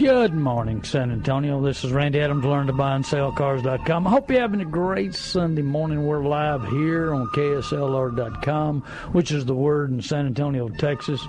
Good 0.00 0.32
morning, 0.32 0.82
San 0.82 1.10
Antonio. 1.10 1.60
This 1.60 1.84
is 1.84 1.92
Randy 1.92 2.20
Adams, 2.20 2.46
learn 2.46 2.68
to 2.68 2.72
buy 2.72 2.94
and 2.94 3.04
sell 3.04 3.32
cars.com. 3.32 4.06
I 4.06 4.10
hope 4.10 4.30
you're 4.30 4.40
having 4.40 4.62
a 4.62 4.64
great 4.64 5.14
Sunday 5.14 5.60
morning. 5.60 6.06
We're 6.06 6.24
live 6.24 6.66
here 6.68 7.12
on 7.12 7.26
KSLR.com, 7.26 8.80
which 9.12 9.30
is 9.30 9.44
the 9.44 9.54
word 9.54 9.90
in 9.90 10.00
San 10.00 10.24
Antonio, 10.24 10.70
Texas. 10.70 11.22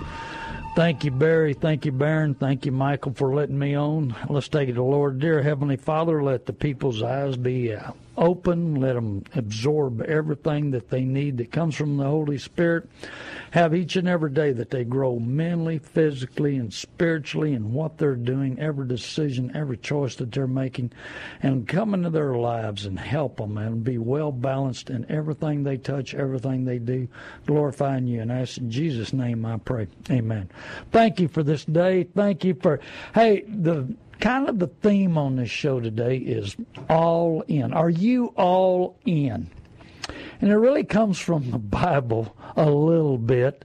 Thank 0.74 1.04
you, 1.04 1.10
Barry. 1.10 1.52
Thank 1.52 1.84
you, 1.84 1.92
Baron. 1.92 2.32
Thank 2.32 2.64
you, 2.64 2.72
Michael, 2.72 3.12
for 3.12 3.34
letting 3.34 3.58
me 3.58 3.74
on. 3.76 4.16
Let's 4.30 4.48
take 4.48 4.70
it 4.70 4.72
to 4.72 4.76
the 4.76 4.82
Lord. 4.82 5.18
Dear 5.18 5.42
Heavenly 5.42 5.76
Father, 5.76 6.22
let 6.22 6.46
the 6.46 6.54
people's 6.54 7.02
eyes 7.02 7.36
be 7.36 7.74
uh, 7.74 7.92
open. 8.16 8.76
Let 8.76 8.94
them 8.94 9.24
absorb 9.34 10.02
everything 10.02 10.70
that 10.72 10.90
they 10.90 11.04
need 11.04 11.38
that 11.38 11.52
comes 11.52 11.74
from 11.74 11.96
the 11.96 12.04
Holy 12.04 12.38
Spirit. 12.38 12.88
Have 13.52 13.74
each 13.74 13.96
and 13.96 14.08
every 14.08 14.30
day 14.30 14.52
that 14.52 14.70
they 14.70 14.84
grow 14.84 15.18
mentally, 15.18 15.78
physically, 15.78 16.56
and 16.56 16.72
spiritually 16.72 17.52
in 17.52 17.72
what 17.72 17.98
they're 17.98 18.14
doing, 18.14 18.58
every 18.58 18.86
decision, 18.86 19.52
every 19.54 19.76
choice 19.76 20.16
that 20.16 20.32
they're 20.32 20.46
making, 20.46 20.92
and 21.42 21.68
come 21.68 21.94
into 21.94 22.10
their 22.10 22.34
lives 22.34 22.86
and 22.86 22.98
help 22.98 23.36
them 23.36 23.58
and 23.58 23.84
be 23.84 23.98
well 23.98 24.32
balanced 24.32 24.90
in 24.90 25.04
everything 25.10 25.62
they 25.62 25.76
touch, 25.76 26.14
everything 26.14 26.64
they 26.64 26.78
do, 26.78 27.08
glorifying 27.46 28.06
you. 28.06 28.20
And 28.20 28.32
I 28.32 28.40
ask 28.40 28.56
in 28.58 28.70
Jesus' 28.70 29.12
name 29.12 29.44
I 29.44 29.58
pray. 29.58 29.86
Amen. 30.10 30.50
Thank 30.90 31.20
you 31.20 31.28
for 31.28 31.42
this 31.42 31.64
day. 31.64 32.04
Thank 32.04 32.44
you 32.44 32.54
for, 32.54 32.80
hey, 33.14 33.42
the 33.46 33.94
kind 34.22 34.48
of 34.48 34.60
the 34.60 34.68
theme 34.68 35.18
on 35.18 35.34
this 35.34 35.50
show 35.50 35.80
today 35.80 36.16
is 36.16 36.56
all 36.88 37.42
in. 37.48 37.72
Are 37.72 37.90
you 37.90 38.26
all 38.36 38.96
in? 39.04 39.50
And 40.40 40.50
it 40.50 40.56
really 40.56 40.84
comes 40.84 41.18
from 41.18 41.50
the 41.50 41.58
Bible 41.58 42.34
a 42.56 42.70
little 42.70 43.18
bit. 43.18 43.64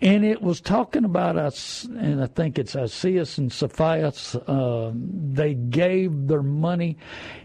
And 0.00 0.24
it 0.24 0.40
was 0.40 0.62
talking 0.62 1.04
about 1.04 1.36
us, 1.36 1.84
and 1.84 2.22
I 2.22 2.26
think 2.26 2.58
it's 2.58 2.74
Isaias 2.74 3.36
and 3.36 3.52
Sapphires. 3.52 4.34
Uh, 4.34 4.92
they 4.94 5.54
gave 5.54 6.26
their 6.26 6.42
money. 6.42 6.96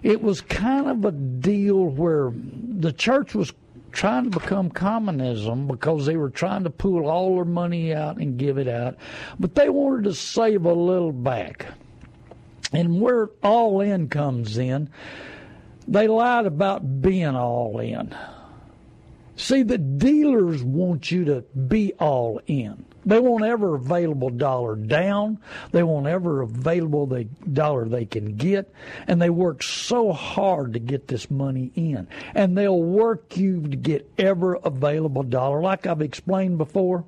It 0.02 0.22
was 0.22 0.40
kind 0.40 0.88
of 0.88 1.04
a 1.04 1.12
deal 1.12 1.86
where 1.86 2.32
the 2.34 2.94
church 2.94 3.36
was 3.36 3.54
trying 3.92 4.32
to 4.32 4.40
become 4.40 4.70
communism 4.70 5.68
because 5.68 6.06
they 6.06 6.16
were 6.16 6.30
trying 6.30 6.64
to 6.64 6.70
pull 6.70 7.10
all 7.10 7.36
their 7.36 7.46
money 7.46 7.94
out 7.94 8.18
and 8.18 8.38
give 8.38 8.58
it 8.58 8.70
out, 8.70 8.96
but 9.38 9.56
they 9.56 9.68
wanted 9.70 10.06
to 10.06 10.14
save 10.14 10.66
a 10.66 10.74
little 10.74 11.12
back. 11.12 11.68
And 12.72 13.02
where 13.02 13.30
all 13.44 13.82
in 13.82 14.08
comes 14.10 14.58
in, 14.58 14.90
they 15.88 16.08
lied 16.08 16.46
about 16.46 17.02
being 17.02 17.36
all 17.36 17.80
in. 17.80 18.16
See, 19.36 19.64
the 19.64 19.78
dealers 19.78 20.64
want 20.64 21.12
you 21.12 21.26
to 21.26 21.42
be 21.42 21.94
all 21.94 22.40
in. 22.48 22.86
They 23.06 23.20
want 23.20 23.44
every 23.44 23.74
available 23.74 24.30
dollar 24.30 24.76
down. 24.76 25.40
They 25.72 25.82
want 25.82 26.06
every 26.06 26.44
available 26.44 27.08
the 27.08 27.24
dollar 27.24 27.86
they 27.86 28.06
can 28.06 28.36
get. 28.36 28.72
And 29.08 29.22
they 29.22 29.32
work 29.32 29.64
so 29.64 30.14
hard 30.14 30.74
to 30.74 30.80
get 30.80 31.08
this 31.08 31.32
money 31.32 31.72
in. 31.76 32.08
And 32.36 32.56
they'll 32.56 32.80
work 32.80 33.36
you 33.38 33.62
to 33.64 33.76
get 33.76 34.10
every 34.20 34.60
available 34.64 35.24
dollar. 35.24 35.62
Like 35.62 35.88
I've 35.88 36.02
explained 36.02 36.60
before, 36.60 37.06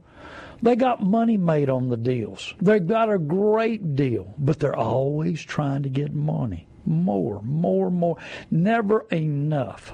they 0.64 0.78
got 0.78 1.04
money 1.04 1.36
made 1.36 1.70
on 1.70 1.90
the 1.90 1.98
deals. 1.98 2.54
They 2.62 2.80
got 2.80 3.12
a 3.12 3.20
great 3.20 3.98
deal, 3.98 4.34
but 4.38 4.60
they're 4.60 4.76
always 4.76 5.44
trying 5.44 5.84
to 5.84 5.90
get 5.90 6.14
money. 6.14 6.68
More, 6.86 7.42
more, 7.44 7.92
more. 7.92 8.18
Never 8.50 9.02
enough. 9.12 9.94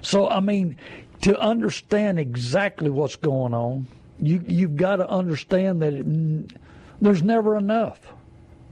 So, 0.00 0.28
I 0.28 0.38
mean, 0.38 0.76
to 1.22 1.36
understand 1.40 2.20
exactly 2.20 2.90
what's 2.90 3.16
going 3.16 3.52
on, 3.52 3.88
you 4.20 4.40
you've 4.46 4.76
got 4.76 4.96
to 4.96 5.08
understand 5.08 5.82
that 5.82 5.92
it, 5.92 6.54
there's 7.02 7.24
never 7.24 7.56
enough. 7.56 7.98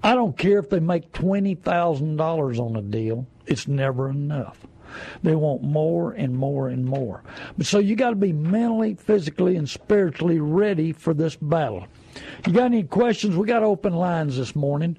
I 0.04 0.14
don't 0.14 0.38
care 0.38 0.60
if 0.60 0.70
they 0.70 0.78
make 0.78 1.12
twenty 1.12 1.56
thousand 1.56 2.18
dollars 2.18 2.60
on 2.60 2.76
a 2.76 2.82
deal; 2.82 3.26
it's 3.46 3.66
never 3.66 4.08
enough. 4.08 4.64
They 5.22 5.34
want 5.34 5.62
more 5.62 6.12
and 6.12 6.36
more 6.36 6.68
and 6.68 6.84
more. 6.84 7.22
But 7.56 7.66
so 7.66 7.78
you 7.78 7.96
got 7.96 8.10
to 8.10 8.16
be 8.16 8.32
mentally, 8.32 8.94
physically, 8.94 9.56
and 9.56 9.68
spiritually 9.68 10.40
ready 10.40 10.92
for 10.92 11.14
this 11.14 11.36
battle. 11.36 11.86
You 12.46 12.52
got 12.52 12.66
any 12.66 12.84
questions? 12.84 13.36
We 13.36 13.46
got 13.46 13.62
open 13.62 13.94
lines 13.94 14.36
this 14.36 14.56
morning. 14.56 14.98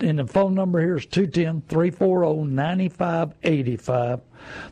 And 0.00 0.18
the 0.18 0.26
phone 0.26 0.54
number 0.54 0.80
here 0.80 0.96
is 0.96 1.06
210 1.06 1.62
340 1.68 2.44
9585. 2.44 4.20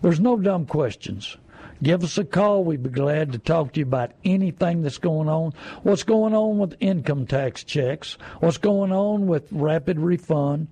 There's 0.01 0.21
no 0.21 0.37
dumb 0.37 0.67
questions. 0.67 1.37
Give 1.83 2.03
us 2.03 2.17
a 2.17 2.25
call. 2.25 2.65
We'd 2.65 2.83
be 2.83 2.91
glad 2.91 3.33
to 3.33 3.39
talk 3.39 3.73
to 3.73 3.81
you 3.81 3.87
about 3.87 4.13
anything 4.25 4.83
that's 4.83 4.99
going 4.99 5.29
on. 5.29 5.53
What's 5.83 6.05
going 6.05 6.35
on 6.35 6.59
with 6.59 6.77
income 6.81 7.27
tax 7.27 7.65
checks? 7.65 8.17
What's 8.41 8.57
going 8.57 8.93
on 8.93 9.27
with 9.27 9.49
rapid 9.51 9.99
refund 9.99 10.69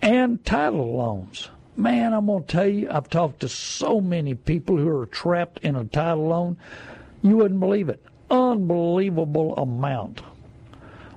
and 0.00 0.44
title 0.44 0.96
loans? 0.96 1.48
Man, 1.76 2.12
I'm 2.12 2.26
going 2.26 2.44
to 2.44 2.48
tell 2.48 2.66
you, 2.66 2.88
I've 2.90 3.08
talked 3.08 3.40
to 3.40 3.48
so 3.48 4.00
many 4.00 4.34
people 4.34 4.76
who 4.76 4.88
are 4.88 5.06
trapped 5.06 5.58
in 5.60 5.76
a 5.76 5.84
title 5.84 6.28
loan. 6.28 6.56
You 7.22 7.36
wouldn't 7.36 7.60
believe 7.60 7.88
it. 7.88 8.02
Unbelievable 8.30 9.54
amount 9.56 10.22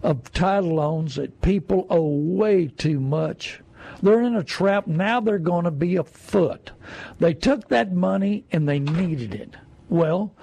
of 0.03 0.31
title 0.33 0.75
loans 0.75 1.15
that 1.15 1.41
people 1.41 1.85
owe 1.89 2.07
way 2.07 2.67
too 2.67 2.99
much 2.99 3.61
they're 4.01 4.21
in 4.21 4.35
a 4.35 4.43
trap. 4.43 4.87
Now 4.87 5.19
they're 5.19 5.39
going 5.39 5.65
to 5.65 5.71
be 5.71 5.95
afoot. 5.95 6.71
They 7.19 7.33
took 7.33 7.67
that 7.69 7.93
money 7.93 8.45
and 8.51 8.67
they 8.67 8.79
needed 8.79 9.33
it. 9.33 9.55
Well, 9.89 10.33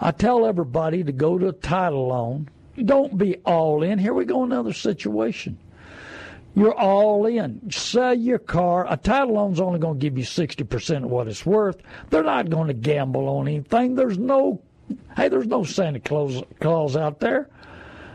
I 0.00 0.12
tell 0.12 0.46
everybody 0.46 1.04
to 1.04 1.12
go 1.12 1.38
to 1.38 1.48
a 1.48 1.52
title 1.52 2.08
loan. 2.08 2.48
Don't 2.82 3.18
be 3.18 3.36
all 3.44 3.82
in. 3.82 3.98
Here 3.98 4.14
we 4.14 4.24
go, 4.24 4.44
another 4.44 4.72
situation. 4.72 5.58
You're 6.54 6.78
all 6.78 7.26
in. 7.26 7.70
Sell 7.70 8.14
your 8.14 8.38
car. 8.38 8.86
A 8.90 8.96
title 8.96 9.34
loan's 9.34 9.60
only 9.60 9.78
going 9.78 9.98
to 9.98 10.02
give 10.02 10.18
you 10.18 10.24
60% 10.24 11.04
of 11.04 11.10
what 11.10 11.28
it's 11.28 11.46
worth. 11.46 11.78
They're 12.10 12.22
not 12.22 12.50
going 12.50 12.68
to 12.68 12.74
gamble 12.74 13.28
on 13.28 13.48
anything. 13.48 13.94
There's 13.94 14.18
no, 14.18 14.62
hey, 15.16 15.28
there's 15.28 15.46
no 15.46 15.64
Santa 15.64 16.00
Claus, 16.00 16.42
Claus 16.60 16.96
out 16.96 17.20
there. 17.20 17.48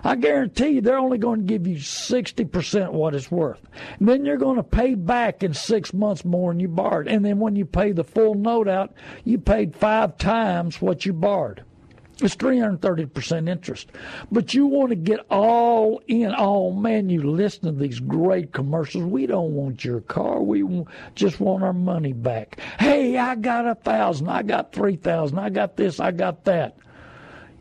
I 0.03 0.15
guarantee 0.15 0.69
you 0.69 0.81
they're 0.81 0.99
only 0.99 1.17
going 1.17 1.39
to 1.41 1.45
give 1.45 1.65
you 1.65 1.77
60% 1.77 2.91
what 2.91 3.15
it's 3.15 3.31
worth. 3.31 3.61
And 3.99 4.07
then 4.07 4.23
you're 4.23 4.37
going 4.37 4.57
to 4.57 4.63
pay 4.63 4.93
back 4.93 5.43
in 5.43 5.53
six 5.53 5.93
months 5.93 6.23
more 6.23 6.53
than 6.53 6.59
you 6.59 6.67
borrowed. 6.67 7.07
And 7.07 7.25
then 7.25 7.39
when 7.39 7.55
you 7.55 7.65
pay 7.65 7.91
the 7.91 8.03
full 8.03 8.35
note 8.35 8.67
out, 8.67 8.93
you 9.25 9.39
paid 9.39 9.75
five 9.75 10.17
times 10.17 10.81
what 10.81 11.05
you 11.05 11.13
borrowed. 11.13 11.63
It's 12.19 12.35
330% 12.35 13.47
interest. 13.47 13.91
But 14.31 14.55
you 14.55 14.65
want 14.65 14.89
to 14.89 14.95
get 14.95 15.19
all 15.29 16.01
in. 16.07 16.33
Oh, 16.35 16.71
man, 16.71 17.09
you 17.09 17.21
listen 17.21 17.65
to 17.65 17.71
these 17.71 17.99
great 17.99 18.53
commercials. 18.53 19.03
We 19.03 19.27
don't 19.27 19.53
want 19.53 19.85
your 19.85 20.01
car. 20.01 20.41
We 20.41 20.85
just 21.13 21.39
want 21.39 21.63
our 21.63 21.73
money 21.73 22.13
back. 22.13 22.59
Hey, 22.79 23.17
I 23.17 23.35
got 23.35 23.67
a 23.67 23.75
thousand. 23.75 24.29
I 24.29 24.41
got 24.41 24.73
3,000. 24.73 25.37
I 25.37 25.49
got 25.49 25.77
this. 25.77 25.99
I 25.99 26.11
got 26.11 26.43
that. 26.45 26.77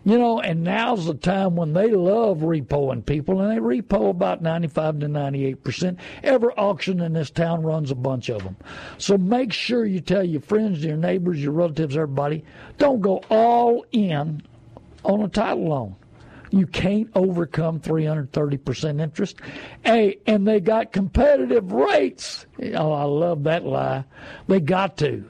You 0.07 0.19
know, 0.19 0.39
and 0.41 0.63
now's 0.63 1.07
the 1.07 1.15
time 1.15 1.57
when 1.57 1.73
they 1.73 1.91
love 1.91 2.39
repoing 2.39 3.05
people, 3.05 3.41
and 3.41 3.51
they 3.51 3.61
repo 3.61 4.11
about 4.11 4.41
95 4.41 5.01
to 5.01 5.09
98 5.09 5.65
percent. 5.65 5.99
Every 6.23 6.51
auction 6.51 7.01
in 7.01 7.13
this 7.13 7.29
town 7.29 7.65
runs 7.65 7.91
a 7.91 7.97
bunch 7.97 8.29
of 8.29 8.45
them. 8.45 8.55
So 8.99 9.19
make 9.19 9.53
sure 9.53 9.85
you 9.85 10.01
tell 10.01 10.23
your 10.23 10.43
friends, 10.43 10.85
your 10.85 10.97
neighbors, 10.97 11.43
your 11.43 11.51
relatives, 11.51 11.97
everybody, 11.97 12.45
don't 12.79 13.01
go 13.01 13.21
all 13.31 13.85
in 13.91 14.43
on 15.03 15.23
a 15.23 15.29
title 15.29 15.71
loan. 15.71 15.97
You 16.53 16.69
can't 16.69 17.11
overcome 17.17 17.81
330% 17.81 19.01
interest. 19.01 19.41
Hey, 19.85 20.19
and 20.25 20.47
they 20.47 20.61
got 20.61 20.93
competitive 20.93 21.73
rates. 21.73 22.47
Oh, 22.75 22.93
I 22.93 23.03
love 23.03 23.43
that 23.43 23.65
lie. 23.65 24.05
They 24.47 24.61
got 24.61 24.99
to. 24.99 25.29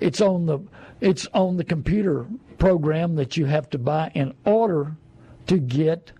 It's 0.00 0.22
on 0.22 0.46
the 0.46 0.60
it's 1.02 1.26
on 1.34 1.58
the 1.58 1.64
computer 1.64 2.26
program 2.58 3.16
that 3.16 3.36
you 3.36 3.46
have 3.46 3.68
to 3.70 3.78
buy 3.78 4.10
in 4.14 4.34
order 4.44 4.96
to 5.46 5.58
get 5.58 6.12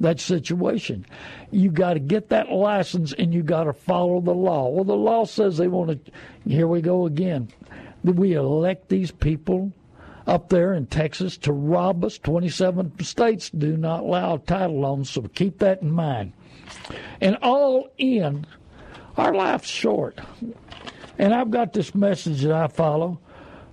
that 0.00 0.18
situation. 0.18 1.04
You 1.50 1.70
got 1.70 1.94
to 1.94 2.00
get 2.00 2.30
that 2.30 2.50
license 2.50 3.12
and 3.12 3.32
you 3.32 3.42
got 3.42 3.64
to 3.64 3.72
follow 3.72 4.20
the 4.20 4.34
law. 4.34 4.68
Well, 4.68 4.84
the 4.84 4.96
law 4.96 5.24
says 5.24 5.56
they 5.56 5.68
want 5.68 6.06
to. 6.06 6.12
Here 6.48 6.66
we 6.66 6.80
go 6.80 7.06
again. 7.06 7.48
We 8.02 8.32
elect 8.32 8.88
these 8.88 9.10
people 9.10 9.72
up 10.26 10.48
there 10.48 10.72
in 10.72 10.86
Texas 10.86 11.36
to 11.38 11.52
rob 11.52 12.04
us. 12.04 12.16
27 12.18 12.98
states 13.00 13.50
do 13.50 13.76
not 13.76 14.00
allow 14.00 14.38
title 14.38 14.80
loans, 14.80 15.10
so 15.10 15.22
keep 15.22 15.58
that 15.58 15.82
in 15.82 15.90
mind. 15.90 16.32
And 17.20 17.36
all 17.42 17.90
in, 17.98 18.46
our 19.16 19.34
life's 19.34 19.68
short. 19.68 20.18
And 21.18 21.34
I've 21.34 21.50
got 21.50 21.74
this 21.74 21.94
message 21.94 22.42
that 22.42 22.52
I 22.52 22.68
follow 22.68 23.20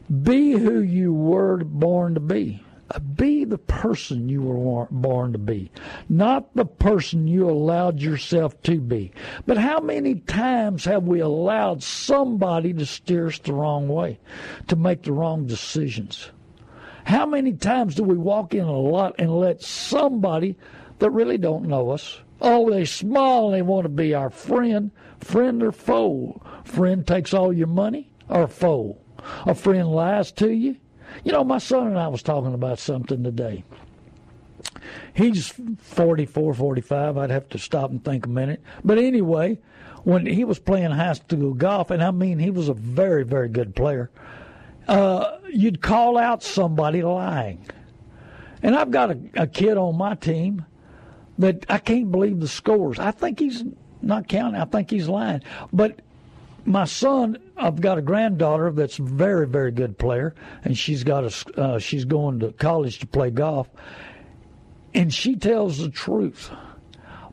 be 0.10 0.52
who 0.52 0.82
you 0.82 1.14
were 1.14 1.58
born 1.58 2.14
to 2.14 2.20
be. 2.20 2.64
Uh, 2.90 3.00
be 3.00 3.44
the 3.44 3.58
person 3.58 4.30
you 4.30 4.42
were 4.42 4.88
born 4.90 5.34
to 5.34 5.38
be, 5.38 5.70
not 6.08 6.56
the 6.56 6.66
person 6.66 7.28
you 7.28 7.50
allowed 7.50 8.00
yourself 8.00 8.62
to 8.62 8.80
be. 8.80 9.12
But 9.46 9.58
how 9.58 9.82
many 9.82 10.16
times 10.16 10.86
have 10.86 11.04
we 11.04 11.20
allowed 11.20 11.84
somebody 11.84 12.72
to 12.74 12.86
steer 12.86 13.28
us 13.28 13.40
the 13.40 13.52
wrong 13.52 13.90
way, 13.90 14.20
to 14.68 14.78
make 14.78 15.04
the 15.04 15.12
wrong 15.12 15.48
decisions? 15.48 16.32
How 17.04 17.26
many 17.26 17.54
times 17.54 17.96
do 17.96 18.04
we 18.04 18.18
walk 18.18 18.54
in 18.54 18.64
a 18.64 18.80
lot 18.80 19.16
and 19.20 19.38
let 19.38 19.62
somebody 19.62 20.56
that 21.00 21.10
really 21.10 21.38
don't 21.38 21.68
know 21.68 21.90
us, 21.90 22.22
oh, 22.40 22.70
they 22.70 22.86
smile 22.86 23.48
and 23.48 23.56
they 23.56 23.62
want 23.62 23.84
to 23.84 23.90
be 23.90 24.14
our 24.14 24.30
friend, 24.30 24.92
friend 25.20 25.62
or 25.62 25.74
foe? 25.74 26.42
Friend 26.64 27.06
takes 27.06 27.34
all 27.34 27.52
your 27.52 27.68
money 27.68 28.12
or 28.30 28.48
foe? 28.48 28.98
A 29.46 29.56
friend 29.56 29.90
lies 29.90 30.32
to 30.34 30.52
you? 30.52 30.78
You 31.24 31.32
know, 31.32 31.44
my 31.44 31.58
son 31.58 31.88
and 31.88 32.00
I 32.00 32.08
was 32.08 32.22
talking 32.22 32.54
about 32.54 32.80
something 32.80 33.24
today. 33.24 33.64
He's 35.14 35.54
44, 35.80 36.54
45. 36.54 37.18
I'd 37.18 37.30
have 37.30 37.50
to 37.50 37.58
stop 37.58 37.90
and 37.90 38.04
think 38.04 38.26
a 38.26 38.30
minute. 38.30 38.62
But 38.84 38.98
anyway, 38.98 39.60
when 40.04 40.26
he 40.26 40.44
was 40.44 40.60
playing 40.60 40.92
high 40.92 41.14
school 41.14 41.54
golf, 41.54 41.92
and 41.92 42.04
I 42.04 42.12
mean, 42.12 42.40
he 42.40 42.50
was 42.50 42.70
a 42.70 42.74
very, 42.74 43.24
very 43.24 43.50
good 43.50 43.76
player 43.76 44.12
uh, 44.88 45.38
you'd 45.50 45.82
call 45.82 46.18
out 46.18 46.44
somebody 46.44 47.02
lying. 47.04 47.66
And 48.64 48.76
I've 48.76 48.92
got 48.92 49.12
a, 49.12 49.20
a 49.36 49.48
kid 49.48 49.78
on 49.78 49.98
my 49.98 50.16
team 50.16 50.66
that 51.38 51.66
I 51.70 51.78
can't 51.78 52.12
believe 52.12 52.40
the 52.40 52.48
scores. 52.48 52.98
I 52.98 53.12
think 53.12 53.40
he's 53.40 53.64
not 54.02 54.28
counting. 54.28 54.60
I 54.60 54.66
think 54.66 54.90
he's 54.90 55.08
lying. 55.08 55.42
But 55.72 56.00
my 56.68 56.84
son, 56.84 57.38
I've 57.56 57.80
got 57.80 57.98
a 57.98 58.02
granddaughter 58.02 58.72
that's 58.72 59.00
a 59.00 59.04
very, 59.04 59.48
very 59.48 59.72
good 59.72 59.98
player, 59.98 60.36
and 60.64 60.78
she's 60.78 61.04
got 61.04 61.24
a, 61.24 61.60
uh, 61.60 61.80
she's 61.80 62.04
going 62.04 62.40
to 62.42 62.52
college 62.52 63.00
to 63.00 63.08
play 63.08 63.32
golf, 63.32 63.70
and 64.94 65.14
she 65.14 65.36
tells 65.38 65.78
the 65.78 65.90
truth. 65.90 66.52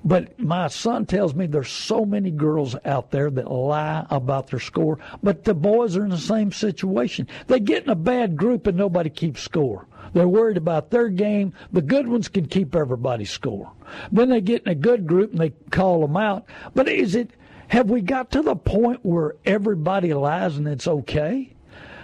But 0.05 0.39
my 0.39 0.69
son 0.69 1.07
tells 1.07 1.35
me 1.35 1.47
there's 1.47 1.73
so 1.73 2.05
many 2.05 2.31
girls 2.31 2.77
out 2.85 3.11
there 3.11 3.31
that 3.31 3.51
lie 3.51 4.07
about 4.11 4.49
their 4.49 4.61
score, 4.61 4.99
but 5.23 5.45
the 5.45 5.55
boys 5.55 5.97
are 5.97 6.05
in 6.05 6.11
the 6.11 6.19
same 6.19 6.53
situation. 6.53 7.27
They 7.47 7.59
get 7.59 7.85
in 7.85 7.91
a 7.91 7.97
bad 7.97 8.37
group 8.37 8.67
and 8.67 8.77
nobody 8.77 9.09
keeps 9.09 9.41
score. 9.41 9.87
They're 10.13 10.29
worried 10.29 10.59
about 10.59 10.91
their 10.91 11.09
game. 11.09 11.55
The 11.73 11.81
good 11.81 12.07
ones 12.07 12.29
can 12.29 12.47
keep 12.47 12.77
everybody's 12.77 13.31
score. 13.31 13.73
Then 14.13 14.29
they 14.29 14.43
get 14.43 14.63
in 14.63 14.69
a 14.69 14.75
good 14.75 15.07
group 15.07 15.33
and 15.33 15.41
they 15.41 15.51
call 15.71 16.03
them 16.03 16.19
out. 16.19 16.45
But 16.75 16.87
is 16.87 17.15
it, 17.15 17.31
have 17.69 17.91
we 17.91 18.01
got 18.01 18.31
to 18.33 18.43
the 18.43 18.57
point 18.57 19.01
where 19.05 19.37
everybody 19.45 20.15
lies 20.15 20.57
and 20.57 20.69
it's 20.69 20.87
okay? 20.87 21.53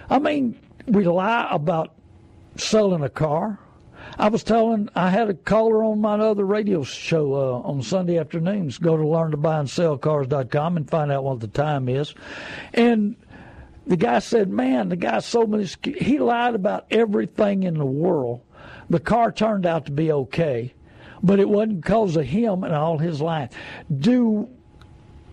I 0.09 0.19
mean, 0.19 0.59
we 0.87 1.05
lie 1.05 1.47
about 1.49 1.93
selling 2.55 3.03
a 3.03 3.09
car. 3.09 3.59
I 4.17 4.27
was 4.29 4.43
telling, 4.43 4.89
I 4.95 5.09
had 5.09 5.29
a 5.29 5.33
caller 5.33 5.83
on 5.83 6.01
my 6.01 6.15
other 6.15 6.45
radio 6.45 6.83
show 6.83 7.33
uh, 7.33 7.67
on 7.67 7.81
Sunday 7.81 8.17
afternoons. 8.17 8.77
Go 8.77 8.97
to 8.97 9.03
learntobuyandsellcars.com 9.03 9.59
and 9.59 9.69
sell 9.69 9.97
cars.com 9.97 10.77
and 10.77 10.89
find 10.89 11.11
out 11.11 11.23
what 11.23 11.39
the 11.39 11.47
time 11.47 11.87
is. 11.87 12.13
And 12.73 13.15
the 13.87 13.97
guy 13.97 14.19
said, 14.19 14.49
man, 14.49 14.89
the 14.89 14.95
guy 14.95 15.21
me 15.47 15.57
this. 15.59 15.77
He 15.83 16.19
lied 16.19 16.55
about 16.55 16.87
everything 16.91 17.63
in 17.63 17.75
the 17.75 17.85
world. 17.85 18.41
The 18.89 18.99
car 18.99 19.31
turned 19.31 19.65
out 19.65 19.85
to 19.85 19.91
be 19.91 20.11
okay, 20.11 20.73
but 21.23 21.39
it 21.39 21.47
wasn't 21.47 21.81
because 21.81 22.15
of 22.17 22.25
him 22.25 22.63
and 22.63 22.75
all 22.75 22.97
his 22.97 23.21
lying. 23.21 23.49
Do 23.99 24.49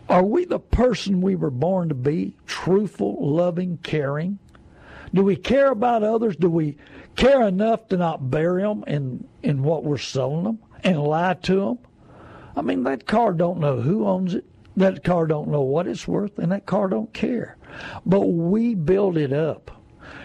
are 0.08 0.24
we 0.24 0.44
the 0.44 0.58
person 0.58 1.20
we 1.20 1.36
were 1.36 1.50
born 1.50 1.90
to 1.90 1.94
be? 1.94 2.34
Truthful, 2.46 3.18
loving, 3.20 3.78
caring? 3.82 4.38
Do 5.12 5.22
we 5.22 5.36
care 5.36 5.70
about 5.70 6.02
others? 6.02 6.36
Do 6.36 6.50
we 6.50 6.76
care 7.16 7.42
enough 7.46 7.88
to 7.88 7.96
not 7.96 8.30
bury 8.30 8.62
them 8.62 8.84
in, 8.86 9.26
in 9.42 9.62
what 9.62 9.84
we're 9.84 9.98
selling 9.98 10.44
them 10.44 10.58
and 10.82 11.02
lie 11.02 11.34
to 11.34 11.60
them? 11.60 11.78
I 12.56 12.62
mean, 12.62 12.84
that 12.84 13.06
car 13.06 13.32
don't 13.32 13.60
know 13.60 13.80
who 13.80 14.06
owns 14.06 14.34
it. 14.34 14.44
That 14.76 15.02
car 15.04 15.26
don't 15.26 15.48
know 15.48 15.62
what 15.62 15.86
it's 15.86 16.06
worth, 16.06 16.38
and 16.38 16.52
that 16.52 16.66
car 16.66 16.88
don't 16.88 17.12
care. 17.12 17.56
But 18.06 18.20
we 18.20 18.74
build 18.74 19.16
it 19.16 19.32
up, 19.32 19.70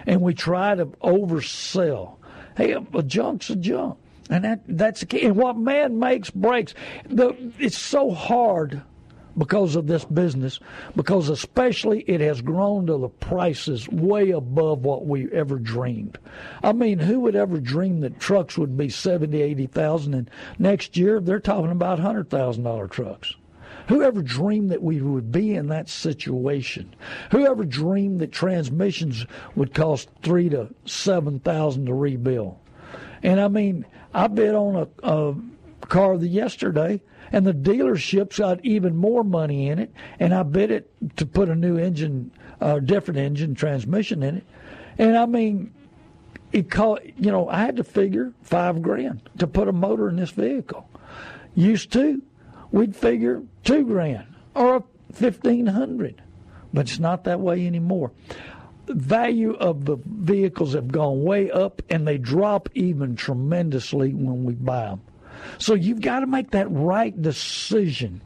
and 0.05 0.21
we 0.21 0.33
try 0.33 0.75
to 0.75 0.85
oversell. 0.85 2.17
Hey, 2.55 2.73
a 2.73 3.03
junk's 3.03 3.49
a 3.49 3.55
junk, 3.55 3.97
and 4.29 4.43
that 4.43 4.61
that's 4.67 4.99
the 4.99 5.07
key. 5.07 5.25
And 5.25 5.35
what 5.35 5.57
man 5.57 5.97
makes 5.97 6.29
breaks. 6.29 6.75
The, 7.09 7.35
it's 7.57 7.77
so 7.77 8.11
hard 8.11 8.83
because 9.37 9.75
of 9.75 9.87
this 9.87 10.05
business, 10.05 10.59
because 10.95 11.29
especially 11.29 12.01
it 12.01 12.21
has 12.21 12.41
grown 12.41 12.85
to 12.87 12.97
the 12.97 13.09
prices 13.09 13.87
way 13.89 14.31
above 14.31 14.85
what 14.85 15.05
we 15.05 15.31
ever 15.31 15.57
dreamed. 15.57 16.17
I 16.61 16.73
mean, 16.73 16.99
who 16.99 17.19
would 17.21 17.35
ever 17.35 17.59
dream 17.59 18.01
that 18.01 18.19
trucks 18.19 18.57
would 18.57 18.77
be 18.77 18.89
seventy, 18.89 19.41
eighty 19.41 19.67
thousand, 19.67 20.13
and 20.13 20.29
next 20.59 20.97
year 20.97 21.19
they're 21.19 21.39
talking 21.39 21.71
about 21.71 21.99
hundred 21.99 22.29
thousand 22.29 22.63
dollar 22.63 22.87
trucks? 22.87 23.35
Whoever 23.89 24.21
dreamed 24.21 24.71
that 24.71 24.81
we 24.81 25.01
would 25.01 25.31
be 25.31 25.55
in 25.55 25.67
that 25.67 25.89
situation? 25.89 26.95
Whoever 27.31 27.65
dreamed 27.65 28.21
that 28.21 28.31
transmissions 28.31 29.25
would 29.55 29.73
cost 29.73 30.09
three 30.21 30.47
to 30.49 30.73
seven 30.85 31.39
thousand 31.39 31.87
to 31.87 31.93
rebuild? 31.93 32.57
And 33.23 33.41
I 33.41 33.47
mean, 33.47 33.85
I 34.13 34.27
bid 34.27 34.53
on 34.53 34.75
a, 34.75 34.87
a 35.09 35.35
car 35.87 36.17
the 36.17 36.27
yesterday 36.27 37.01
and 37.31 37.45
the 37.45 37.53
dealership's 37.53 38.39
got 38.39 38.63
even 38.65 38.95
more 38.95 39.23
money 39.23 39.69
in 39.69 39.79
it. 39.79 39.91
And 40.19 40.33
I 40.33 40.43
bid 40.43 40.71
it 40.71 40.91
to 41.17 41.25
put 41.25 41.49
a 41.49 41.55
new 41.55 41.77
engine, 41.77 42.31
uh, 42.61 42.79
different 42.79 43.19
engine 43.19 43.55
transmission 43.55 44.23
in 44.23 44.37
it. 44.37 44.43
And 44.97 45.17
I 45.17 45.25
mean, 45.25 45.73
it 46.51 46.69
cost 46.69 47.01
you 47.17 47.31
know, 47.31 47.49
I 47.49 47.61
had 47.61 47.77
to 47.77 47.83
figure 47.83 48.33
five 48.41 48.81
grand 48.81 49.29
to 49.39 49.47
put 49.47 49.67
a 49.67 49.73
motor 49.73 50.09
in 50.09 50.17
this 50.17 50.31
vehicle. 50.31 50.87
Used 51.55 51.91
to, 51.93 52.21
we'd 52.71 52.95
figure 52.95 53.41
two 53.63 53.85
grand 53.85 54.27
or 54.55 54.83
fifteen 55.11 55.67
hundred, 55.67 56.21
but 56.73 56.81
it's 56.81 56.99
not 56.99 57.23
that 57.23 57.39
way 57.39 57.65
anymore. 57.65 58.11
Value 58.87 59.53
of 59.53 59.85
the 59.85 59.97
vehicles 60.05 60.73
have 60.73 60.91
gone 60.91 61.23
way 61.23 61.49
up, 61.49 61.81
and 61.89 62.05
they 62.05 62.17
drop 62.17 62.69
even 62.73 63.15
tremendously 63.15 64.13
when 64.13 64.43
we 64.43 64.53
buy 64.53 64.87
them. 64.87 65.01
So 65.57 65.73
you've 65.73 66.01
got 66.01 66.19
to 66.19 66.27
make 66.27 66.51
that 66.51 66.67
right 66.69 67.19
decision. 67.19 68.21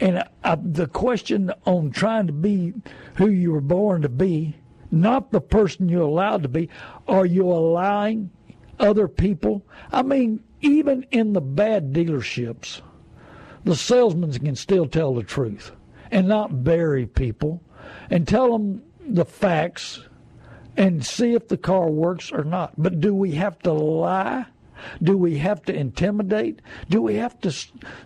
And 0.00 0.24
uh, 0.42 0.56
the 0.60 0.86
question 0.86 1.52
on 1.64 1.90
trying 1.90 2.26
to 2.26 2.32
be 2.32 2.74
who 3.16 3.28
you 3.28 3.52
were 3.52 3.60
born 3.60 4.02
to 4.02 4.08
be, 4.08 4.56
not 4.90 5.30
the 5.30 5.40
person 5.40 5.88
you're 5.88 6.02
allowed 6.02 6.42
to 6.42 6.48
be, 6.48 6.68
are 7.06 7.26
you 7.26 7.50
allowing 7.50 8.30
other 8.78 9.08
people? 9.08 9.64
I 9.92 10.02
mean, 10.02 10.42
even 10.60 11.06
in 11.10 11.32
the 11.32 11.40
bad 11.40 11.92
dealerships, 11.92 12.80
the 13.64 13.76
salesmen 13.76 14.32
can 14.32 14.56
still 14.56 14.86
tell 14.86 15.14
the 15.14 15.22
truth 15.22 15.72
and 16.10 16.28
not 16.28 16.64
bury 16.64 17.06
people 17.06 17.62
and 18.10 18.26
tell 18.26 18.52
them 18.52 18.82
the 19.06 19.24
facts 19.24 20.02
and 20.76 21.04
see 21.04 21.34
if 21.34 21.48
the 21.48 21.56
car 21.56 21.88
works 21.88 22.32
or 22.32 22.44
not. 22.44 22.74
But 22.76 23.00
do 23.00 23.14
we 23.14 23.32
have 23.32 23.58
to 23.60 23.72
lie? 23.72 24.46
Do 25.02 25.16
we 25.16 25.38
have 25.38 25.62
to 25.62 25.74
intimidate? 25.74 26.60
Do 26.88 27.02
we 27.02 27.16
have 27.16 27.40
to 27.40 27.54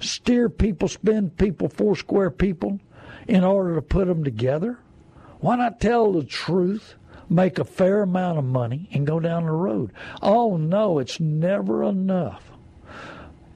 steer 0.00 0.48
people, 0.48 0.88
spin 0.88 1.30
people, 1.30 1.68
four 1.68 1.96
square 1.96 2.30
people 2.30 2.80
in 3.26 3.44
order 3.44 3.74
to 3.74 3.82
put 3.82 4.06
them 4.06 4.24
together? 4.24 4.78
Why 5.40 5.56
not 5.56 5.80
tell 5.80 6.12
the 6.12 6.24
truth, 6.24 6.94
make 7.28 7.58
a 7.58 7.64
fair 7.64 8.02
amount 8.02 8.38
of 8.38 8.44
money, 8.44 8.88
and 8.92 9.06
go 9.06 9.20
down 9.20 9.44
the 9.44 9.52
road? 9.52 9.92
Oh, 10.22 10.56
no, 10.56 10.98
it's 10.98 11.20
never 11.20 11.84
enough. 11.84 12.50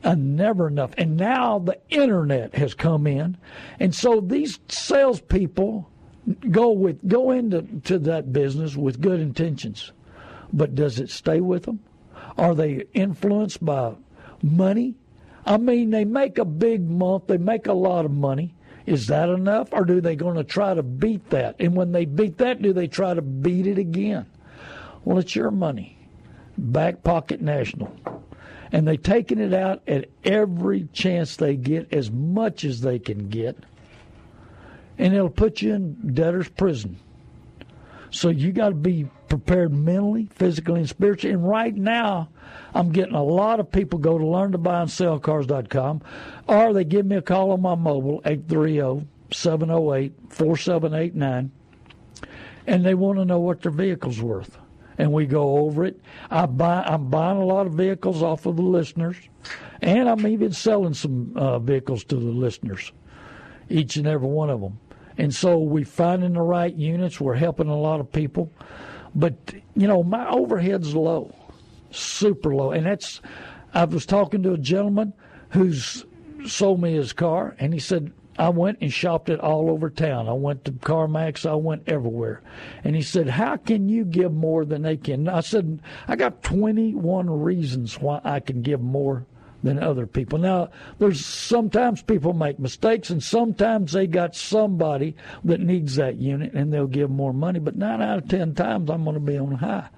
And 0.04 0.36
never 0.36 0.68
enough. 0.68 0.92
And 0.98 1.16
now 1.16 1.58
the 1.58 1.78
internet 1.88 2.54
has 2.54 2.74
come 2.74 3.06
in. 3.06 3.36
And 3.78 3.94
so 3.94 4.20
these 4.20 4.58
salespeople 4.68 5.88
go 6.50 6.70
with 6.70 7.06
go 7.08 7.30
into 7.30 7.62
to 7.84 7.98
that 8.00 8.32
business 8.32 8.76
with 8.76 9.00
good 9.00 9.20
intentions. 9.20 9.92
But 10.52 10.74
does 10.74 10.98
it 10.98 11.10
stay 11.10 11.40
with 11.40 11.64
them? 11.64 11.80
Are 12.36 12.54
they 12.54 12.84
influenced 12.94 13.64
by 13.64 13.94
money? 14.42 14.94
I 15.44 15.56
mean, 15.56 15.90
they 15.90 16.04
make 16.04 16.38
a 16.38 16.44
big 16.44 16.88
month, 16.88 17.26
they 17.26 17.36
make 17.36 17.66
a 17.66 17.72
lot 17.72 18.04
of 18.04 18.10
money. 18.10 18.54
Is 18.84 19.06
that 19.08 19.28
enough, 19.28 19.68
or 19.72 19.84
do 19.84 20.00
they 20.00 20.16
going 20.16 20.36
to 20.36 20.44
try 20.44 20.74
to 20.74 20.82
beat 20.82 21.30
that? 21.30 21.56
And 21.60 21.76
when 21.76 21.92
they 21.92 22.04
beat 22.04 22.38
that, 22.38 22.62
do 22.62 22.72
they 22.72 22.88
try 22.88 23.14
to 23.14 23.22
beat 23.22 23.66
it 23.66 23.78
again? 23.78 24.26
Well, 25.04 25.18
it's 25.18 25.36
your 25.36 25.50
money, 25.50 25.96
back 26.58 27.02
pocket 27.02 27.40
national, 27.40 27.94
and 28.72 28.86
they're 28.86 28.96
taking 28.96 29.38
it 29.38 29.52
out 29.52 29.82
at 29.86 30.08
every 30.24 30.88
chance 30.92 31.36
they 31.36 31.56
get, 31.56 31.92
as 31.92 32.10
much 32.10 32.64
as 32.64 32.80
they 32.80 32.98
can 32.98 33.28
get, 33.28 33.56
and 34.98 35.14
it'll 35.14 35.30
put 35.30 35.62
you 35.62 35.74
in 35.74 36.14
debtor's 36.14 36.48
prison. 36.48 36.98
So 38.10 38.28
you 38.28 38.52
got 38.52 38.70
to 38.70 38.74
be 38.74 39.08
prepared 39.32 39.72
mentally, 39.72 40.28
physically, 40.34 40.80
and 40.80 40.88
spiritually. 40.90 41.32
And 41.32 41.48
right 41.48 41.74
now, 41.74 42.28
I'm 42.74 42.92
getting 42.92 43.14
a 43.14 43.22
lot 43.22 43.60
of 43.60 43.72
people 43.72 43.98
go 43.98 44.18
to 44.18 44.26
learn 44.26 44.52
to 44.52 44.58
buy 44.58 44.82
and 44.82 44.90
sell 44.90 45.18
cars.com, 45.18 46.02
or 46.46 46.74
they 46.74 46.84
give 46.84 47.06
me 47.06 47.16
a 47.16 47.22
call 47.22 47.50
on 47.52 47.62
my 47.62 47.74
mobile, 47.74 48.20
830 48.26 49.06
708 49.30 50.12
4789, 50.28 51.50
and 52.66 52.84
they 52.84 52.92
want 52.92 53.20
to 53.20 53.24
know 53.24 53.40
what 53.40 53.62
their 53.62 53.72
vehicle's 53.72 54.20
worth. 54.20 54.58
And 54.98 55.14
we 55.14 55.24
go 55.24 55.60
over 55.60 55.86
it. 55.86 55.98
I 56.30 56.44
buy, 56.44 56.82
I'm 56.82 57.08
buying 57.08 57.38
a 57.38 57.46
lot 57.46 57.66
of 57.66 57.72
vehicles 57.72 58.22
off 58.22 58.44
of 58.44 58.56
the 58.56 58.62
listeners, 58.62 59.16
and 59.80 60.10
I'm 60.10 60.26
even 60.26 60.52
selling 60.52 60.92
some 60.92 61.32
uh, 61.38 61.58
vehicles 61.58 62.04
to 62.04 62.16
the 62.16 62.20
listeners, 62.20 62.92
each 63.70 63.96
and 63.96 64.06
every 64.06 64.28
one 64.28 64.50
of 64.50 64.60
them. 64.60 64.78
And 65.16 65.34
so 65.34 65.56
we're 65.56 65.86
finding 65.86 66.34
the 66.34 66.42
right 66.42 66.74
units. 66.74 67.18
We're 67.18 67.34
helping 67.36 67.68
a 67.68 67.78
lot 67.78 67.98
of 67.98 68.12
people. 68.12 68.52
But, 69.14 69.54
you 69.75 69.87
know, 69.87 70.02
my 70.02 70.28
overhead's 70.28 70.95
low, 70.95 71.35
super 71.90 72.54
low. 72.54 72.71
And 72.71 72.87
that's, 72.87 73.21
I 73.75 73.85
was 73.85 74.07
talking 74.07 74.42
to 74.45 74.54
a 74.54 74.59
gentleman 74.59 75.12
who's 75.50 76.04
sold 76.47 76.81
me 76.81 76.95
his 76.95 77.12
car, 77.12 77.54
and 77.59 77.73
he 77.73 77.81
said, 77.81 78.12
I 78.38 78.49
went 78.49 78.78
and 78.81 78.92
shopped 78.92 79.28
it 79.28 79.40
all 79.40 79.71
over 79.71 79.90
town. 79.90 80.28
I 80.28 80.33
went 80.33 80.64
to 80.64 80.73
CarMax. 80.73 81.49
I 81.49 81.54
went 81.54 81.87
everywhere. 81.87 82.40
And 82.83 82.97
he 82.97 83.02
said, 83.02 83.28
How 83.28 83.57
can 83.57 83.90
you 83.90 84.04
give 84.07 84.33
more 84.33 84.64
than 84.64 84.83
they 84.83 84.97
can? 84.97 85.28
I 85.28 85.40
said, 85.40 85.81
I 86.09 86.16
got 86.16 86.42
21 86.42 87.28
reasons 87.28 88.00
why 88.00 88.21
I 88.25 88.40
can 88.40 88.62
give 88.62 88.81
more 88.81 89.26
than 89.62 89.78
other 89.78 90.07
people. 90.07 90.38
Now, 90.38 90.71
there's 90.99 91.25
sometimes 91.25 92.02
people 92.02 92.33
make 92.33 92.59
mistakes, 92.59 93.11
and 93.11 93.23
sometimes 93.23 93.92
they 93.92 94.07
got 94.07 94.35
somebody 94.35 95.16
that 95.45 95.61
needs 95.61 95.97
that 95.97 96.16
unit, 96.16 96.52
and 96.52 96.73
they'll 96.73 96.87
give 96.87 97.11
more 97.11 97.33
money. 97.33 97.59
But 97.59 97.76
nine 97.76 98.02
out 98.02 98.19
of 98.19 98.28
ten 98.28 98.54
times, 98.54 98.90
I'm 98.90 99.04
going 99.04 99.14
to 99.14 99.21
be 99.21 99.38
on 99.38 99.52
high. 99.52 99.88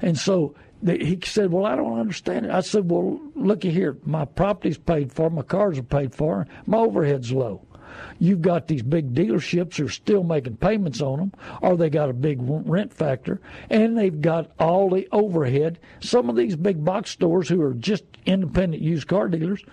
And 0.00 0.18
so 0.18 0.54
he 0.84 1.18
said, 1.24 1.52
"Well, 1.52 1.64
I 1.64 1.76
don't 1.76 1.98
understand 1.98 2.46
it." 2.46 2.52
I 2.52 2.60
said, 2.60 2.90
"Well, 2.90 3.20
looky 3.34 3.70
here. 3.70 3.96
My 4.04 4.24
property's 4.24 4.78
paid 4.78 5.12
for, 5.12 5.30
my 5.30 5.42
cars 5.42 5.78
are 5.78 5.84
paid 5.84 6.14
for, 6.14 6.46
my 6.66 6.78
overhead's 6.78 7.32
low." 7.32 7.62
You've 8.22 8.40
got 8.40 8.68
these 8.68 8.84
big 8.84 9.14
dealerships 9.14 9.74
who 9.74 9.86
are 9.86 9.88
still 9.88 10.22
making 10.22 10.58
payments 10.58 11.00
on 11.00 11.18
them, 11.18 11.32
or 11.60 11.76
they 11.76 11.90
got 11.90 12.08
a 12.08 12.12
big 12.12 12.38
rent 12.40 12.92
factor, 12.92 13.40
and 13.68 13.98
they've 13.98 14.20
got 14.20 14.52
all 14.60 14.90
the 14.90 15.08
overhead. 15.10 15.80
Some 15.98 16.30
of 16.30 16.36
these 16.36 16.54
big 16.54 16.84
box 16.84 17.10
stores 17.10 17.48
who 17.48 17.60
are 17.62 17.74
just 17.74 18.04
independent 18.24 18.80
used 18.80 19.08
car 19.08 19.26
dealers, 19.26 19.64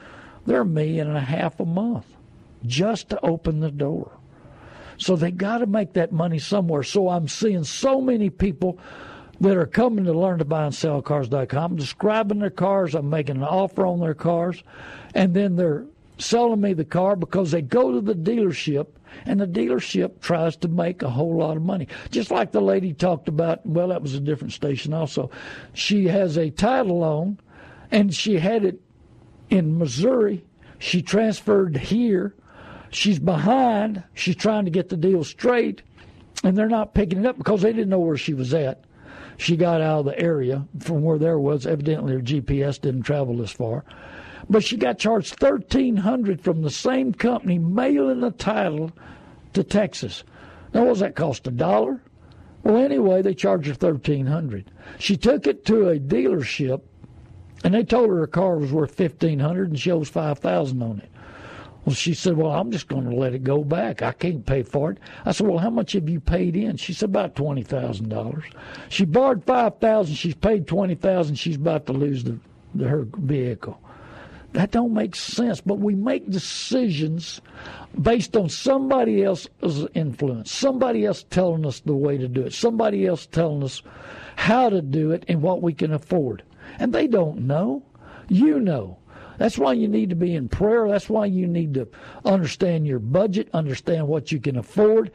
they're 0.47 0.61
a 0.61 0.65
million 0.65 1.09
and 1.09 1.17
a 1.17 1.21
half 1.21 1.59
a 1.59 1.65
month 1.65 2.07
just 2.65 3.09
to 3.09 3.23
open 3.23 3.59
the 3.59 3.69
door. 3.69 4.17
So 4.97 5.15
they 5.15 5.29
got 5.29 5.59
to 5.59 5.67
make 5.67 5.93
that 5.93 6.11
money 6.11 6.39
somewhere. 6.39 6.81
So 6.81 7.07
I'm 7.07 7.27
seeing 7.27 7.63
so 7.63 8.01
many 8.01 8.31
people 8.31 8.79
that 9.41 9.57
are 9.57 9.67
coming 9.67 10.05
to 10.05 10.13
learn 10.13 10.39
to 10.39 10.45
buy 10.45 10.65
and 10.65 10.73
sell 10.73 11.03
cars.com, 11.03 11.75
describing 11.75 12.39
their 12.39 12.49
cars. 12.49 12.95
I'm 12.95 13.11
making 13.11 13.35
an 13.35 13.43
offer 13.43 13.85
on 13.85 13.99
their 13.99 14.15
cars, 14.15 14.63
and 15.13 15.35
then 15.35 15.55
they're 15.55 15.85
selling 16.19 16.61
me 16.61 16.73
the 16.73 16.85
car 16.85 17.15
because 17.15 17.51
they 17.51 17.61
go 17.61 17.91
to 17.91 18.01
the 18.01 18.13
dealership 18.13 18.87
and 19.25 19.39
the 19.39 19.47
dealership 19.47 20.21
tries 20.21 20.55
to 20.57 20.67
make 20.67 21.01
a 21.01 21.09
whole 21.09 21.37
lot 21.37 21.57
of 21.57 21.63
money. 21.63 21.87
Just 22.11 22.31
like 22.31 22.51
the 22.51 22.61
lady 22.61 22.93
talked 22.93 23.27
about, 23.27 23.65
well, 23.65 23.87
that 23.87 24.01
was 24.01 24.13
a 24.13 24.19
different 24.19 24.53
station 24.53 24.93
also. 24.93 25.31
She 25.73 26.07
has 26.07 26.37
a 26.37 26.49
title 26.49 26.99
loan 26.99 27.39
and 27.91 28.13
she 28.13 28.37
had 28.37 28.65
it 28.65 28.81
in 29.49 29.77
Missouri. 29.77 30.45
She 30.77 31.01
transferred 31.01 31.75
here. 31.77 32.35
She's 32.91 33.19
behind. 33.19 34.03
She's 34.13 34.35
trying 34.35 34.65
to 34.65 34.71
get 34.71 34.89
the 34.89 34.97
deal 34.97 35.23
straight 35.23 35.81
and 36.43 36.57
they're 36.57 36.67
not 36.67 36.93
picking 36.93 37.19
it 37.19 37.25
up 37.25 37.37
because 37.37 37.61
they 37.61 37.73
didn't 37.73 37.89
know 37.89 37.99
where 37.99 38.17
she 38.17 38.33
was 38.33 38.53
at. 38.53 38.83
She 39.37 39.55
got 39.55 39.81
out 39.81 39.99
of 39.99 40.05
the 40.05 40.19
area 40.19 40.67
from 40.79 41.01
where 41.01 41.17
there 41.17 41.39
was. 41.39 41.65
Evidently, 41.65 42.13
her 42.13 42.19
GPS 42.19 42.79
didn't 42.79 43.03
travel 43.03 43.37
this 43.37 43.51
far 43.51 43.85
but 44.49 44.63
she 44.63 44.77
got 44.77 44.97
charged 44.97 45.35
thirteen 45.35 45.95
hundred 45.97 46.41
from 46.41 46.61
the 46.61 46.69
same 46.69 47.13
company 47.13 47.59
mailing 47.59 48.21
the 48.21 48.31
title 48.31 48.91
to 49.53 49.63
Texas. 49.63 50.23
Now, 50.73 50.83
what 50.83 50.89
does 50.89 50.99
that 50.99 51.15
cost? 51.15 51.47
A 51.47 51.51
dollar? 51.51 52.01
Well, 52.63 52.77
anyway, 52.77 53.21
they 53.21 53.33
charged 53.33 53.67
her 53.67 53.73
thirteen 53.73 54.25
hundred. 54.25 54.71
She 54.97 55.17
took 55.17 55.47
it 55.47 55.65
to 55.65 55.89
a 55.89 55.99
dealership, 55.99 56.81
and 57.63 57.73
they 57.73 57.83
told 57.83 58.09
her 58.09 58.17
her 58.17 58.27
car 58.27 58.57
was 58.57 58.71
worth 58.71 58.95
fifteen 58.95 59.39
hundred, 59.39 59.69
and 59.69 59.79
she 59.79 59.91
owes 59.91 60.09
five 60.09 60.39
thousand 60.39 60.81
on 60.81 60.99
it. 60.99 61.09
Well, 61.85 61.95
she 61.95 62.13
said, 62.13 62.35
"Well, 62.35 62.51
I'm 62.51 62.71
just 62.71 62.89
going 62.89 63.09
to 63.09 63.15
let 63.15 63.33
it 63.33 63.43
go 63.43 63.63
back. 63.63 64.01
I 64.01 64.11
can't 64.11 64.45
pay 64.45 64.63
for 64.63 64.91
it." 64.91 64.97
I 65.25 65.31
said, 65.31 65.47
"Well, 65.47 65.59
how 65.59 65.69
much 65.69 65.93
have 65.93 66.09
you 66.09 66.19
paid 66.19 66.55
in?" 66.55 66.75
She 66.75 66.93
said, 66.93 67.09
"About 67.09 67.35
twenty 67.35 67.63
thousand 67.63 68.09
dollars." 68.09 68.43
She 68.89 69.05
borrowed 69.05 69.45
five 69.45 69.79
thousand. 69.79 70.15
She's 70.15 70.35
paid 70.35 70.67
twenty 70.67 70.95
thousand. 70.95 71.35
She's 71.35 71.55
about 71.55 71.85
to 71.85 71.93
lose 71.93 72.23
the, 72.25 72.37
the 72.75 72.87
her 72.87 73.07
vehicle. 73.17 73.79
That 74.53 74.71
don't 74.71 74.93
make 74.93 75.15
sense. 75.15 75.61
But 75.61 75.79
we 75.79 75.95
make 75.95 76.29
decisions 76.29 77.41
based 77.99 78.35
on 78.35 78.49
somebody 78.49 79.23
else's 79.23 79.87
influence, 79.93 80.51
somebody 80.51 81.05
else 81.05 81.23
telling 81.29 81.65
us 81.65 81.81
the 81.81 81.95
way 81.95 82.17
to 82.17 82.27
do 82.27 82.41
it, 82.41 82.53
somebody 82.53 83.05
else 83.05 83.25
telling 83.27 83.63
us 83.63 83.81
how 84.35 84.69
to 84.69 84.81
do 84.81 85.11
it 85.11 85.23
and 85.27 85.41
what 85.41 85.61
we 85.61 85.73
can 85.73 85.93
afford. 85.93 86.43
And 86.79 86.93
they 86.93 87.07
don't 87.07 87.41
know. 87.41 87.83
You 88.27 88.59
know. 88.59 88.97
That's 89.39 89.57
why 89.57 89.73
you 89.73 89.87
need 89.87 90.09
to 90.11 90.15
be 90.15 90.35
in 90.35 90.49
prayer. 90.49 90.87
That's 90.87 91.09
why 91.09 91.25
you 91.25 91.47
need 91.47 91.73
to 91.73 91.87
understand 92.25 92.85
your 92.85 92.99
budget, 92.99 93.49
understand 93.53 94.07
what 94.07 94.31
you 94.31 94.39
can 94.39 94.57
afford. 94.57 95.11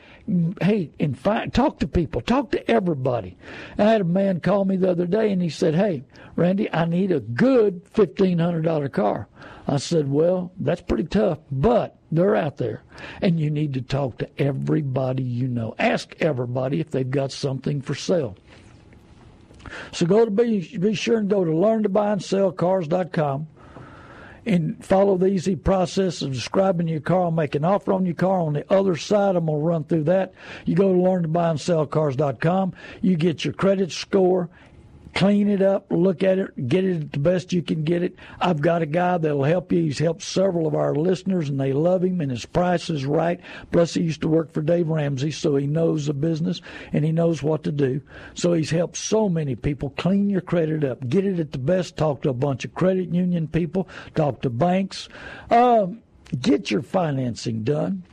Hey, 0.60 0.90
fact, 1.24 1.54
talk 1.54 1.78
to 1.78 1.88
people, 1.88 2.20
talk 2.20 2.50
to 2.50 2.70
everybody. 2.70 3.36
I 3.78 3.84
had 3.84 4.00
a 4.02 4.04
man 4.04 4.40
call 4.40 4.64
me 4.64 4.76
the 4.76 4.90
other 4.90 5.06
day 5.06 5.32
and 5.32 5.40
he 5.40 5.48
said, 5.48 5.74
Hey, 5.74 6.04
Randy, 6.36 6.72
I 6.72 6.84
need 6.84 7.12
a 7.12 7.20
good 7.20 7.84
$1,500 7.92 8.92
car. 8.92 9.28
I 9.66 9.78
said, 9.78 10.10
Well, 10.10 10.52
that's 10.58 10.82
pretty 10.82 11.04
tough, 11.04 11.38
but 11.50 11.96
they're 12.12 12.36
out 12.36 12.58
there. 12.58 12.82
And 13.22 13.40
you 13.40 13.50
need 13.50 13.74
to 13.74 13.80
talk 13.82 14.18
to 14.18 14.28
everybody 14.40 15.22
you 15.22 15.48
know. 15.48 15.74
Ask 15.78 16.14
everybody 16.20 16.80
if 16.80 16.90
they've 16.90 17.10
got 17.10 17.32
something 17.32 17.80
for 17.80 17.94
sale. 17.94 18.36
So 19.92 20.04
go 20.04 20.24
to 20.24 20.30
be, 20.30 20.76
be 20.78 20.94
sure 20.94 21.18
and 21.18 21.30
go 21.30 21.44
to 21.44 21.50
learntobuyandsellcars.com 21.50 23.40
and 23.40 23.53
follow 24.80 25.16
the 25.16 25.26
easy 25.26 25.56
process 25.56 26.22
of 26.22 26.32
describing 26.32 26.88
your 26.88 27.00
car. 27.00 27.24
I'll 27.24 27.30
make 27.30 27.54
an 27.54 27.64
offer 27.64 27.92
on 27.92 28.04
your 28.06 28.14
car. 28.14 28.40
On 28.40 28.52
the 28.52 28.72
other 28.72 28.96
side, 28.96 29.36
I'm 29.36 29.46
going 29.46 29.58
to 29.58 29.64
run 29.64 29.84
through 29.84 30.04
that. 30.04 30.34
You 30.64 30.74
go 30.74 30.92
to 30.92 30.98
learntobuyandsellcars.com. 30.98 32.74
You 33.00 33.16
get 33.16 33.44
your 33.44 33.54
credit 33.54 33.92
score 33.92 34.48
clean 35.14 35.48
it 35.48 35.62
up, 35.62 35.86
look 35.90 36.22
at 36.22 36.38
it, 36.38 36.68
get 36.68 36.84
it 36.84 37.12
the 37.12 37.18
best 37.18 37.52
you 37.52 37.62
can 37.62 37.84
get 37.84 38.02
it. 38.02 38.16
I've 38.40 38.60
got 38.60 38.82
a 38.82 38.86
guy 38.86 39.18
that'll 39.18 39.44
help 39.44 39.72
you. 39.72 39.82
He's 39.82 39.98
helped 39.98 40.22
several 40.22 40.66
of 40.66 40.74
our 40.74 40.94
listeners, 40.94 41.48
and 41.48 41.60
they 41.60 41.72
love 41.72 42.02
him, 42.04 42.20
and 42.20 42.30
his 42.30 42.44
price 42.44 42.90
is 42.90 43.06
right. 43.06 43.40
Plus, 43.70 43.94
he 43.94 44.02
used 44.02 44.22
to 44.22 44.28
work 44.28 44.52
for 44.52 44.62
Dave 44.62 44.88
Ramsey, 44.88 45.30
so 45.30 45.56
he 45.56 45.66
knows 45.66 46.06
the 46.06 46.14
business 46.14 46.60
and 46.92 47.04
he 47.04 47.12
knows 47.12 47.42
what 47.42 47.62
to 47.64 47.72
do. 47.72 48.00
So 48.34 48.52
he's 48.52 48.70
helped 48.70 48.96
so 48.96 49.28
many 49.28 49.54
people 49.54 49.90
clean 49.96 50.30
your 50.30 50.40
credit 50.40 50.84
up, 50.84 51.08
get 51.08 51.24
it 51.24 51.38
at 51.38 51.52
the 51.52 51.58
best. 51.58 51.96
Talk 51.96 52.22
to 52.22 52.30
a 52.30 52.34
bunch 52.34 52.64
of 52.64 52.74
credit 52.74 53.12
union 53.14 53.48
people, 53.48 53.88
talk 54.14 54.42
to 54.42 54.50
banks, 54.50 55.08
um, 55.50 56.02
get 56.40 56.70
your 56.70 56.82
financing 56.82 57.62
done. 57.62 58.04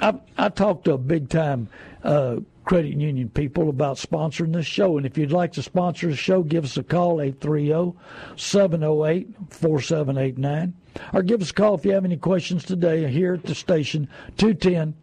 I, 0.00 0.14
I 0.36 0.48
talked 0.48 0.84
to 0.84 0.92
a 0.92 0.98
big 0.98 1.28
time 1.28 1.68
uh, 2.02 2.36
credit 2.68 3.00
union 3.00 3.30
people 3.30 3.70
about 3.70 3.96
sponsoring 3.96 4.52
this 4.52 4.66
show. 4.66 4.98
And 4.98 5.06
if 5.06 5.16
you'd 5.16 5.32
like 5.32 5.52
to 5.52 5.62
sponsor 5.62 6.08
the 6.08 6.16
show, 6.16 6.42
give 6.42 6.64
us 6.64 6.76
a 6.76 6.82
call, 6.82 7.22
830 7.22 7.96
708 8.36 9.26
4789. 9.48 10.74
Or 11.14 11.22
give 11.22 11.40
us 11.40 11.50
a 11.50 11.54
call 11.54 11.76
if 11.76 11.86
you 11.86 11.92
have 11.92 12.04
any 12.04 12.18
questions 12.18 12.64
today 12.64 13.10
here 13.10 13.32
at 13.32 13.44
the 13.44 13.54
station, 13.54 14.06
210 14.36 14.94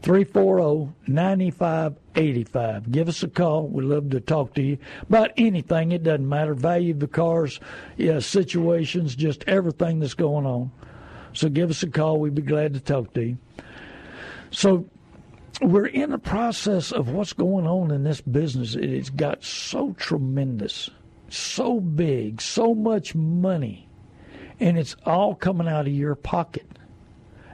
340 0.00 0.94
9585. 1.06 2.90
Give 2.90 3.08
us 3.10 3.22
a 3.22 3.28
call. 3.28 3.68
We'd 3.68 3.84
love 3.84 4.08
to 4.08 4.20
talk 4.20 4.54
to 4.54 4.62
you 4.62 4.78
about 5.02 5.30
anything. 5.36 5.92
It 5.92 6.04
doesn't 6.04 6.26
matter. 6.26 6.54
Value 6.54 6.94
of 6.94 7.00
the 7.00 7.06
cars, 7.06 7.60
yeah, 7.98 8.18
situations, 8.20 9.14
just 9.14 9.44
everything 9.46 10.00
that's 10.00 10.14
going 10.14 10.46
on. 10.46 10.72
So 11.34 11.50
give 11.50 11.68
us 11.68 11.82
a 11.82 11.90
call. 11.90 12.18
We'd 12.18 12.34
be 12.34 12.40
glad 12.40 12.72
to 12.72 12.80
talk 12.80 13.12
to 13.12 13.24
you. 13.24 13.36
So 14.50 14.88
we're 15.60 15.86
in 15.86 16.10
the 16.10 16.18
process 16.18 16.92
of 16.92 17.10
what's 17.10 17.32
going 17.32 17.66
on 17.66 17.90
in 17.90 18.04
this 18.04 18.20
business. 18.20 18.74
It 18.74 18.90
has 18.90 19.10
got 19.10 19.44
so 19.44 19.92
tremendous, 19.94 20.90
so 21.28 21.80
big, 21.80 22.40
so 22.40 22.74
much 22.74 23.14
money 23.14 23.88
and 24.60 24.78
it's 24.78 24.96
all 25.04 25.34
coming 25.34 25.68
out 25.68 25.86
of 25.86 25.92
your 25.92 26.14
pocket. 26.14 26.66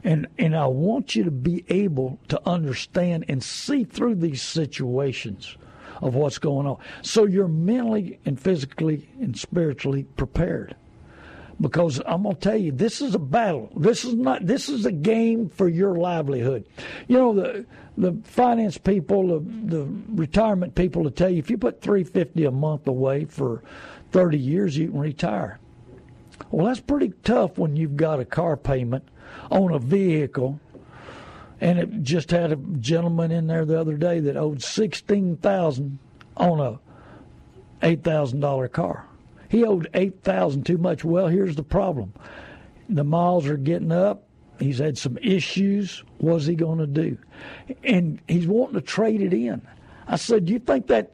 And 0.03 0.29
and 0.39 0.57
I 0.57 0.67
want 0.67 1.15
you 1.15 1.25
to 1.25 1.31
be 1.31 1.65
able 1.69 2.19
to 2.29 2.41
understand 2.49 3.27
and 3.29 3.43
see 3.43 3.85
through 3.85 4.17
these 4.17 4.41
situations 4.41 5.57
of 6.01 6.15
what's 6.15 6.39
going 6.39 6.67
on. 6.67 6.79
So 7.03 7.27
you're 7.27 7.49
mentally 7.49 8.19
and 8.25 8.41
physically 8.41 9.11
and 9.21 9.39
spiritually 9.39 10.05
prepared. 10.05 10.75
Because 11.61 12.01
I'm 12.07 12.23
gonna 12.23 12.37
tell 12.37 12.57
you, 12.57 12.73
this 12.73 13.03
is 13.03 13.15
a 13.15 13.19
battle. 13.19 13.71
This 13.77 14.05
is 14.05 14.15
not. 14.15 14.47
This 14.47 14.71
is 14.71 14.87
a 14.87 14.93
game 14.93 15.51
for 15.51 15.69
your 15.69 15.95
livelihood. 15.95 16.65
You 17.07 17.19
know 17.19 17.35
the 17.35 17.67
the 17.99 18.19
finance 18.25 18.79
people, 18.79 19.29
the, 19.29 19.77
the 19.77 19.87
retirement 20.09 20.75
people, 20.75 21.05
to 21.05 21.11
tell 21.11 21.29
you 21.29 21.39
if 21.39 21.51
you 21.51 21.59
put 21.59 21.83
three 21.83 22.03
fifty 22.03 22.47
a 22.47 22.51
month 22.51 22.89
away 22.89 23.27
for 23.27 23.63
thirty 24.11 24.39
years, 24.39 24.77
you 24.79 24.89
can 24.89 25.01
retire. 25.01 25.59
Well, 26.51 26.67
that's 26.67 26.81
pretty 26.81 27.13
tough 27.25 27.59
when 27.59 27.77
you've 27.77 27.97
got 27.97 28.21
a 28.21 28.25
car 28.25 28.57
payment 28.57 29.07
on 29.51 29.73
a 29.73 29.79
vehicle. 29.79 30.59
And 31.61 31.79
it 31.79 32.03
just 32.03 32.31
had 32.31 32.53
a 32.53 32.57
gentleman 32.57 33.31
in 33.31 33.47
there 33.47 33.67
the 33.67 33.79
other 33.79 33.99
day 33.99 34.19
that 34.21 34.35
owed 34.35 34.63
sixteen 34.63 35.37
thousand 35.37 35.99
on 36.39 36.59
a 36.59 36.79
eight 37.87 38.03
thousand 38.03 38.41
dollar 38.41 38.67
car. 38.67 39.05
He 39.51 39.65
owed 39.65 39.91
eight 39.95 40.23
thousand 40.23 40.65
too 40.65 40.79
much. 40.79 41.05
Well, 41.05 41.27
here's 41.27 41.57
the 41.57 41.65
problem: 41.65 42.15
the 42.89 43.03
miles 43.03 43.47
are 43.49 43.57
getting 43.57 43.91
up. 43.91 44.23
He's 44.61 44.79
had 44.79 44.97
some 44.97 45.19
issues. 45.19 46.05
What's 46.19 46.47
he 46.47 46.55
going 46.55 46.79
to 46.79 46.87
do? 46.87 47.19
And 47.83 48.21
he's 48.29 48.47
wanting 48.47 48.75
to 48.75 48.81
trade 48.81 49.21
it 49.21 49.33
in. 49.33 49.61
I 50.07 50.17
said, 50.17 50.45
"Do 50.45 50.53
you 50.53 50.61
think 50.61 50.87
that 50.87 51.11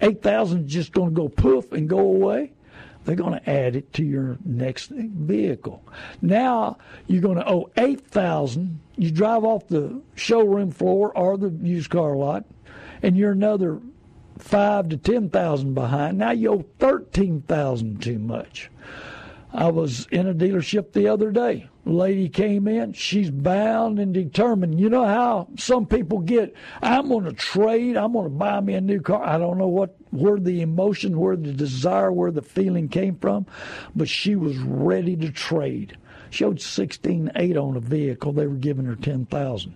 eight 0.00 0.20
thousand 0.20 0.66
is 0.66 0.72
just 0.72 0.92
going 0.92 1.10
to 1.10 1.14
go 1.14 1.28
poof 1.28 1.72
and 1.72 1.88
go 1.88 2.00
away?" 2.00 2.52
They're 3.04 3.14
going 3.14 3.38
to 3.38 3.50
add 3.50 3.76
it 3.76 3.92
to 3.94 4.04
your 4.04 4.36
next 4.44 4.90
vehicle. 4.90 5.82
Now 6.20 6.76
you're 7.06 7.22
going 7.22 7.38
to 7.38 7.48
owe 7.48 7.70
eight 7.76 8.04
thousand. 8.06 8.80
You 8.96 9.12
drive 9.12 9.44
off 9.44 9.68
the 9.68 10.02
showroom 10.16 10.72
floor 10.72 11.16
or 11.16 11.38
the 11.38 11.50
used 11.62 11.90
car 11.90 12.16
lot, 12.16 12.44
and 13.00 13.16
you're 13.16 13.32
another 13.32 13.80
five 14.40 14.88
to 14.88 14.96
ten 14.96 15.30
thousand 15.30 15.74
behind. 15.74 16.18
Now 16.18 16.32
you 16.32 16.52
owe 16.52 16.64
thirteen 16.78 17.42
thousand 17.42 18.02
too 18.02 18.18
much. 18.18 18.70
I 19.52 19.68
was 19.68 20.06
in 20.12 20.28
a 20.28 20.34
dealership 20.34 20.92
the 20.92 21.08
other 21.08 21.32
day. 21.32 21.68
lady 21.84 22.28
came 22.28 22.68
in. 22.68 22.92
She's 22.92 23.30
bound 23.30 23.98
and 23.98 24.14
determined. 24.14 24.78
You 24.78 24.88
know 24.88 25.04
how 25.04 25.48
some 25.58 25.86
people 25.86 26.20
get, 26.20 26.54
I'm 26.82 27.08
going 27.08 27.24
to 27.24 27.32
trade. 27.32 27.96
I'm 27.96 28.12
going 28.12 28.26
to 28.26 28.30
buy 28.30 28.60
me 28.60 28.74
a 28.74 28.80
new 28.80 29.00
car. 29.00 29.24
I 29.24 29.38
don't 29.38 29.58
know 29.58 29.66
what, 29.66 29.96
where 30.10 30.38
the 30.38 30.60
emotion, 30.60 31.18
where 31.18 31.36
the 31.36 31.52
desire, 31.52 32.12
where 32.12 32.30
the 32.30 32.42
feeling 32.42 32.88
came 32.88 33.16
from, 33.16 33.46
but 33.96 34.08
she 34.08 34.36
was 34.36 34.56
ready 34.58 35.16
to 35.16 35.32
trade. 35.32 35.96
She 36.30 36.44
owed 36.44 36.60
sixteen 36.60 37.32
eight 37.34 37.56
on 37.56 37.76
a 37.76 37.80
vehicle. 37.80 38.32
They 38.32 38.46
were 38.46 38.54
giving 38.54 38.84
her 38.84 38.94
10000 38.94 39.74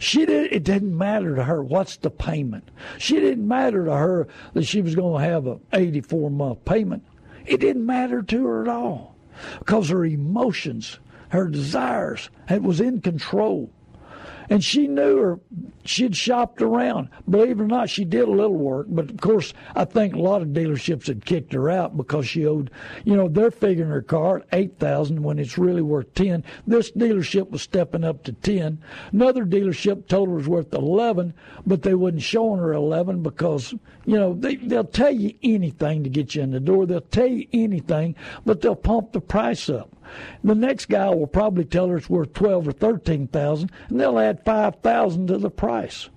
she 0.00 0.24
did. 0.24 0.50
It 0.50 0.64
didn't 0.64 0.96
matter 0.96 1.36
to 1.36 1.44
her 1.44 1.62
what's 1.62 1.98
the 1.98 2.10
payment. 2.10 2.70
She 2.96 3.20
didn't 3.20 3.46
matter 3.46 3.84
to 3.84 3.92
her 3.92 4.28
that 4.54 4.64
she 4.64 4.80
was 4.80 4.94
going 4.94 5.22
to 5.22 5.28
have 5.28 5.46
a 5.46 5.60
84 5.74 6.30
month 6.30 6.64
payment. 6.64 7.04
It 7.44 7.60
didn't 7.60 7.84
matter 7.84 8.22
to 8.22 8.46
her 8.46 8.62
at 8.62 8.68
all 8.68 9.14
because 9.58 9.90
her 9.90 10.06
emotions, 10.06 10.98
her 11.28 11.48
desires, 11.48 12.30
it 12.48 12.62
was 12.62 12.80
in 12.80 13.02
control. 13.02 13.70
And 14.50 14.64
she 14.64 14.88
knew 14.88 15.16
her, 15.18 15.40
she'd 15.84 16.16
shopped 16.16 16.60
around. 16.60 17.08
Believe 17.28 17.60
it 17.60 17.62
or 17.62 17.68
not, 17.68 17.88
she 17.88 18.04
did 18.04 18.26
a 18.26 18.32
little 18.32 18.56
work. 18.56 18.86
But 18.90 19.08
of 19.08 19.20
course, 19.20 19.54
I 19.76 19.84
think 19.84 20.12
a 20.12 20.18
lot 20.18 20.42
of 20.42 20.48
dealerships 20.48 21.06
had 21.06 21.24
kicked 21.24 21.52
her 21.52 21.70
out 21.70 21.96
because 21.96 22.26
she 22.26 22.44
owed, 22.44 22.72
you 23.04 23.16
know, 23.16 23.28
they're 23.28 23.52
figuring 23.52 23.92
her 23.92 24.02
car 24.02 24.38
at 24.38 24.46
8000 24.52 25.22
when 25.22 25.38
it's 25.38 25.56
really 25.56 25.82
worth 25.82 26.12
10 26.14 26.42
This 26.66 26.90
dealership 26.90 27.50
was 27.50 27.62
stepping 27.62 28.02
up 28.02 28.24
to 28.24 28.32
10 28.32 28.82
Another 29.12 29.44
dealership 29.44 30.08
told 30.08 30.28
her 30.28 30.34
it 30.34 30.38
was 30.38 30.48
worth 30.48 30.74
11 30.74 31.32
but 31.64 31.82
they 31.82 31.94
wouldn't 31.94 32.22
show 32.22 32.56
her 32.56 32.72
11 32.72 33.22
because, 33.22 33.72
you 34.04 34.16
know, 34.16 34.34
they, 34.34 34.56
they'll 34.56 34.84
tell 34.84 35.14
you 35.14 35.32
anything 35.44 36.02
to 36.02 36.10
get 36.10 36.34
you 36.34 36.42
in 36.42 36.50
the 36.50 36.60
door. 36.60 36.86
They'll 36.86 37.00
tell 37.00 37.26
you 37.26 37.46
anything, 37.52 38.16
but 38.44 38.60
they'll 38.60 38.74
pump 38.74 39.12
the 39.12 39.20
price 39.20 39.68
up. 39.70 39.94
The 40.42 40.54
next 40.54 40.88
guy 40.88 41.10
will 41.10 41.26
probably 41.26 41.64
tell 41.64 41.88
her 41.88 41.96
it's 41.96 42.10
worth 42.10 42.32
twelve 42.32 42.66
or 42.66 42.72
thirteen 42.72 43.26
thousand, 43.28 43.70
and 43.88 44.00
they'll 44.00 44.18
add 44.18 44.44
five 44.44 44.76
thousand 44.76 45.28
to 45.28 45.38
the 45.38 45.50
price. 45.50 46.08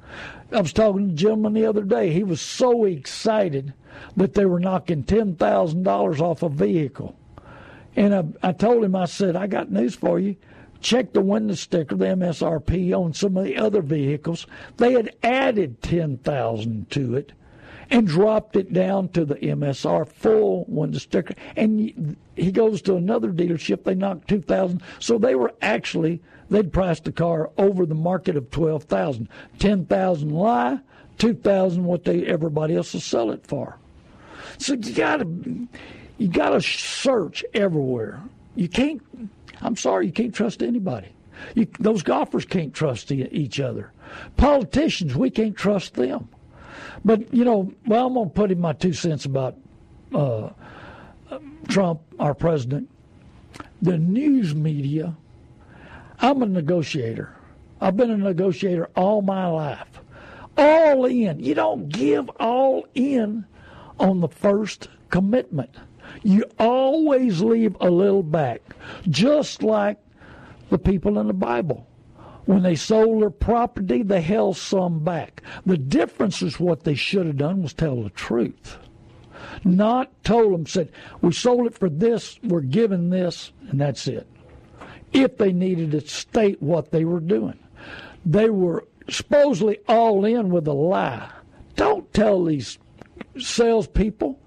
I 0.51 0.61
was 0.61 0.73
talking 0.73 1.07
to 1.07 1.13
a 1.13 1.17
gentleman 1.17 1.53
the 1.53 1.65
other 1.65 1.83
day. 1.83 2.11
He 2.11 2.23
was 2.23 2.41
so 2.41 2.85
excited 2.85 3.73
that 4.15 4.33
they 4.33 4.45
were 4.45 4.59
knocking 4.59 5.03
ten 5.03 5.35
thousand 5.35 5.83
dollars 5.83 6.21
off 6.21 6.43
a 6.43 6.49
vehicle, 6.49 7.15
and 7.95 8.13
I, 8.15 8.49
I 8.49 8.51
told 8.51 8.83
him, 8.83 8.95
I 8.95 9.05
said, 9.05 9.35
I 9.35 9.47
got 9.47 9.71
news 9.71 9.95
for 9.95 10.19
you. 10.19 10.35
Check 10.81 11.13
the 11.13 11.21
window 11.21 11.53
sticker, 11.53 11.95
the 11.95 12.07
MSRP 12.07 12.93
on 12.93 13.13
some 13.13 13.37
of 13.37 13.45
the 13.45 13.57
other 13.57 13.81
vehicles. 13.81 14.45
They 14.77 14.93
had 14.93 15.15
added 15.23 15.81
ten 15.81 16.17
thousand 16.17 16.89
to 16.91 17.15
it 17.15 17.31
and 17.93 18.07
dropped 18.07 18.55
it 18.55 18.73
down 18.73 19.07
to 19.09 19.23
the 19.23 19.35
MSR 19.35 20.07
full 20.07 20.65
window 20.67 20.97
sticker. 20.97 21.35
And 21.55 22.17
he 22.35 22.51
goes 22.51 22.81
to 22.81 22.95
another 22.95 23.31
dealership. 23.31 23.83
They 23.83 23.93
knocked 23.93 24.27
two 24.27 24.41
thousand. 24.41 24.81
So 24.99 25.19
they 25.19 25.35
were 25.35 25.53
actually 25.61 26.19
they'd 26.49 26.73
priced 26.73 27.03
the 27.03 27.11
car 27.11 27.51
over 27.55 27.85
the 27.85 27.95
market 27.95 28.35
of 28.35 28.49
twelve 28.49 28.85
thousand. 28.85 29.29
Ten 29.59 29.85
thousand 29.85 30.31
lie, 30.31 30.79
two 31.19 31.35
thousand 31.35 31.85
what 31.85 32.03
they 32.03 32.25
everybody 32.25 32.75
else 32.75 32.93
will 32.93 32.99
sell 32.99 33.29
it 33.29 33.45
for. 33.45 33.77
So 34.57 34.73
you 34.73 34.93
gotta 34.93 35.27
you 36.17 36.27
gotta 36.29 36.61
search 36.61 37.45
everywhere. 37.53 38.19
You 38.55 38.69
can't. 38.69 39.03
I'm 39.61 39.75
sorry, 39.75 40.07
you 40.07 40.11
can't 40.11 40.33
trust 40.33 40.63
anybody. 40.63 41.09
You, 41.53 41.67
those 41.79 42.01
golfers 42.01 42.45
can't 42.45 42.73
trust 42.73 43.11
each 43.11 43.59
other. 43.59 43.91
Politicians, 44.35 45.15
we 45.15 45.29
can't 45.29 45.55
trust 45.55 45.93
them. 45.93 46.27
But 47.05 47.33
you 47.33 47.43
know, 47.43 47.71
well, 47.85 48.07
I'm 48.07 48.13
going 48.13 48.29
to 48.29 48.33
put 48.33 48.51
in 48.51 48.59
my 48.59 48.73
two 48.73 48.93
cents 48.93 49.25
about 49.25 49.55
uh, 50.13 50.49
Trump, 51.67 52.01
our 52.19 52.33
president. 52.33 52.89
The 53.81 53.97
news 53.97 54.55
media. 54.55 55.15
I'm 56.19 56.41
a 56.41 56.45
negotiator. 56.45 57.35
I've 57.81 57.97
been 57.97 58.11
a 58.11 58.17
negotiator 58.17 58.89
all 58.95 59.21
my 59.21 59.47
life. 59.47 59.87
All 60.57 61.05
in. 61.05 61.39
You 61.39 61.53
don't 61.53 61.89
give 61.89 62.29
all 62.39 62.87
in 62.95 63.45
on 63.99 64.21
the 64.21 64.29
first 64.29 64.87
commitment. 65.09 65.71
You 66.23 66.45
always 66.59 67.41
leave 67.41 67.75
a 67.81 67.89
little 67.89 68.23
back, 68.23 68.61
just 69.09 69.63
like 69.63 69.97
the 70.69 70.77
people 70.77 71.19
in 71.19 71.27
the 71.27 71.33
Bible. 71.33 71.87
When 72.45 72.63
they 72.63 72.75
sold 72.75 73.21
their 73.21 73.29
property, 73.29 74.03
they 74.03 74.21
held 74.21 74.57
some 74.57 75.03
back. 75.03 75.41
The 75.65 75.77
difference 75.77 76.41
is 76.41 76.59
what 76.59 76.83
they 76.83 76.95
should 76.95 77.25
have 77.25 77.37
done 77.37 77.61
was 77.61 77.73
tell 77.73 78.03
the 78.03 78.09
truth. 78.09 78.77
Not 79.63 80.11
told 80.23 80.53
them, 80.53 80.65
said, 80.65 80.91
we 81.21 81.31
sold 81.31 81.67
it 81.67 81.77
for 81.77 81.89
this, 81.89 82.39
we're 82.43 82.61
giving 82.61 83.09
this, 83.09 83.51
and 83.69 83.79
that's 83.79 84.07
it. 84.07 84.27
If 85.13 85.37
they 85.37 85.53
needed 85.53 85.91
to 85.91 86.01
state 86.01 86.61
what 86.61 86.91
they 86.91 87.05
were 87.05 87.19
doing. 87.19 87.59
They 88.25 88.49
were 88.49 88.85
supposedly 89.09 89.79
all 89.87 90.25
in 90.25 90.49
with 90.49 90.67
a 90.67 90.73
lie. 90.73 91.29
Don't 91.75 92.11
tell 92.13 92.43
these 92.43 92.77
salespeople 93.37 94.39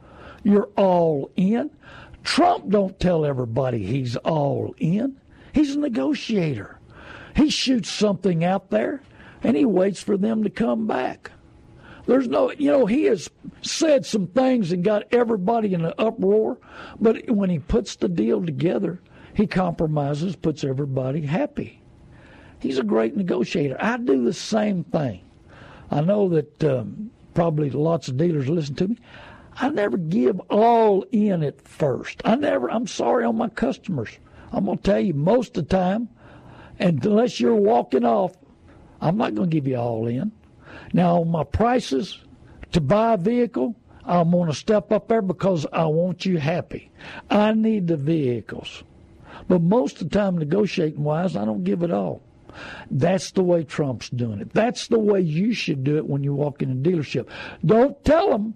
you're 0.46 0.70
all 0.76 1.30
in. 1.36 1.70
Trump 2.22 2.68
don't 2.68 2.98
tell 3.00 3.24
everybody 3.24 3.84
he's 3.84 4.16
all 4.16 4.74
in. 4.78 5.20
He's 5.52 5.74
a 5.74 5.80
negotiator. 5.80 6.75
He 7.36 7.50
shoots 7.50 7.90
something 7.90 8.42
out 8.42 8.70
there 8.70 9.02
and 9.42 9.56
he 9.56 9.66
waits 9.66 10.02
for 10.02 10.16
them 10.16 10.42
to 10.44 10.50
come 10.50 10.86
back. 10.86 11.30
There's 12.06 12.28
no, 12.28 12.50
you 12.52 12.70
know, 12.70 12.86
he 12.86 13.04
has 13.04 13.28
said 13.60 14.06
some 14.06 14.28
things 14.28 14.72
and 14.72 14.82
got 14.82 15.12
everybody 15.12 15.74
in 15.74 15.84
an 15.84 15.92
uproar, 15.98 16.58
but 16.98 17.28
when 17.28 17.50
he 17.50 17.58
puts 17.58 17.96
the 17.96 18.08
deal 18.08 18.44
together, 18.44 19.00
he 19.34 19.46
compromises, 19.46 20.34
puts 20.34 20.64
everybody 20.64 21.22
happy. 21.26 21.82
He's 22.58 22.78
a 22.78 22.84
great 22.84 23.16
negotiator. 23.16 23.76
I 23.78 23.98
do 23.98 24.24
the 24.24 24.32
same 24.32 24.84
thing. 24.84 25.20
I 25.90 26.00
know 26.00 26.30
that 26.30 26.64
um, 26.64 27.10
probably 27.34 27.68
lots 27.68 28.08
of 28.08 28.16
dealers 28.16 28.48
listen 28.48 28.76
to 28.76 28.88
me. 28.88 28.98
I 29.56 29.68
never 29.68 29.98
give 29.98 30.40
all 30.48 31.04
in 31.12 31.42
at 31.42 31.60
first. 31.68 32.22
I 32.24 32.36
never, 32.36 32.70
I'm 32.70 32.86
sorry 32.86 33.24
on 33.24 33.36
my 33.36 33.48
customers. 33.50 34.10
I'm 34.52 34.64
going 34.64 34.78
to 34.78 34.82
tell 34.82 35.00
you, 35.00 35.12
most 35.12 35.58
of 35.58 35.68
the 35.68 35.76
time, 35.76 36.08
and 36.78 37.04
unless 37.04 37.40
you're 37.40 37.54
walking 37.54 38.04
off, 38.04 38.36
I'm 39.00 39.16
not 39.16 39.34
going 39.34 39.50
to 39.50 39.54
give 39.54 39.66
you 39.66 39.76
all 39.76 40.06
in. 40.06 40.32
Now, 40.92 41.22
my 41.22 41.44
prices 41.44 42.18
to 42.72 42.80
buy 42.80 43.14
a 43.14 43.16
vehicle, 43.18 43.76
I'm 44.04 44.30
going 44.30 44.48
to 44.48 44.54
step 44.54 44.92
up 44.92 45.08
there 45.08 45.22
because 45.22 45.66
I 45.72 45.86
want 45.86 46.24
you 46.24 46.38
happy. 46.38 46.90
I 47.30 47.52
need 47.52 47.88
the 47.88 47.96
vehicles. 47.96 48.84
But 49.48 49.62
most 49.62 50.00
of 50.00 50.10
the 50.10 50.18
time, 50.18 50.38
negotiating 50.38 51.02
wise, 51.02 51.36
I 51.36 51.44
don't 51.44 51.64
give 51.64 51.82
it 51.82 51.90
all. 51.90 52.22
That's 52.90 53.32
the 53.32 53.42
way 53.42 53.64
Trump's 53.64 54.08
doing 54.08 54.40
it. 54.40 54.52
That's 54.54 54.88
the 54.88 54.98
way 54.98 55.20
you 55.20 55.52
should 55.52 55.84
do 55.84 55.96
it 55.98 56.06
when 56.06 56.24
you 56.24 56.34
walk 56.34 56.62
in 56.62 56.70
a 56.70 56.74
dealership. 56.74 57.28
Don't 57.64 58.02
tell 58.04 58.30
them, 58.30 58.54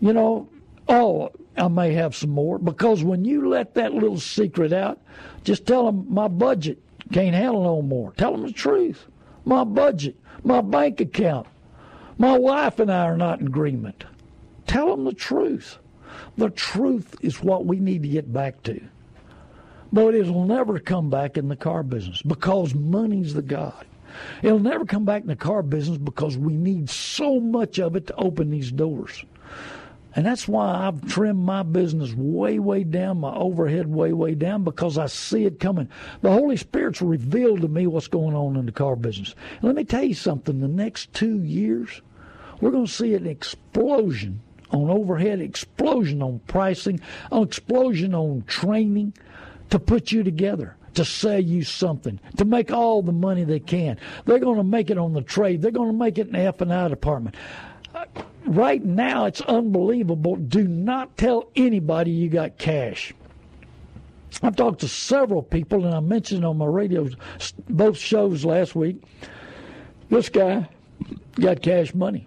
you 0.00 0.12
know, 0.12 0.48
oh, 0.88 1.30
I 1.56 1.68
may 1.68 1.92
have 1.94 2.14
some 2.14 2.30
more 2.30 2.58
because 2.58 3.02
when 3.02 3.24
you 3.24 3.48
let 3.48 3.74
that 3.74 3.92
little 3.92 4.20
secret 4.20 4.72
out, 4.72 5.00
just 5.44 5.66
tell 5.66 5.86
them 5.86 6.06
my 6.08 6.28
budget 6.28 6.78
can't 7.12 7.34
handle 7.34 7.62
no 7.62 7.82
more. 7.82 8.12
Tell 8.16 8.32
them 8.32 8.42
the 8.42 8.52
truth. 8.52 9.06
My 9.44 9.64
budget, 9.64 10.16
my 10.44 10.60
bank 10.60 11.00
account, 11.00 11.46
my 12.18 12.38
wife 12.38 12.78
and 12.78 12.90
I 12.90 13.04
are 13.04 13.16
not 13.16 13.40
in 13.40 13.46
agreement. 13.46 14.04
Tell 14.66 14.90
them 14.90 15.04
the 15.04 15.14
truth. 15.14 15.78
The 16.36 16.50
truth 16.50 17.16
is 17.22 17.42
what 17.42 17.66
we 17.66 17.78
need 17.80 18.02
to 18.02 18.08
get 18.08 18.32
back 18.32 18.62
to. 18.64 18.80
But 19.92 20.14
it'll 20.14 20.44
never 20.44 20.78
come 20.78 21.10
back 21.10 21.36
in 21.36 21.48
the 21.48 21.56
car 21.56 21.82
business 21.82 22.22
because 22.22 22.74
money's 22.74 23.34
the 23.34 23.42
God. 23.42 23.86
It'll 24.42 24.58
never 24.58 24.84
come 24.84 25.04
back 25.04 25.22
in 25.22 25.28
the 25.28 25.36
car 25.36 25.62
business 25.62 25.98
because 25.98 26.36
we 26.36 26.52
need 26.52 26.90
so 26.90 27.40
much 27.40 27.78
of 27.78 27.96
it 27.96 28.06
to 28.08 28.14
open 28.16 28.50
these 28.50 28.70
doors. 28.70 29.24
And 30.16 30.26
that's 30.26 30.48
why 30.48 30.86
I've 30.86 31.06
trimmed 31.08 31.44
my 31.44 31.62
business 31.62 32.12
way, 32.14 32.58
way 32.58 32.82
down, 32.82 33.20
my 33.20 33.32
overhead 33.32 33.86
way, 33.86 34.12
way 34.12 34.34
down, 34.34 34.64
because 34.64 34.98
I 34.98 35.06
see 35.06 35.44
it 35.44 35.60
coming. 35.60 35.88
The 36.22 36.32
Holy 36.32 36.56
Spirit's 36.56 37.00
revealed 37.00 37.60
to 37.60 37.68
me 37.68 37.86
what's 37.86 38.08
going 38.08 38.34
on 38.34 38.56
in 38.56 38.66
the 38.66 38.72
car 38.72 38.96
business. 38.96 39.34
And 39.56 39.64
let 39.64 39.76
me 39.76 39.84
tell 39.84 40.02
you 40.02 40.14
something 40.14 40.60
the 40.60 40.68
next 40.68 41.12
two 41.12 41.42
years, 41.42 42.02
we're 42.60 42.72
going 42.72 42.86
to 42.86 42.92
see 42.92 43.14
an 43.14 43.26
explosion 43.26 44.40
on 44.72 44.90
overhead, 44.90 45.40
explosion 45.40 46.22
on 46.22 46.40
pricing, 46.46 47.00
an 47.30 47.42
explosion 47.44 48.14
on 48.14 48.42
training 48.46 49.14
to 49.70 49.78
put 49.78 50.10
you 50.10 50.24
together 50.24 50.76
to 50.94 51.04
sell 51.04 51.38
you 51.38 51.62
something, 51.62 52.18
to 52.36 52.44
make 52.44 52.72
all 52.72 53.00
the 53.00 53.12
money 53.12 53.44
they 53.44 53.60
can. 53.60 53.96
They're 54.24 54.40
going 54.40 54.56
to 54.56 54.64
make 54.64 54.90
it 54.90 54.98
on 54.98 55.12
the 55.12 55.22
trade. 55.22 55.62
They're 55.62 55.70
going 55.70 55.92
to 55.92 55.96
make 55.96 56.18
it 56.18 56.26
in 56.26 56.32
the 56.32 56.40
F 56.40 56.60
and 56.60 56.74
I 56.74 56.88
department 56.88 57.36
right 58.46 58.84
now 58.84 59.26
it's 59.26 59.40
unbelievable. 59.42 60.36
Do 60.36 60.66
not 60.66 61.16
tell 61.16 61.50
anybody 61.56 62.10
you 62.10 62.28
got 62.28 62.58
cash. 62.58 63.12
I've 64.42 64.56
talked 64.56 64.80
to 64.80 64.88
several 64.88 65.42
people, 65.42 65.84
and 65.84 65.94
I 65.94 66.00
mentioned 66.00 66.44
on 66.44 66.56
my 66.56 66.66
radio, 66.66 67.08
both 67.68 67.98
shows 67.98 68.44
last 68.44 68.74
week. 68.74 69.02
This 70.08 70.28
guy 70.28 70.68
got 71.34 71.62
cash 71.62 71.94
money 71.94 72.26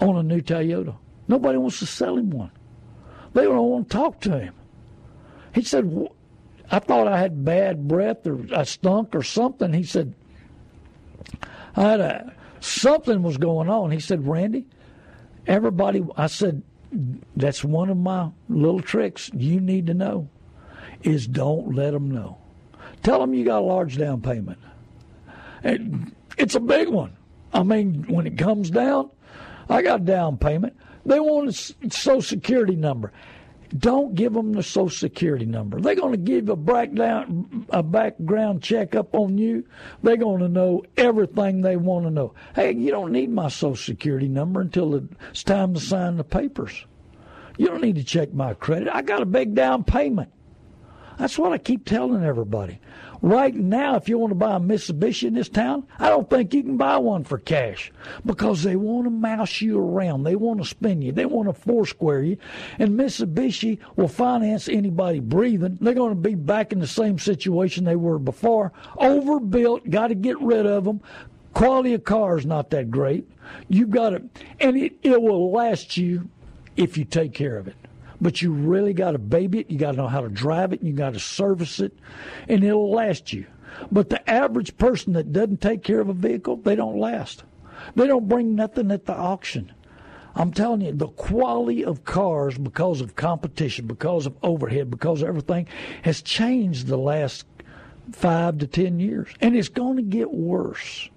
on 0.00 0.16
a 0.16 0.22
new 0.22 0.40
Toyota. 0.40 0.94
Nobody 1.28 1.58
wants 1.58 1.78
to 1.80 1.86
sell 1.86 2.16
him 2.16 2.30
one. 2.30 2.50
They 3.34 3.44
don't 3.44 3.70
want 3.70 3.90
to 3.90 3.96
talk 3.96 4.20
to 4.22 4.38
him. 4.38 4.54
He 5.54 5.62
said, 5.62 6.08
I 6.70 6.78
thought 6.78 7.08
I 7.08 7.18
had 7.18 7.44
bad 7.44 7.86
breath 7.86 8.26
or 8.26 8.46
I 8.54 8.64
stunk 8.64 9.14
or 9.14 9.22
something. 9.22 9.72
He 9.72 9.84
said, 9.84 10.14
I 11.76 11.82
had 11.82 12.00
a, 12.00 12.34
something 12.60 13.22
was 13.22 13.36
going 13.36 13.68
on. 13.68 13.90
He 13.90 14.00
said, 14.00 14.26
Randy, 14.26 14.66
everybody, 15.50 16.02
I 16.16 16.28
said, 16.28 16.62
that's 17.36 17.64
one 17.64 17.90
of 17.90 17.96
my 17.96 18.30
little 18.48 18.80
tricks 18.80 19.30
you 19.34 19.60
need 19.60 19.86
to 19.88 19.94
know 19.94 20.28
is 21.02 21.26
don't 21.26 21.74
let 21.74 21.92
them 21.92 22.10
know. 22.10 22.38
Tell 23.02 23.20
them 23.20 23.34
you 23.34 23.44
got 23.44 23.60
a 23.60 23.66
large 23.66 23.98
down 23.98 24.20
payment. 24.20 24.58
And 25.62 26.14
it's 26.38 26.54
a 26.54 26.60
big 26.60 26.88
one. 26.88 27.16
I 27.52 27.62
mean, 27.64 28.04
when 28.08 28.26
it 28.26 28.38
comes 28.38 28.70
down, 28.70 29.10
I 29.68 29.82
got 29.82 30.00
a 30.02 30.04
down 30.04 30.38
payment. 30.38 30.76
They 31.04 31.18
want 31.18 31.48
a 31.48 31.90
social 31.90 32.22
security 32.22 32.76
number. 32.76 33.12
Don't 33.76 34.16
give 34.16 34.32
them 34.32 34.52
the 34.52 34.62
social 34.62 34.90
security 34.90 35.46
number. 35.46 35.80
They're 35.80 35.94
going 35.94 36.12
to 36.12 36.18
give 36.18 36.48
a 36.48 36.56
background, 36.56 37.66
a 37.70 37.82
background 37.82 38.62
checkup 38.62 39.14
on 39.14 39.38
you. 39.38 39.64
They're 40.02 40.16
going 40.16 40.40
to 40.40 40.48
know 40.48 40.82
everything 40.96 41.60
they 41.60 41.76
want 41.76 42.04
to 42.06 42.10
know. 42.10 42.34
Hey, 42.54 42.72
you 42.72 42.90
don't 42.90 43.12
need 43.12 43.30
my 43.30 43.48
social 43.48 43.76
security 43.76 44.26
number 44.26 44.60
until 44.60 44.96
it's 45.30 45.44
time 45.44 45.74
to 45.74 45.80
sign 45.80 46.16
the 46.16 46.24
papers. 46.24 46.84
You 47.58 47.66
don't 47.66 47.82
need 47.82 47.96
to 47.96 48.04
check 48.04 48.32
my 48.32 48.54
credit. 48.54 48.88
I 48.92 49.02
got 49.02 49.22
a 49.22 49.26
big 49.26 49.54
down 49.54 49.84
payment. 49.84 50.32
That's 51.18 51.38
what 51.38 51.52
I 51.52 51.58
keep 51.58 51.84
telling 51.84 52.24
everybody. 52.24 52.80
Right 53.22 53.54
now, 53.54 53.96
if 53.96 54.08
you 54.08 54.16
want 54.16 54.30
to 54.30 54.34
buy 54.34 54.56
a 54.56 54.60
Mitsubishi 54.60 55.24
in 55.24 55.34
this 55.34 55.50
town, 55.50 55.86
I 55.98 56.08
don't 56.08 56.28
think 56.30 56.54
you 56.54 56.62
can 56.62 56.78
buy 56.78 56.96
one 56.96 57.24
for 57.24 57.36
cash 57.36 57.92
because 58.24 58.62
they 58.62 58.76
want 58.76 59.04
to 59.04 59.10
mouse 59.10 59.60
you 59.60 59.78
around. 59.78 60.22
They 60.22 60.36
want 60.36 60.60
to 60.60 60.66
spin 60.66 61.02
you. 61.02 61.12
They 61.12 61.26
want 61.26 61.48
to 61.48 61.52
foursquare 61.52 62.22
you. 62.22 62.38
And 62.78 62.98
Mitsubishi 62.98 63.78
will 63.96 64.08
finance 64.08 64.68
anybody 64.68 65.20
breathing. 65.20 65.76
They're 65.82 65.92
going 65.92 66.14
to 66.14 66.20
be 66.20 66.34
back 66.34 66.72
in 66.72 66.80
the 66.80 66.86
same 66.86 67.18
situation 67.18 67.84
they 67.84 67.96
were 67.96 68.18
before. 68.18 68.72
Overbuilt, 68.96 69.90
got 69.90 70.08
to 70.08 70.14
get 70.14 70.40
rid 70.40 70.64
of 70.64 70.84
them. 70.84 71.02
Quality 71.52 71.92
of 71.94 72.04
car 72.04 72.38
is 72.38 72.46
not 72.46 72.70
that 72.70 72.90
great. 72.90 73.28
You've 73.68 73.90
got 73.90 74.10
to, 74.10 74.22
and 74.60 74.76
it, 74.78 74.94
it 75.02 75.20
will 75.20 75.50
last 75.50 75.96
you 75.96 76.30
if 76.76 76.96
you 76.96 77.04
take 77.04 77.34
care 77.34 77.58
of 77.58 77.68
it 77.68 77.76
but 78.20 78.42
you 78.42 78.52
really 78.52 78.92
got 78.92 79.12
to 79.12 79.18
baby 79.18 79.60
it. 79.60 79.70
You 79.70 79.78
got 79.78 79.92
to 79.92 79.96
know 79.96 80.08
how 80.08 80.20
to 80.20 80.28
drive 80.28 80.72
it. 80.72 80.82
You 80.82 80.92
got 80.92 81.14
to 81.14 81.20
service 81.20 81.80
it, 81.80 81.96
and 82.48 82.62
it'll 82.62 82.90
last 82.90 83.32
you. 83.32 83.46
But 83.90 84.10
the 84.10 84.28
average 84.28 84.76
person 84.76 85.12
that 85.14 85.32
doesn't 85.32 85.60
take 85.60 85.82
care 85.82 86.00
of 86.00 86.08
a 86.08 86.14
vehicle, 86.14 86.56
they 86.56 86.76
don't 86.76 86.98
last. 86.98 87.44
They 87.94 88.06
don't 88.06 88.28
bring 88.28 88.54
nothing 88.54 88.90
at 88.90 89.06
the 89.06 89.14
auction. 89.14 89.72
I'm 90.34 90.52
telling 90.52 90.82
you, 90.82 90.92
the 90.92 91.08
quality 91.08 91.84
of 91.84 92.04
cars, 92.04 92.56
because 92.56 93.00
of 93.00 93.16
competition, 93.16 93.86
because 93.86 94.26
of 94.26 94.36
overhead, 94.42 94.90
because 94.90 95.22
of 95.22 95.28
everything, 95.28 95.66
has 96.02 96.22
changed 96.22 96.86
the 96.86 96.98
last 96.98 97.46
five 98.12 98.58
to 98.58 98.66
ten 98.66 99.00
years, 99.00 99.28
and 99.40 99.56
it's 99.56 99.68
going 99.68 99.96
to 99.96 100.02
get 100.02 100.30
worse. 100.30 101.08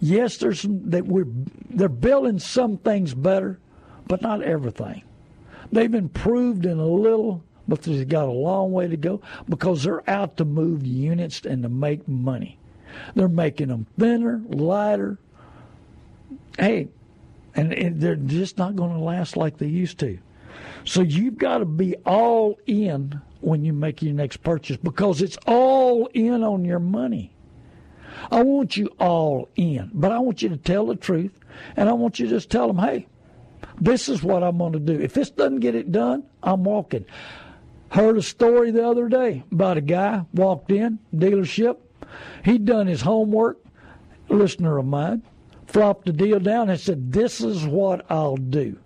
Yes, 0.00 0.38
there's 0.38 0.60
some, 0.60 0.90
that 0.90 1.06
we're 1.06 1.26
they're 1.70 1.88
building 1.88 2.38
some 2.38 2.76
things 2.76 3.14
better, 3.14 3.58
but 4.06 4.20
not 4.20 4.42
everything. 4.42 5.02
They've 5.74 5.92
improved 5.92 6.66
in 6.66 6.78
a 6.78 6.86
little, 6.86 7.42
but 7.66 7.82
they've 7.82 8.08
got 8.08 8.28
a 8.28 8.32
long 8.32 8.70
way 8.70 8.86
to 8.86 8.96
go 8.96 9.20
because 9.48 9.82
they're 9.82 10.08
out 10.08 10.36
to 10.36 10.44
move 10.44 10.86
units 10.86 11.44
and 11.44 11.64
to 11.64 11.68
make 11.68 12.06
money. 12.06 12.60
They're 13.16 13.26
making 13.26 13.68
them 13.68 13.88
thinner, 13.98 14.40
lighter. 14.46 15.18
Hey, 16.56 16.90
and 17.56 18.00
they're 18.00 18.14
just 18.14 18.56
not 18.56 18.76
going 18.76 18.92
to 18.92 19.00
last 19.00 19.36
like 19.36 19.58
they 19.58 19.66
used 19.66 19.98
to. 19.98 20.16
So 20.84 21.00
you've 21.00 21.38
got 21.38 21.58
to 21.58 21.64
be 21.64 21.96
all 22.06 22.56
in 22.66 23.20
when 23.40 23.64
you 23.64 23.72
make 23.72 24.00
your 24.00 24.14
next 24.14 24.44
purchase 24.44 24.76
because 24.76 25.22
it's 25.22 25.38
all 25.44 26.06
in 26.14 26.44
on 26.44 26.64
your 26.64 26.78
money. 26.78 27.34
I 28.30 28.44
want 28.44 28.76
you 28.76 28.86
all 29.00 29.48
in, 29.56 29.90
but 29.92 30.12
I 30.12 30.20
want 30.20 30.40
you 30.40 30.50
to 30.50 30.56
tell 30.56 30.86
the 30.86 30.94
truth, 30.94 31.32
and 31.76 31.88
I 31.88 31.94
want 31.94 32.20
you 32.20 32.26
to 32.26 32.30
just 32.32 32.48
tell 32.48 32.68
them, 32.68 32.78
hey, 32.78 33.08
this 33.80 34.08
is 34.08 34.22
what 34.22 34.42
I'm 34.42 34.58
going 34.58 34.72
to 34.72 34.78
do. 34.78 35.00
If 35.00 35.14
this 35.14 35.30
doesn't 35.30 35.60
get 35.60 35.74
it 35.74 35.92
done, 35.92 36.24
I'm 36.42 36.64
walking. 36.64 37.04
Heard 37.90 38.16
a 38.18 38.22
story 38.22 38.70
the 38.70 38.86
other 38.86 39.08
day 39.08 39.44
about 39.52 39.76
a 39.76 39.80
guy 39.80 40.24
walked 40.32 40.70
in 40.70 40.98
dealership. 41.14 41.76
He'd 42.44 42.64
done 42.64 42.86
his 42.86 43.02
homework. 43.02 43.58
Listener 44.28 44.78
of 44.78 44.86
mine 44.86 45.22
flopped 45.66 46.06
the 46.06 46.12
deal 46.12 46.40
down 46.40 46.70
and 46.70 46.80
said, 46.80 47.12
"This 47.12 47.40
is 47.40 47.66
what 47.66 48.04
I'll 48.10 48.36
do." 48.36 48.76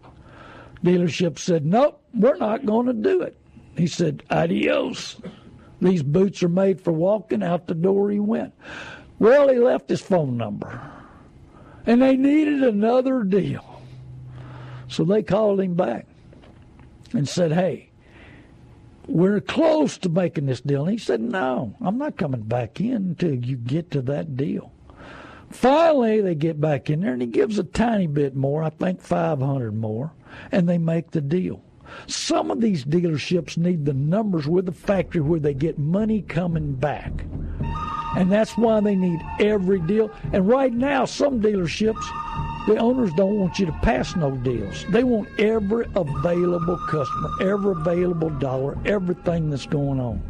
Dealership 0.85 1.39
said, 1.39 1.65
"Nope, 1.65 2.01
we're 2.15 2.37
not 2.37 2.67
going 2.67 2.87
to 2.87 2.93
do 2.93 3.23
it." 3.23 3.37
He 3.77 3.87
said, 3.87 4.23
"Adios." 4.31 5.21
These 5.81 6.03
boots 6.03 6.43
are 6.43 6.49
made 6.49 6.81
for 6.81 6.93
walking. 6.93 7.43
Out 7.43 7.67
the 7.69 7.75
door 7.75 8.11
he 8.11 8.19
went. 8.19 8.53
Well, 9.19 9.49
he 9.49 9.59
left 9.59 9.89
his 9.89 10.01
phone 10.01 10.37
number, 10.37 10.81
and 11.87 12.03
they 12.03 12.17
needed 12.17 12.63
another 12.63 13.23
deal. 13.23 13.65
So 14.89 15.05
they 15.05 15.23
called 15.23 15.61
him 15.61 15.75
back 15.75 16.07
and 17.13 17.29
said, 17.29 17.53
Hey, 17.53 17.91
we're 19.07 19.41
close 19.41 19.97
to 19.99 20.09
making 20.09 20.47
this 20.47 20.61
deal. 20.61 20.83
And 20.83 20.93
he 20.93 20.99
said, 20.99 21.21
No, 21.21 21.75
I'm 21.81 21.99
not 21.99 22.17
coming 22.17 22.43
back 22.43 22.81
in 22.81 22.97
until 22.97 23.35
you 23.35 23.57
get 23.57 23.91
to 23.93 24.03
that 24.03 24.37
deal. 24.37 24.73
Finally, 25.51 26.21
they 26.21 26.35
get 26.35 26.61
back 26.61 26.91
in 26.91 27.01
there 27.01 27.13
and 27.15 27.23
he 27.23 27.29
gives 27.29 27.59
a 27.59 27.65
tiny 27.65 28.07
bit 28.07 28.37
more, 28.37 28.63
I 28.63 28.71
think 28.71 29.01
500 29.01 29.73
more, 29.75 30.13
and 30.53 30.69
they 30.69 30.77
make 30.77 31.11
the 31.11 31.23
deal. 31.23 31.63
Some 32.07 32.51
of 32.51 32.61
these 32.61 32.85
dealerships 32.85 33.57
need 33.57 33.87
the 33.87 33.95
numbers 33.95 34.47
with 34.47 34.67
the 34.67 34.73
factory 34.73 35.23
where 35.23 35.41
they 35.41 35.55
get 35.55 35.79
money 35.79 36.21
coming 36.21 36.75
back. 36.75 37.13
And 38.17 38.31
that's 38.31 38.59
why 38.59 38.81
they 38.81 38.95
need 38.95 39.21
every 39.41 39.81
deal. 39.81 40.11
And 40.33 40.47
right 40.47 40.73
now, 40.73 41.07
some 41.07 41.41
dealerships 41.41 42.05
the 42.69 42.77
owners 42.77 43.13
don't 43.15 43.39
want 43.39 43.59
you 43.59 43.65
to 43.65 43.73
pass 43.83 44.15
no 44.15 44.31
deals. 44.31 44.85
They 44.91 45.03
want 45.03 45.29
every 45.41 45.87
available 45.97 46.77
customer, 46.87 47.31
every 47.41 47.73
available 47.73 48.29
dollar, 48.29 48.77
everything 48.85 49.49
that's 49.49 49.65
going 49.65 49.99
on. 49.99 50.23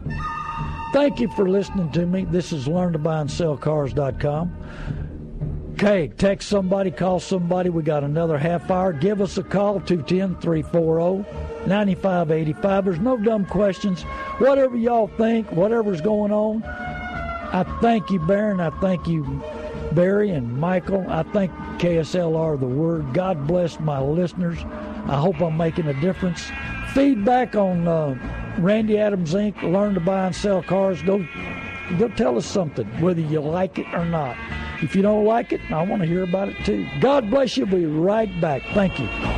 Thank 0.93 1.19
you 1.19 1.29
for 1.33 1.49
listening 1.49 1.91
to 1.93 2.07
me. 2.07 2.25
This 2.27 2.53
is 2.53 2.69
learntobuyandsellcars.com. 2.69 4.55
Okay, 5.73 6.09
text 6.17 6.49
somebody, 6.49 6.93
call 6.93 7.19
somebody. 7.21 7.71
We 7.71 7.83
got 7.83 8.05
another 8.05 8.39
half 8.39 8.71
hour. 8.71 8.93
Give 8.93 9.21
us 9.21 9.37
a 9.37 9.43
call, 9.43 9.81
210 9.81 10.41
340 10.41 11.25
9585. 11.69 12.85
There's 12.85 12.99
no 13.01 13.17
dumb 13.17 13.47
questions. 13.47 14.03
Whatever 14.39 14.77
y'all 14.77 15.09
think, 15.09 15.51
whatever's 15.51 16.01
going 16.01 16.31
on, 16.33 16.63
I 16.65 17.65
thank 17.81 18.11
you, 18.11 18.21
Baron. 18.21 18.61
I 18.61 18.71
thank 18.81 19.09
you, 19.09 19.25
Barry 19.93 20.31
and 20.31 20.59
Michael. 20.59 21.05
I 21.09 21.23
thank 21.23 21.51
KSLR 21.79 22.59
the 22.59 22.67
word. 22.67 23.13
God 23.15 23.47
bless 23.47 23.81
my 23.81 24.01
listeners. 24.01 24.59
I 25.07 25.17
hope 25.17 25.41
I'm 25.41 25.57
making 25.57 25.87
a 25.87 26.01
difference. 26.01 26.51
Feedback 26.93 27.55
on 27.57 27.87
uh, 27.89 28.57
Randy 28.59 28.99
Adams 28.99 29.35
Inc. 29.35 29.63
Learn 29.63 29.95
to 29.95 30.01
buy 30.01 30.27
and 30.27 30.35
sell 30.37 30.63
cars. 30.63 31.01
Go, 31.03 31.27
go 31.99 32.09
tell 32.09 32.37
us 32.37 32.47
something, 32.47 32.87
whether 33.01 33.21
you 33.21 33.41
like 33.41 33.79
it 33.79 33.87
or 33.95 34.05
not. 34.05 34.37
If 34.83 34.95
you 34.95 35.03
don't 35.03 35.25
like 35.25 35.53
it, 35.53 35.61
I 35.71 35.83
want 35.83 36.03
to 36.03 36.09
hear 36.09 36.23
about 36.23 36.49
it 36.49 36.65
too. 36.65 36.89
God 37.01 37.31
bless 37.31 37.57
you. 37.57 37.67
Be 37.67 37.87
right 37.87 38.41
back. 38.41 38.63
Thank 38.75 38.99
you. 38.99 39.38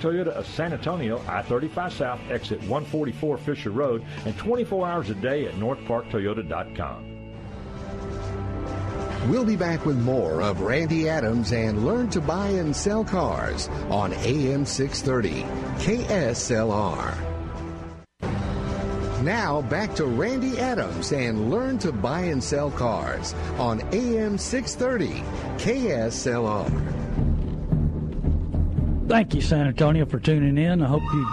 Toyota 0.01 0.29
of 0.29 0.47
San 0.47 0.73
Antonio, 0.73 1.21
I-35 1.27 1.91
South, 1.91 2.19
exit 2.29 2.59
144 2.61 3.37
Fisher 3.37 3.69
Road, 3.69 4.03
and 4.25 4.37
24 4.37 4.87
hours 4.87 5.09
a 5.09 5.15
day 5.15 5.45
at 5.45 5.53
northparktoyota.com. 5.55 7.11
We'll 9.29 9.45
be 9.45 9.55
back 9.55 9.85
with 9.85 9.97
more 9.97 10.41
of 10.41 10.61
Randy 10.61 11.07
Adams 11.07 11.53
and 11.53 11.85
Learn 11.85 12.09
to 12.09 12.19
Buy 12.19 12.47
and 12.47 12.75
Sell 12.75 13.03
Cars 13.03 13.69
on 13.89 14.13
AM 14.13 14.65
630 14.65 15.43
KSLR. 15.83 17.31
Now 19.21 19.61
back 19.61 19.93
to 19.95 20.05
Randy 20.05 20.57
Adams 20.57 21.11
and 21.11 21.51
Learn 21.51 21.77
to 21.79 21.91
Buy 21.91 22.21
and 22.21 22.43
Sell 22.43 22.71
Cars 22.71 23.35
on 23.59 23.81
AM 23.93 24.39
630 24.39 25.21
KSLR. 25.63 27.00
Thank 29.11 29.35
you, 29.35 29.41
San 29.41 29.67
Antonio, 29.67 30.05
for 30.05 30.21
tuning 30.21 30.57
in. 30.57 30.81
I 30.81 30.87
hope 30.87 31.03
you 31.03 31.27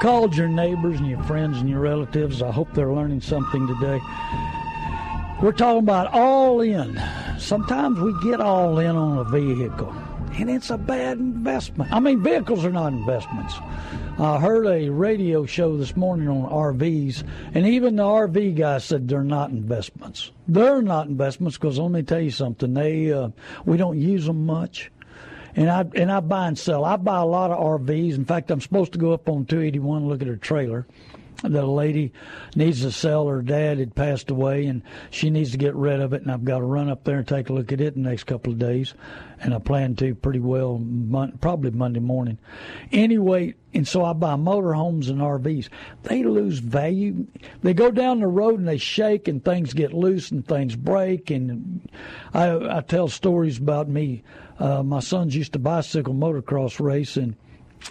called 0.00 0.36
your 0.36 0.48
neighbors 0.48 0.98
and 0.98 1.08
your 1.08 1.22
friends 1.22 1.56
and 1.58 1.70
your 1.70 1.78
relatives. 1.78 2.42
I 2.42 2.50
hope 2.50 2.74
they're 2.74 2.92
learning 2.92 3.20
something 3.20 3.64
today. 3.68 4.00
We're 5.40 5.52
talking 5.52 5.84
about 5.84 6.12
all 6.12 6.60
in. 6.62 7.00
Sometimes 7.38 8.00
we 8.00 8.12
get 8.24 8.40
all 8.40 8.76
in 8.80 8.96
on 8.96 9.18
a 9.18 9.24
vehicle, 9.30 9.94
and 10.32 10.50
it's 10.50 10.70
a 10.70 10.76
bad 10.76 11.18
investment. 11.18 11.92
I 11.92 12.00
mean, 12.00 12.24
vehicles 12.24 12.64
are 12.64 12.72
not 12.72 12.92
investments. 12.92 13.54
I 14.18 14.40
heard 14.40 14.66
a 14.66 14.88
radio 14.88 15.46
show 15.46 15.76
this 15.76 15.96
morning 15.96 16.26
on 16.26 16.50
RVs, 16.50 17.22
and 17.54 17.64
even 17.64 17.94
the 17.94 18.02
RV 18.02 18.56
guy 18.56 18.78
said 18.78 19.06
they're 19.06 19.22
not 19.22 19.50
investments. 19.50 20.32
They're 20.48 20.82
not 20.82 21.06
investments 21.06 21.56
because 21.56 21.78
let 21.78 21.92
me 21.92 22.02
tell 22.02 22.20
you 22.20 22.32
something. 22.32 22.74
They 22.74 23.12
uh, 23.12 23.28
we 23.64 23.76
don't 23.76 24.00
use 24.00 24.26
them 24.26 24.44
much 24.44 24.90
and 25.54 25.70
I 25.70 25.84
and 25.94 26.10
I 26.10 26.20
buy 26.20 26.48
and 26.48 26.58
sell. 26.58 26.84
I 26.84 26.96
buy 26.96 27.18
a 27.18 27.26
lot 27.26 27.50
of 27.50 27.58
RVs. 27.58 28.14
In 28.14 28.24
fact, 28.24 28.50
I'm 28.50 28.60
supposed 28.60 28.92
to 28.92 28.98
go 28.98 29.12
up 29.12 29.28
on 29.28 29.44
281 29.44 29.98
and 29.98 30.08
look 30.08 30.22
at 30.22 30.28
her 30.28 30.36
trailer. 30.36 30.86
That 31.42 31.64
a 31.64 31.66
lady 31.66 32.12
needs 32.54 32.82
to 32.82 32.92
sell. 32.92 33.26
Her 33.26 33.42
dad 33.42 33.78
had 33.78 33.96
passed 33.96 34.30
away, 34.30 34.66
and 34.66 34.82
she 35.10 35.28
needs 35.28 35.50
to 35.50 35.58
get 35.58 35.74
rid 35.74 36.00
of 36.00 36.12
it. 36.12 36.22
And 36.22 36.30
I've 36.30 36.44
got 36.44 36.58
to 36.58 36.64
run 36.64 36.88
up 36.88 37.02
there 37.02 37.18
and 37.18 37.26
take 37.26 37.48
a 37.48 37.52
look 37.52 37.72
at 37.72 37.80
it 37.80 37.96
in 37.96 38.04
the 38.04 38.10
next 38.10 38.24
couple 38.24 38.52
of 38.52 38.60
days. 38.60 38.94
And 39.40 39.52
I 39.52 39.58
plan 39.58 39.96
to 39.96 40.14
pretty 40.14 40.38
well, 40.38 40.80
probably 41.40 41.72
Monday 41.72 41.98
morning. 41.98 42.38
Anyway, 42.92 43.54
and 43.74 43.88
so 43.88 44.04
I 44.04 44.12
buy 44.12 44.34
motorhomes 44.34 45.08
and 45.08 45.18
RVs. 45.18 45.68
They 46.04 46.22
lose 46.22 46.60
value. 46.60 47.26
They 47.62 47.74
go 47.74 47.90
down 47.90 48.20
the 48.20 48.28
road 48.28 48.60
and 48.60 48.68
they 48.68 48.78
shake, 48.78 49.26
and 49.26 49.44
things 49.44 49.72
get 49.74 49.92
loose 49.92 50.30
and 50.30 50.46
things 50.46 50.76
break. 50.76 51.32
And 51.32 51.90
I, 52.32 52.76
I 52.76 52.80
tell 52.82 53.08
stories 53.08 53.58
about 53.58 53.88
me 53.88 54.22
uh, 54.58 54.82
my 54.82 55.00
sons 55.00 55.34
used 55.34 55.52
to 55.54 55.58
bicycle 55.58 56.14
motocross 56.14 56.80
race, 56.80 57.16
and 57.16 57.36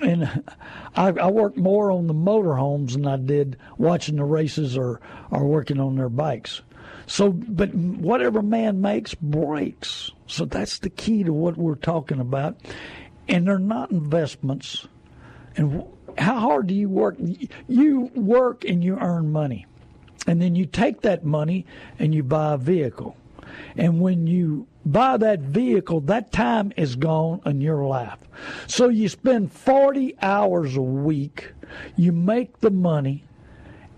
and 0.01 0.43
I, 0.95 1.09
I 1.09 1.29
worked 1.29 1.57
more 1.57 1.91
on 1.91 2.07
the 2.07 2.13
motorhomes 2.13 2.93
than 2.93 3.05
I 3.05 3.17
did 3.17 3.57
watching 3.77 4.15
the 4.15 4.23
races 4.23 4.77
or 4.77 5.01
or 5.31 5.45
working 5.45 5.79
on 5.79 5.95
their 5.95 6.09
bikes. 6.09 6.61
So, 7.07 7.31
but 7.31 7.73
whatever 7.73 8.41
man 8.41 8.79
makes 8.79 9.13
breaks. 9.15 10.11
So 10.27 10.45
that's 10.45 10.79
the 10.79 10.89
key 10.89 11.23
to 11.23 11.33
what 11.33 11.57
we're 11.57 11.75
talking 11.75 12.19
about, 12.19 12.57
and 13.27 13.47
they're 13.47 13.59
not 13.59 13.91
investments. 13.91 14.87
And 15.57 15.83
how 16.17 16.39
hard 16.39 16.67
do 16.67 16.73
you 16.73 16.87
work? 16.87 17.17
You 17.67 18.11
work 18.15 18.63
and 18.63 18.83
you 18.83 18.97
earn 18.97 19.31
money, 19.31 19.65
and 20.25 20.41
then 20.41 20.55
you 20.55 20.65
take 20.65 21.01
that 21.01 21.25
money 21.25 21.65
and 21.99 22.15
you 22.15 22.23
buy 22.23 22.53
a 22.53 22.57
vehicle. 22.57 23.17
And 23.75 23.99
when 23.99 24.27
you 24.27 24.67
buy 24.85 25.17
that 25.17 25.39
vehicle, 25.39 26.01
that 26.01 26.31
time 26.31 26.71
is 26.77 26.95
gone 26.95 27.41
in 27.45 27.61
your 27.61 27.85
life. 27.85 28.19
So 28.67 28.89
you 28.89 29.09
spend 29.09 29.51
40 29.51 30.15
hours 30.21 30.75
a 30.75 30.81
week, 30.81 31.51
you 31.95 32.11
make 32.11 32.59
the 32.59 32.71
money, 32.71 33.25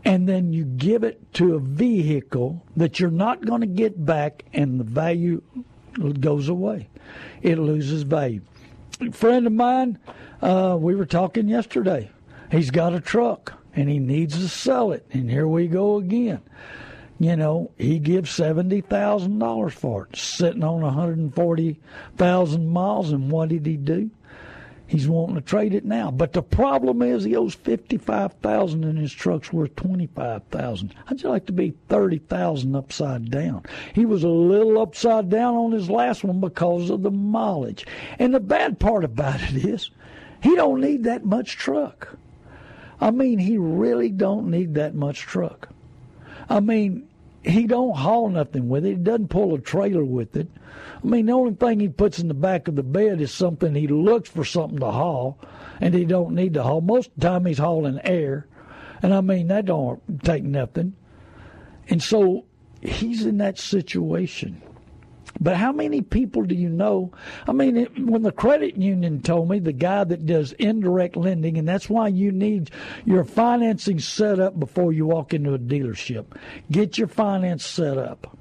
and 0.06 0.28
then 0.28 0.52
you 0.52 0.66
give 0.66 1.04
it 1.04 1.34
to 1.36 1.56
a 1.56 1.60
vehicle 1.60 2.64
that 2.76 3.00
you're 3.00 3.10
not 3.10 3.46
going 3.46 3.62
to 3.62 3.68
get 3.68 4.06
back, 4.06 4.44
and 4.54 4.80
the 4.80 4.84
value 4.84 5.42
goes 6.20 6.50
away. 6.50 6.90
It 7.42 7.58
loses 7.58 8.04
value. 8.04 8.42
A 9.00 9.12
friend 9.12 9.48
of 9.48 9.54
mine, 9.54 9.98
uh, 10.42 10.78
we 10.80 10.96
were 10.96 11.06
talking 11.06 11.48
yesterday. 11.48 12.12
He's 12.52 12.72
got 12.72 12.94
a 12.94 13.00
truck 13.00 13.54
and 13.76 13.90
he 13.90 13.98
needs 13.98 14.38
to 14.38 14.48
sell 14.48 14.92
it, 14.92 15.06
and 15.12 15.32
here 15.32 15.48
we 15.48 15.68
go 15.68 15.98
again 15.98 16.42
you 17.20 17.36
know, 17.36 17.72
he 17.78 18.00
gives 18.00 18.32
seventy 18.32 18.82
thousand 18.82 19.40
dollars 19.40 19.74
for 19.74 20.06
it, 20.06 20.16
sitting 20.16 20.64
on 20.64 20.82
one 20.82 20.94
hundred 20.94 21.18
and 21.20 21.34
forty 21.34 21.80
thousand 22.18 22.68
miles. 22.70 23.12
And 23.12 23.32
what 23.32 23.50
did 23.50 23.66
he 23.66 23.78
do? 23.78 24.10
He's 24.86 25.08
wanting 25.08 25.36
to 25.36 25.42
trade 25.42 25.74
it 25.74 25.86
now, 25.86 26.12
but 26.12 26.34
the 26.34 26.44
problem 26.44 27.02
is 27.02 27.24
he 27.24 27.36
owes 27.36 27.56
fifty-five 27.56 28.34
thousand, 28.44 28.84
and 28.84 29.00
his 29.00 29.14
truck's 29.14 29.52
worth 29.52 29.76
twenty-five 29.76 30.44
thousand. 30.52 30.94
How'd 31.06 31.24
you 31.24 31.30
like 31.30 31.48
to 31.48 31.54
be 31.54 31.74
thirty 31.88 32.20
thousand 32.20 32.76
upside 32.76 33.32
down? 33.32 33.64
He 33.94 34.06
was 34.06 34.24
a 34.24 34.28
little 34.28 34.80
upside 34.80 35.30
down 35.30 35.56
on 35.56 35.72
his 35.72 35.90
last 35.90 36.24
one 36.24 36.42
because 36.42 36.90
of 36.90 37.02
the 37.02 37.12
mileage. 37.12 37.88
And 38.20 38.36
the 38.36 38.40
bad 38.40 38.80
part 38.80 39.04
about 39.04 39.42
it 39.42 39.66
is, 39.66 39.90
he 40.44 40.56
don't 40.56 40.82
need 40.82 41.06
that 41.06 41.26
much 41.26 41.58
truck. 41.58 42.16
I 43.00 43.10
mean, 43.10 43.40
he 43.40 43.58
really 43.58 44.10
don't 44.10 44.52
need 44.52 44.76
that 44.76 44.94
much 44.94 45.22
truck. 45.22 45.70
I 46.50 46.60
mean, 46.60 47.08
he 47.44 47.68
don't 47.68 47.96
haul 47.96 48.30
nothing 48.30 48.70
with 48.70 48.86
it. 48.86 48.90
He 48.90 48.96
doesn't 48.96 49.30
pull 49.30 49.54
a 49.54 49.60
trailer 49.60 50.04
with 50.04 50.36
it. 50.36 50.48
I 51.04 51.06
mean, 51.06 51.26
the 51.26 51.34
only 51.34 51.54
thing 51.54 51.80
he 51.80 51.90
puts 51.90 52.20
in 52.20 52.28
the 52.28 52.34
back 52.34 52.68
of 52.68 52.76
the 52.76 52.84
bed 52.84 53.20
is 53.22 53.32
something 53.32 53.76
he 53.76 53.88
looks 53.88 54.30
for 54.30 54.46
something 54.46 54.80
to 54.80 54.92
haul, 54.92 55.38
and 55.82 55.94
he 55.94 56.06
don't 56.06 56.34
need 56.34 56.54
to 56.54 56.64
haul. 56.64 56.82
Most 56.82 57.08
of 57.08 57.16
the 57.18 57.28
time, 57.28 57.46
he's 57.46 57.58
hauling 57.58 58.00
air, 58.04 58.48
and 59.02 59.14
I 59.14 59.22
mean 59.22 59.48
that 59.48 59.66
don't 59.66 60.02
take 60.24 60.44
nothing. 60.44 60.96
And 61.90 62.02
so 62.02 62.46
he's 62.82 63.26
in 63.26 63.38
that 63.40 63.60
situation. 63.60 64.62
But 65.40 65.58
how 65.58 65.72
many 65.72 66.02
people 66.02 66.44
do 66.44 66.56
you 66.56 66.70
know? 66.70 67.12
I 67.48 67.54
mean, 67.54 67.78
it, 67.78 68.00
when 68.00 68.22
the 68.22 68.32
credit 68.32 68.78
union 68.78 69.22
told 69.22 69.50
me, 69.50 69.60
the 69.60 69.74
guy 69.74 70.04
that 70.04 70.26
does 70.26 70.54
indirect 70.54 71.16
lending, 71.16 71.58
and 71.58 71.68
that's 71.68 71.90
why 71.90 72.08
you 72.10 72.32
need 72.32 72.72
your 73.06 73.24
financing 73.24 74.00
set 74.00 74.40
up 74.40 74.60
before 74.60 74.94
you 74.94 75.06
walk 75.06 75.34
into 75.34 75.54
a 75.54 75.60
dealership. 75.60 76.26
Get 76.72 76.98
your 76.98 77.08
finance 77.08 77.66
set 77.66 77.98
up. 77.98 78.38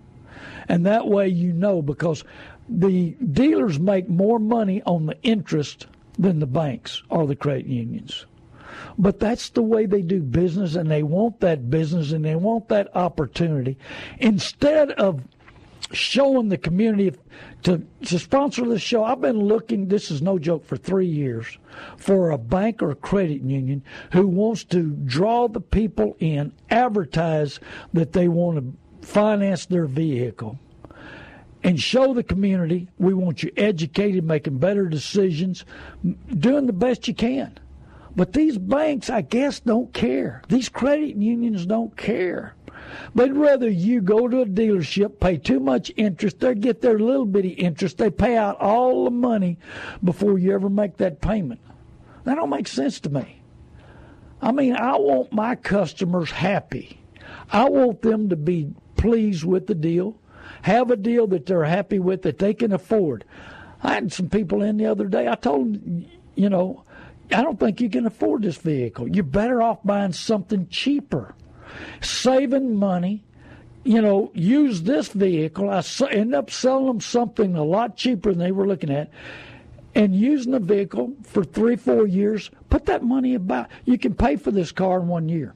And 0.68 0.87
that 0.87 1.09
way 1.09 1.28
you 1.28 1.52
know 1.52 1.83
because 1.83 2.24
the 2.68 3.11
dealers 3.12 3.81
make 3.81 4.09
more 4.09 4.38
money 4.38 4.83
on 4.87 5.07
the 5.07 5.20
interest 5.22 5.87
than 6.18 6.38
the 6.38 6.46
banks 6.46 7.02
or 7.11 7.26
the 7.26 7.37
credit 7.37 7.66
unions. 7.66 8.26
But 8.98 9.20
that's 9.20 9.50
the 9.50 9.62
way 9.62 9.87
they 9.87 10.02
do 10.02 10.20
business, 10.20 10.74
and 10.74 10.90
they 10.90 11.02
want 11.02 11.40
that 11.40 11.70
business 11.70 12.12
and 12.12 12.24
they 12.24 12.37
want 12.37 12.68
that 12.68 12.94
opportunity. 12.96 13.76
Instead 14.18 14.92
of 14.92 15.22
showing 15.92 16.48
the 16.48 16.59
community 16.59 17.16
to, 17.62 17.83
to 18.05 18.18
sponsor 18.18 18.66
the 18.66 18.78
show. 18.78 19.05
I've 19.05 19.20
been 19.20 19.40
looking, 19.40 19.88
this 19.88 20.11
is 20.11 20.22
no 20.22 20.38
joke, 20.38 20.64
for 20.64 20.76
three 20.76 21.07
years 21.07 21.59
for 21.96 22.31
a 22.31 22.38
bank 22.38 22.83
or 22.83 22.90
a 22.90 22.96
credit 22.96 23.42
union 23.42 23.83
who 24.12 24.26
wants 24.26 24.64
to 24.64 24.90
draw 25.05 25.48
the 25.48 25.61
people 25.61 26.16
in, 26.18 26.52
advertise 26.70 27.61
that 27.92 28.12
they 28.12 28.28
want 28.28 28.59
to 28.59 29.07
finance 29.07 29.66
their 29.66 29.87
vehicle. 29.87 30.59
And 31.64 31.81
show 31.81 32.12
the 32.12 32.24
community 32.24 32.88
we 32.98 33.14
want 33.14 33.44
you 33.44 33.52
educated, 33.57 34.24
making 34.24 34.59
better 34.59 34.87
decisions, 34.87 35.64
doing 36.37 36.66
the 36.66 36.72
best 36.72 37.07
you 37.07 37.14
can. 37.14 37.57
But 38.16 38.33
these 38.33 38.59
banks, 38.59 39.09
I 39.09 39.22
guess, 39.22 39.61
don't 39.61 39.92
care. 39.92 40.42
These 40.48 40.68
credit 40.68 41.16
unions 41.16 41.64
don't 41.64 41.96
care. 41.96 42.55
But 43.14 43.33
rather 43.33 43.68
you 43.68 44.01
go 44.01 44.29
to 44.29 44.42
a 44.42 44.47
dealership, 44.47 45.21
pay 45.21 45.37
too 45.37 45.61
much 45.61 45.92
interest, 45.97 46.40
they 46.40 46.55
get 46.55 46.81
their 46.81 46.99
little 46.99 47.27
bitty 47.27 47.51
interest, 47.51 47.99
they 47.99 48.11
pay 48.11 48.37
out 48.37 48.61
all 48.61 49.05
the 49.05 49.11
money 49.11 49.59
before 50.03 50.38
you 50.38 50.53
ever 50.55 50.71
make 50.71 50.97
that 50.97 51.21
payment. 51.21 51.61
That 52.25 52.37
don't 52.37 52.51
make 52.51 52.68
sense 52.68 53.01
to 53.01 53.11
me. 53.11 53.42
I 54.40 54.53
mean, 54.53 54.75
I 54.77 54.97
want 54.97 55.33
my 55.33 55.55
customers 55.55 56.31
happy. 56.31 57.01
I 57.51 57.68
want 57.68 58.03
them 58.03 58.29
to 58.31 58.37
be 58.37 58.75
pleased 58.97 59.45
with 59.45 59.66
the 59.66 59.75
deal, 59.75 60.18
have 60.62 60.90
a 60.90 60.97
deal 60.97 61.27
that 61.29 61.47
they're 61.47 61.64
happy 61.64 61.99
with 61.99 62.23
that 62.23 62.38
they 62.38 62.55
can 62.55 62.73
afford. 62.73 63.25
I 63.83 63.95
had 63.95 64.12
some 64.12 64.29
people 64.29 64.62
in 64.62 64.77
the 64.77 64.87
other 64.87 65.07
day. 65.07 65.29
I 65.29 65.35
told 65.35 65.75
them, 65.75 66.07
you 66.35 66.49
know, 66.49 66.85
I 67.31 67.42
don't 67.42 67.59
think 67.59 67.81
you 67.81 67.90
can 67.90 68.07
afford 68.07 68.42
this 68.42 68.57
vehicle. 68.57 69.09
You're 69.09 69.25
better 69.25 69.62
off 69.62 69.79
buying 69.85 70.12
something 70.12 70.68
cheaper 70.68 71.35
saving 72.01 72.77
money. 72.77 73.25
You 73.85 74.01
know, 74.01 74.31
use 74.35 74.83
this 74.83 75.09
vehicle. 75.09 75.69
I 75.69 75.83
end 76.11 76.35
up 76.35 76.51
selling 76.51 76.87
them 76.87 77.01
something 77.01 77.57
a 77.57 77.65
lot 77.65 77.97
cheaper 77.97 78.31
than 78.31 78.39
they 78.39 78.53
were 78.53 78.67
looking 78.67 78.91
at, 78.91 79.11
and 79.95 80.15
using 80.15 80.53
the 80.53 80.61
vehicle 80.61 81.15
for 81.25 81.43
three, 81.43 81.75
four 81.75 82.07
years. 82.07 82.51
Put 82.71 82.87
that 82.87 83.03
money 83.03 83.35
about. 83.35 83.69
You 83.85 83.99
can 83.99 84.15
pay 84.15 84.37
for 84.37 84.53
this 84.53 84.71
car 84.71 85.01
in 85.01 85.09
one 85.09 85.29
year. 85.29 85.55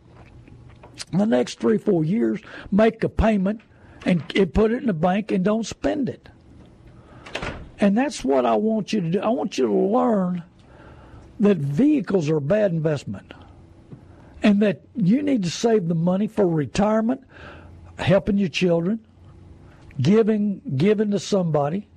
The 1.13 1.27
next 1.27 1.61
three, 1.61 1.79
four 1.79 2.05
years, 2.05 2.41
make 2.73 3.05
a 3.05 3.09
payment 3.09 3.61
and 4.05 4.27
put 4.55 4.73
it 4.73 4.81
in 4.81 4.87
the 4.87 4.95
bank 4.95 5.31
and 5.31 5.45
don't 5.45 5.67
spend 5.67 6.09
it. 6.09 6.29
And 7.79 7.97
that's 7.97 8.25
what 8.25 8.47
I 8.47 8.55
want 8.55 8.93
you 8.93 9.01
to 9.03 9.11
do. 9.11 9.21
I 9.21 9.29
want 9.29 9.59
you 9.59 9.67
to 9.67 9.73
learn 9.73 10.43
that 11.41 11.59
vehicles 11.59 12.31
are 12.31 12.39
a 12.39 12.41
bad 12.41 12.73
investment 12.73 13.35
and 14.47 14.63
that 14.63 14.81
you 14.95 15.23
need 15.23 15.43
to 15.43 15.51
save 15.51 15.89
the 15.89 15.95
money 15.95 16.29
for 16.29 16.47
retirement, 16.47 17.21
helping 17.99 18.39
your 18.39 18.49
children, 18.49 19.05
giving 20.01 20.63
giving 20.77 21.11
to 21.11 21.19
somebody, 21.19 21.89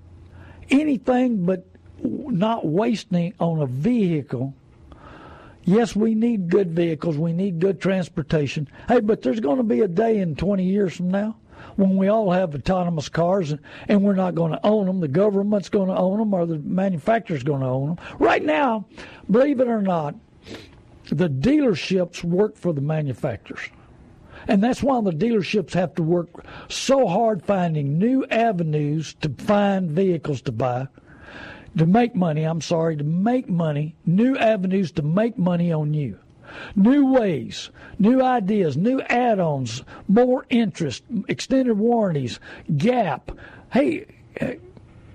anything 0.72 1.46
but 1.46 1.68
not 2.04 2.66
wasting 2.66 3.36
on 3.40 3.62
a 3.62 3.68
vehicle. 3.68 4.56
Yes, 5.64 5.96
we 5.96 6.16
need 6.16 6.50
good 6.50 6.72
vehicles. 6.72 7.20
We 7.20 7.34
need 7.34 7.60
good 7.60 7.80
transportation. 7.80 8.68
Hey, 8.88 9.00
but 9.02 9.22
there's 9.22 9.40
going 9.40 9.58
to 9.58 9.64
be 9.64 9.82
a 9.82 9.88
day 9.88 10.18
in 10.18 10.36
20 10.36 10.64
years 10.64 10.96
from 10.96 11.12
now 11.12 11.38
when 11.76 11.98
we 11.98 12.08
all 12.08 12.32
have 12.32 12.56
autonomous 12.56 13.10
cars 13.10 13.52
and, 13.52 13.60
and 13.88 14.02
we're 14.02 14.16
not 14.16 14.34
going 14.34 14.54
to 14.54 14.66
own 14.66 14.88
them. 14.88 15.02
The 15.02 15.08
government's 15.08 15.70
going 15.70 15.90
to 15.90 15.96
own 15.96 16.18
them 16.18 16.34
or 16.34 16.48
the 16.48 16.58
manufacturer's 16.58 17.44
going 17.44 17.62
to 17.62 17.68
own 17.68 17.88
them. 17.90 17.98
Right 18.18 18.44
now, 18.44 18.88
believe 19.30 19.60
it 19.60 19.68
or 19.68 19.84
not, 19.84 20.16
the 21.10 21.30
dealerships 21.30 22.24
work 22.24 22.56
for 22.56 22.74
the 22.74 22.82
manufacturers. 22.82 23.70
And 24.48 24.64
that's 24.64 24.82
why 24.82 25.02
the 25.02 25.12
dealerships 25.12 25.74
have 25.74 25.94
to 25.96 26.04
work 26.04 26.30
so 26.70 27.08
hard 27.08 27.44
finding 27.44 27.98
new 27.98 28.26
avenues 28.28 29.14
to 29.22 29.30
find 29.30 29.92
vehicles 29.92 30.42
to 30.44 30.52
buy, 30.52 30.88
to 31.78 31.86
make 31.86 32.16
money. 32.16 32.44
I'm 32.44 32.62
sorry, 32.62 32.96
to 32.98 33.04
make 33.04 33.50
money, 33.50 33.96
new 34.06 34.38
avenues 34.38 34.92
to 34.94 35.02
make 35.02 35.38
money 35.38 35.72
on 35.72 35.94
you. 35.94 36.18
New 36.76 37.14
ways, 37.14 37.70
new 38.00 38.24
ideas, 38.24 38.76
new 38.76 39.02
add 39.02 39.40
ons, 39.40 39.84
more 40.08 40.46
interest, 40.50 41.04
extended 41.28 41.78
warranties, 41.78 42.40
gap. 42.76 43.32
Hey, 43.72 44.08
uh, 44.42 44.54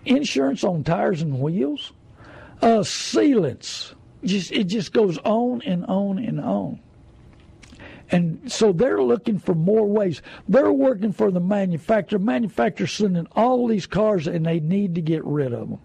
insurance 0.04 0.62
on 0.62 0.84
tires 0.84 1.22
and 1.22 1.40
wheels, 1.40 1.92
uh, 2.62 2.80
sealants 2.80 3.94
just 4.24 4.52
it 4.52 4.64
just 4.64 4.92
goes 4.92 5.18
on 5.18 5.62
and 5.62 5.84
on 5.86 6.18
and 6.18 6.40
on. 6.40 6.80
And 8.10 8.52
so 8.52 8.72
they're 8.72 9.02
looking 9.02 9.38
for 9.38 9.54
more 9.54 9.86
ways. 9.86 10.20
They're 10.48 10.72
working 10.72 11.12
for 11.12 11.30
the 11.30 11.40
manufacturer. 11.40 12.18
Manufacturers 12.18 12.92
sending 12.92 13.26
all 13.34 13.66
these 13.66 13.86
cars 13.86 14.26
and 14.26 14.44
they 14.44 14.60
need 14.60 14.94
to 14.96 15.00
get 15.00 15.24
rid 15.24 15.52
of 15.52 15.70
them. 15.70 15.80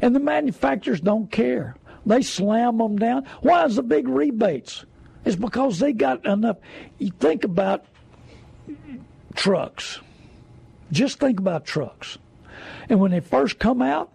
And 0.00 0.16
the 0.16 0.20
manufacturers 0.20 1.00
don't 1.00 1.30
care. 1.30 1.76
They 2.06 2.22
slam 2.22 2.78
them 2.78 2.96
down. 2.96 3.26
Why 3.42 3.64
is 3.66 3.76
the 3.76 3.82
big 3.82 4.08
rebates? 4.08 4.86
It's 5.24 5.36
because 5.36 5.78
they 5.78 5.92
got 5.92 6.24
enough. 6.24 6.56
You 6.98 7.10
think 7.20 7.44
about 7.44 7.84
trucks. 9.34 10.00
Just 10.90 11.20
think 11.20 11.38
about 11.38 11.66
trucks. 11.66 12.16
And 12.88 12.98
when 12.98 13.10
they 13.10 13.20
first 13.20 13.58
come 13.58 13.82
out, 13.82 14.10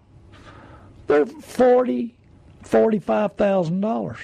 they're 1.06 1.28
40, 1.28 2.16
$45,000. 2.64 4.18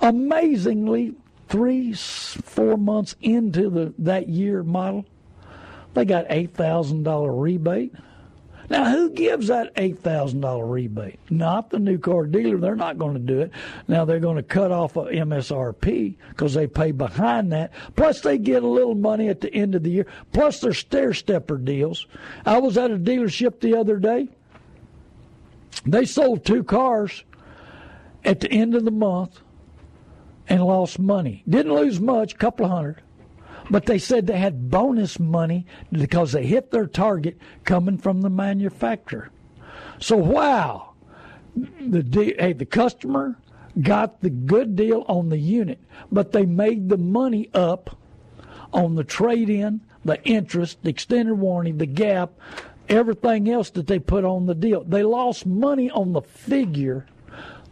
Amazingly, 0.00 1.14
three, 1.48 1.92
four 1.92 2.76
months 2.76 3.14
into 3.20 3.70
the 3.70 3.94
that 3.98 4.28
year 4.28 4.62
model, 4.62 5.04
they 5.94 6.04
got 6.04 6.26
$8,000 6.28 7.40
rebate. 7.40 7.94
Now, 8.70 8.90
who 8.90 9.10
gives 9.10 9.48
that 9.48 9.74
$8,000 9.74 10.70
rebate? 10.70 11.20
Not 11.28 11.68
the 11.68 11.78
new 11.78 11.98
car 11.98 12.24
dealer. 12.24 12.56
They're 12.56 12.74
not 12.74 12.96
going 12.96 13.12
to 13.12 13.20
do 13.20 13.40
it. 13.40 13.50
Now, 13.86 14.06
they're 14.06 14.18
going 14.18 14.36
to 14.36 14.42
cut 14.42 14.72
off 14.72 14.96
a 14.96 15.04
MSRP 15.04 16.16
because 16.30 16.54
they 16.54 16.66
pay 16.66 16.92
behind 16.92 17.52
that. 17.52 17.72
Plus, 17.96 18.22
they 18.22 18.38
get 18.38 18.62
a 18.62 18.66
little 18.66 18.94
money 18.94 19.28
at 19.28 19.42
the 19.42 19.52
end 19.52 19.74
of 19.74 19.82
the 19.82 19.90
year. 19.90 20.06
Plus, 20.32 20.60
their 20.60 20.72
stair 20.72 21.12
stepper 21.12 21.58
deals. 21.58 22.06
I 22.46 22.58
was 22.58 22.78
at 22.78 22.90
a 22.90 22.96
dealership 22.96 23.60
the 23.60 23.76
other 23.76 23.98
day. 23.98 24.28
They 25.84 26.06
sold 26.06 26.46
two 26.46 26.64
cars 26.64 27.24
at 28.24 28.40
the 28.40 28.50
end 28.50 28.74
of 28.74 28.84
the 28.84 28.90
month 28.90 29.40
and 30.48 30.62
lost 30.64 30.98
money. 30.98 31.42
Didn't 31.48 31.74
lose 31.74 32.00
much, 32.00 32.38
couple 32.38 32.66
of 32.66 32.72
hundred. 32.72 33.02
But 33.70 33.86
they 33.86 33.98
said 33.98 34.26
they 34.26 34.38
had 34.38 34.70
bonus 34.70 35.18
money 35.18 35.66
because 35.90 36.32
they 36.32 36.44
hit 36.44 36.70
their 36.70 36.86
target 36.86 37.38
coming 37.64 37.96
from 37.96 38.20
the 38.20 38.30
manufacturer. 38.30 39.30
So 40.00 40.16
wow, 40.16 40.94
the 41.54 42.34
hey, 42.38 42.52
the 42.52 42.66
customer 42.66 43.38
got 43.80 44.20
the 44.20 44.30
good 44.30 44.74
deal 44.76 45.04
on 45.08 45.28
the 45.28 45.38
unit, 45.38 45.78
but 46.10 46.32
they 46.32 46.44
made 46.44 46.88
the 46.88 46.98
money 46.98 47.48
up 47.54 47.96
on 48.72 48.96
the 48.96 49.04
trade-in, 49.04 49.80
the 50.04 50.22
interest, 50.24 50.82
the 50.82 50.90
extended 50.90 51.34
warranty, 51.34 51.72
the 51.72 51.86
gap, 51.86 52.32
everything 52.88 53.48
else 53.48 53.70
that 53.70 53.86
they 53.86 53.98
put 53.98 54.24
on 54.24 54.46
the 54.46 54.54
deal. 54.54 54.82
They 54.84 55.02
lost 55.02 55.46
money 55.46 55.90
on 55.90 56.12
the 56.12 56.22
figure 56.22 57.06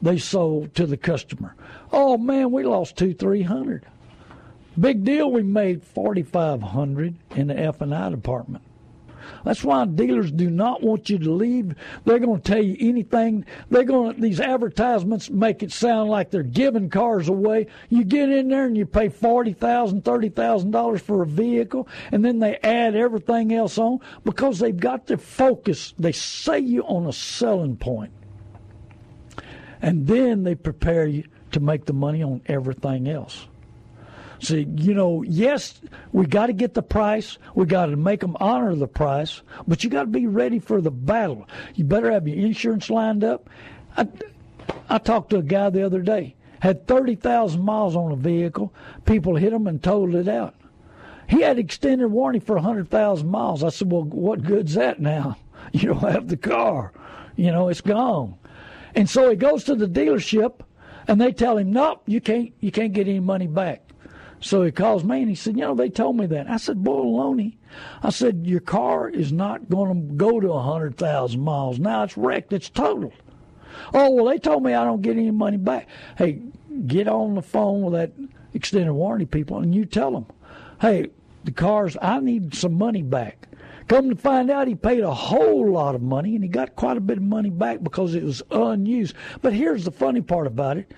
they 0.02 0.18
sold 0.18 0.74
to 0.74 0.86
the 0.86 0.96
customer. 0.96 1.54
Oh 1.92 2.16
man, 2.16 2.50
we 2.50 2.64
lost 2.64 2.96
two, 2.96 3.14
three 3.14 3.42
hundred. 3.42 3.84
Big 4.78 5.04
deal. 5.04 5.30
We 5.30 5.42
made 5.42 5.82
forty 5.82 6.22
five 6.22 6.62
hundred 6.62 7.16
in 7.36 7.48
the 7.48 7.58
F 7.58 7.80
and 7.80 7.94
I 7.94 8.08
department. 8.10 8.64
That's 9.44 9.62
why 9.62 9.84
dealers 9.84 10.30
do 10.32 10.50
not 10.50 10.82
want 10.82 11.08
you 11.10 11.18
to 11.18 11.30
leave. 11.30 11.74
They're 12.04 12.18
going 12.18 12.40
to 12.40 12.52
tell 12.52 12.62
you 12.62 12.76
anything. 12.80 13.44
They're 13.70 13.84
going 13.84 14.14
to, 14.14 14.20
these 14.20 14.40
advertisements 14.40 15.30
make 15.30 15.62
it 15.62 15.72
sound 15.72 16.10
like 16.10 16.30
they're 16.30 16.42
giving 16.42 16.90
cars 16.90 17.28
away. 17.28 17.66
You 17.88 18.04
get 18.04 18.30
in 18.30 18.48
there 18.48 18.64
and 18.64 18.76
you 18.76 18.86
pay 18.86 19.08
forty 19.08 19.52
thousand, 19.52 20.04
thirty 20.04 20.28
thousand 20.30 20.70
dollars 20.70 21.00
for 21.00 21.22
a 21.22 21.26
vehicle, 21.26 21.88
and 22.12 22.24
then 22.24 22.38
they 22.38 22.56
add 22.58 22.94
everything 22.96 23.52
else 23.52 23.78
on 23.78 24.00
because 24.24 24.58
they've 24.58 24.76
got 24.76 25.06
to 25.08 25.18
focus. 25.18 25.94
They 25.98 26.12
say 26.12 26.60
you 26.60 26.82
on 26.84 27.06
a 27.06 27.12
selling 27.12 27.76
point 27.76 28.12
and 29.82 30.06
then 30.06 30.44
they 30.44 30.54
prepare 30.54 31.06
you 31.06 31.24
to 31.52 31.60
make 31.60 31.86
the 31.86 31.92
money 31.92 32.22
on 32.22 32.42
everything 32.46 33.08
else. 33.08 33.46
See, 34.42 34.66
you 34.76 34.94
know, 34.94 35.22
yes, 35.22 35.80
we 36.12 36.24
got 36.24 36.46
to 36.46 36.54
get 36.54 36.72
the 36.72 36.82
price. 36.82 37.36
We 37.54 37.66
got 37.66 37.86
to 37.86 37.96
make 37.96 38.20
them 38.20 38.36
honor 38.40 38.74
the 38.74 38.88
price, 38.88 39.42
but 39.68 39.84
you 39.84 39.90
got 39.90 40.02
to 40.02 40.06
be 40.08 40.26
ready 40.26 40.58
for 40.58 40.80
the 40.80 40.90
battle. 40.90 41.46
You 41.74 41.84
better 41.84 42.10
have 42.10 42.26
your 42.26 42.38
insurance 42.38 42.88
lined 42.88 43.22
up. 43.22 43.50
I, 43.98 44.08
I 44.88 44.98
talked 44.98 45.30
to 45.30 45.38
a 45.38 45.42
guy 45.42 45.68
the 45.68 45.84
other 45.84 46.00
day, 46.00 46.36
had 46.60 46.86
30,000 46.86 47.60
miles 47.60 47.94
on 47.94 48.12
a 48.12 48.16
vehicle. 48.16 48.72
People 49.04 49.36
hit 49.36 49.52
him 49.52 49.66
and 49.66 49.82
totaled 49.82 50.14
it 50.14 50.28
out. 50.28 50.54
He 51.28 51.42
had 51.42 51.58
extended 51.58 52.08
warranty 52.08 52.40
for 52.40 52.56
100,000 52.56 53.28
miles. 53.28 53.62
I 53.62 53.68
said, 53.68 53.92
well, 53.92 54.04
what 54.04 54.42
good's 54.42 54.74
that 54.74 55.00
now? 55.00 55.36
You 55.72 55.90
don't 55.90 56.10
have 56.10 56.26
the 56.26 56.38
car. 56.38 56.90
You 57.36 57.52
know, 57.52 57.68
it's 57.68 57.82
gone. 57.82 58.36
And 58.94 59.08
so 59.08 59.30
he 59.30 59.36
goes 59.36 59.64
to 59.64 59.74
the 59.74 59.86
dealership, 59.86 60.60
and 61.06 61.20
they 61.20 61.32
tell 61.32 61.58
him, 61.58 61.72
"Nope, 61.72 62.02
you 62.06 62.20
can't. 62.20 62.52
You 62.60 62.70
can't 62.70 62.92
get 62.92 63.08
any 63.08 63.20
money 63.20 63.46
back." 63.46 63.90
So 64.40 64.62
he 64.62 64.72
calls 64.72 65.04
me 65.04 65.20
and 65.20 65.28
he 65.28 65.34
said, 65.34 65.56
You 65.56 65.64
know, 65.64 65.74
they 65.74 65.90
told 65.90 66.16
me 66.16 66.26
that. 66.26 66.50
I 66.50 66.56
said, 66.56 66.82
Bologna. 66.82 67.58
I 68.02 68.10
said, 68.10 68.46
Your 68.46 68.60
car 68.60 69.08
is 69.08 69.32
not 69.32 69.68
going 69.68 70.08
to 70.08 70.14
go 70.14 70.40
to 70.40 70.48
a 70.48 70.64
100,000 70.64 71.40
miles. 71.40 71.78
Now 71.78 72.02
it's 72.04 72.16
wrecked. 72.16 72.52
It's 72.52 72.70
totaled. 72.70 73.12
Oh, 73.92 74.10
well, 74.10 74.24
they 74.24 74.38
told 74.38 74.62
me 74.62 74.72
I 74.74 74.84
don't 74.84 75.02
get 75.02 75.16
any 75.16 75.30
money 75.30 75.58
back. 75.58 75.88
Hey, 76.16 76.40
get 76.86 77.06
on 77.06 77.34
the 77.34 77.42
phone 77.42 77.82
with 77.82 77.94
that 77.94 78.12
extended 78.54 78.92
warranty 78.92 79.26
people 79.26 79.58
and 79.58 79.74
you 79.74 79.84
tell 79.84 80.10
them, 80.10 80.26
Hey, 80.80 81.10
the 81.44 81.52
cars, 81.52 81.96
I 82.00 82.20
need 82.20 82.54
some 82.54 82.74
money 82.74 83.02
back. 83.02 83.46
Come 83.90 84.08
to 84.10 84.14
find 84.14 84.52
out, 84.52 84.68
he 84.68 84.76
paid 84.76 85.00
a 85.00 85.12
whole 85.12 85.68
lot 85.68 85.96
of 85.96 86.00
money 86.00 86.36
and 86.36 86.44
he 86.44 86.48
got 86.48 86.76
quite 86.76 86.96
a 86.96 87.00
bit 87.00 87.16
of 87.16 87.24
money 87.24 87.50
back 87.50 87.82
because 87.82 88.14
it 88.14 88.22
was 88.22 88.40
unused. 88.52 89.16
But 89.42 89.52
here's 89.52 89.84
the 89.84 89.90
funny 89.90 90.20
part 90.20 90.46
about 90.46 90.76
it 90.76 90.92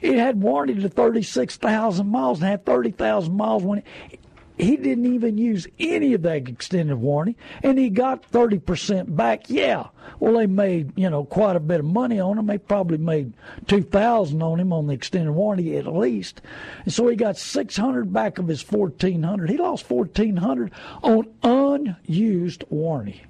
it 0.00 0.16
had 0.16 0.40
warranty 0.40 0.80
to 0.80 0.88
36,000 0.88 2.06
miles 2.06 2.38
and 2.38 2.48
had 2.48 2.64
30,000 2.64 3.36
miles 3.36 3.64
when 3.64 3.78
it, 3.78 4.20
he 4.60 4.76
didn't 4.76 5.12
even 5.12 5.38
use 5.38 5.66
any 5.78 6.14
of 6.14 6.22
that 6.22 6.48
extended 6.48 6.96
warranty 6.96 7.36
and 7.62 7.78
he 7.78 7.88
got 7.88 8.30
30% 8.30 9.16
back. 9.16 9.48
Yeah. 9.48 9.88
Well, 10.18 10.34
they 10.34 10.46
made, 10.46 10.92
you 10.96 11.08
know, 11.08 11.24
quite 11.24 11.56
a 11.56 11.60
bit 11.60 11.80
of 11.80 11.86
money 11.86 12.20
on 12.20 12.38
him. 12.38 12.46
They 12.46 12.58
probably 12.58 12.98
made 12.98 13.32
2000 13.68 14.42
on 14.42 14.60
him 14.60 14.72
on 14.72 14.86
the 14.86 14.94
extended 14.94 15.32
warranty 15.32 15.76
at 15.76 15.86
least. 15.86 16.40
And 16.84 16.92
so 16.92 17.08
he 17.08 17.16
got 17.16 17.38
600 17.38 18.12
back 18.12 18.38
of 18.38 18.48
his 18.48 18.68
1400. 18.68 19.50
He 19.50 19.56
lost 19.56 19.88
1400 19.88 20.72
on 21.02 21.28
unused 21.42 22.64
warranty. 22.68 23.22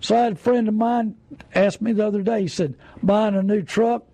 So 0.00 0.16
I 0.16 0.20
had 0.20 0.32
a 0.32 0.36
friend 0.36 0.68
of 0.68 0.74
mine 0.74 1.16
ask 1.54 1.80
me 1.80 1.92
the 1.92 2.06
other 2.06 2.22
day, 2.22 2.42
he 2.42 2.48
said, 2.48 2.74
buying 3.02 3.34
a 3.34 3.42
new 3.42 3.62
truck, 3.62 4.04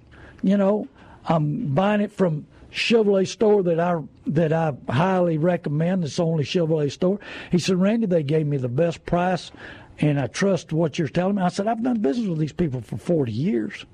you 0.42 0.56
know, 0.56 0.88
I'm 1.28 1.74
buying 1.74 2.00
it 2.00 2.12
from 2.12 2.46
Chevrolet 2.76 3.26
store 3.26 3.62
that 3.62 3.80
I 3.80 4.00
that 4.26 4.52
I 4.52 4.74
highly 4.90 5.38
recommend. 5.38 6.04
It's 6.04 6.16
the 6.16 6.26
only 6.26 6.44
Chevrolet 6.44 6.92
store. 6.92 7.18
He 7.50 7.58
said, 7.58 7.80
Randy, 7.80 8.06
they 8.06 8.22
gave 8.22 8.46
me 8.46 8.58
the 8.58 8.68
best 8.68 9.06
price, 9.06 9.50
and 9.98 10.20
I 10.20 10.26
trust 10.26 10.74
what 10.74 10.98
you're 10.98 11.08
telling 11.08 11.36
me. 11.36 11.42
I 11.42 11.48
said, 11.48 11.66
I've 11.66 11.82
done 11.82 12.00
business 12.00 12.28
with 12.28 12.38
these 12.38 12.52
people 12.52 12.82
for 12.82 12.98
40 12.98 13.32
years. 13.32 13.86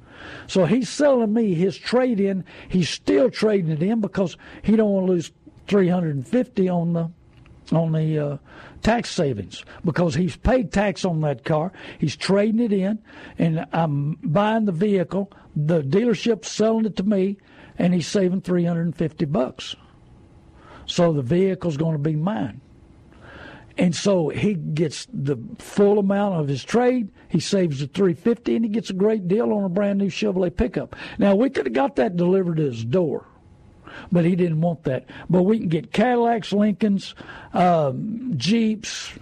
So 0.48 0.64
he's 0.64 0.88
selling 0.88 1.32
me 1.32 1.54
his 1.54 1.78
trade 1.78 2.18
in. 2.18 2.44
He's 2.68 2.90
still 2.90 3.30
trading 3.30 3.70
it 3.70 3.82
in 3.82 4.00
because 4.00 4.36
he 4.62 4.74
don't 4.74 4.90
want 4.90 5.06
to 5.06 5.12
lose 5.12 5.32
350 5.68 6.68
on 6.68 6.92
the 6.92 7.10
on 7.70 7.92
the 7.92 8.18
uh, 8.18 8.36
tax 8.82 9.10
savings 9.10 9.64
because 9.84 10.16
he's 10.16 10.36
paid 10.36 10.72
tax 10.72 11.04
on 11.04 11.20
that 11.20 11.44
car. 11.44 11.72
He's 11.98 12.16
trading 12.16 12.60
it 12.60 12.72
in, 12.72 12.98
and 13.38 13.64
I'm 13.72 14.18
buying 14.24 14.64
the 14.64 14.72
vehicle. 14.72 15.30
The 15.54 15.82
dealership's 15.82 16.50
selling 16.50 16.86
it 16.86 16.96
to 16.96 17.04
me, 17.04 17.38
and 17.78 17.94
he's 17.94 18.06
saving 18.06 18.42
350 18.42 19.24
bucks. 19.26 19.76
So 20.86 21.12
the 21.12 21.22
vehicle's 21.22 21.76
going 21.76 21.94
to 21.94 21.98
be 21.98 22.16
mine. 22.16 22.60
And 23.78 23.94
so 23.94 24.28
he 24.28 24.54
gets 24.54 25.06
the 25.12 25.38
full 25.58 25.98
amount 25.98 26.40
of 26.40 26.48
his 26.48 26.62
trade. 26.62 27.10
He 27.28 27.40
saves 27.40 27.80
the 27.80 27.86
350 27.86 28.56
and 28.56 28.64
he 28.64 28.70
gets 28.70 28.90
a 28.90 28.94
great 28.94 29.28
deal 29.28 29.52
on 29.52 29.64
a 29.64 29.68
brand 29.70 29.98
new 29.98 30.08
Chevrolet 30.08 30.54
pickup. 30.54 30.94
Now 31.18 31.34
we 31.34 31.48
could 31.48 31.66
have 31.66 31.72
got 31.72 31.96
that 31.96 32.16
delivered 32.16 32.58
to 32.58 32.64
his 32.64 32.84
door 32.84 33.26
but 34.10 34.24
he 34.24 34.36
didn't 34.36 34.60
want 34.60 34.84
that. 34.84 35.06
But 35.28 35.42
we 35.42 35.58
can 35.58 35.68
get 35.68 35.92
Cadillacs, 35.92 36.52
Lincolns, 36.52 37.14
um, 37.52 38.32
Jeeps, 38.36 39.12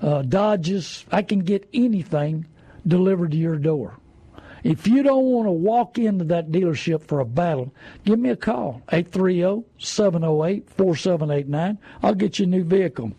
uh, 0.00 0.22
Dodges. 0.22 1.04
I 1.10 1.22
can 1.22 1.40
get 1.40 1.68
anything 1.72 2.46
delivered 2.86 3.32
to 3.32 3.36
your 3.36 3.56
door. 3.56 3.98
If 4.66 4.88
you 4.88 5.02
don't 5.04 5.26
want 5.26 5.46
to 5.46 5.52
walk 5.52 5.96
into 5.96 6.24
that 6.24 6.50
dealership 6.50 7.02
for 7.06 7.20
a 7.20 7.24
battle, 7.24 7.72
give 8.04 8.18
me 8.18 8.30
a 8.30 8.36
call 8.36 8.82
830 8.90 9.64
708 9.78 10.68
4789. 10.70 11.78
I'll 12.02 12.14
get 12.14 12.38
you 12.38 12.46
a 12.46 12.48
new 12.48 12.64
vehicle. 12.64 13.12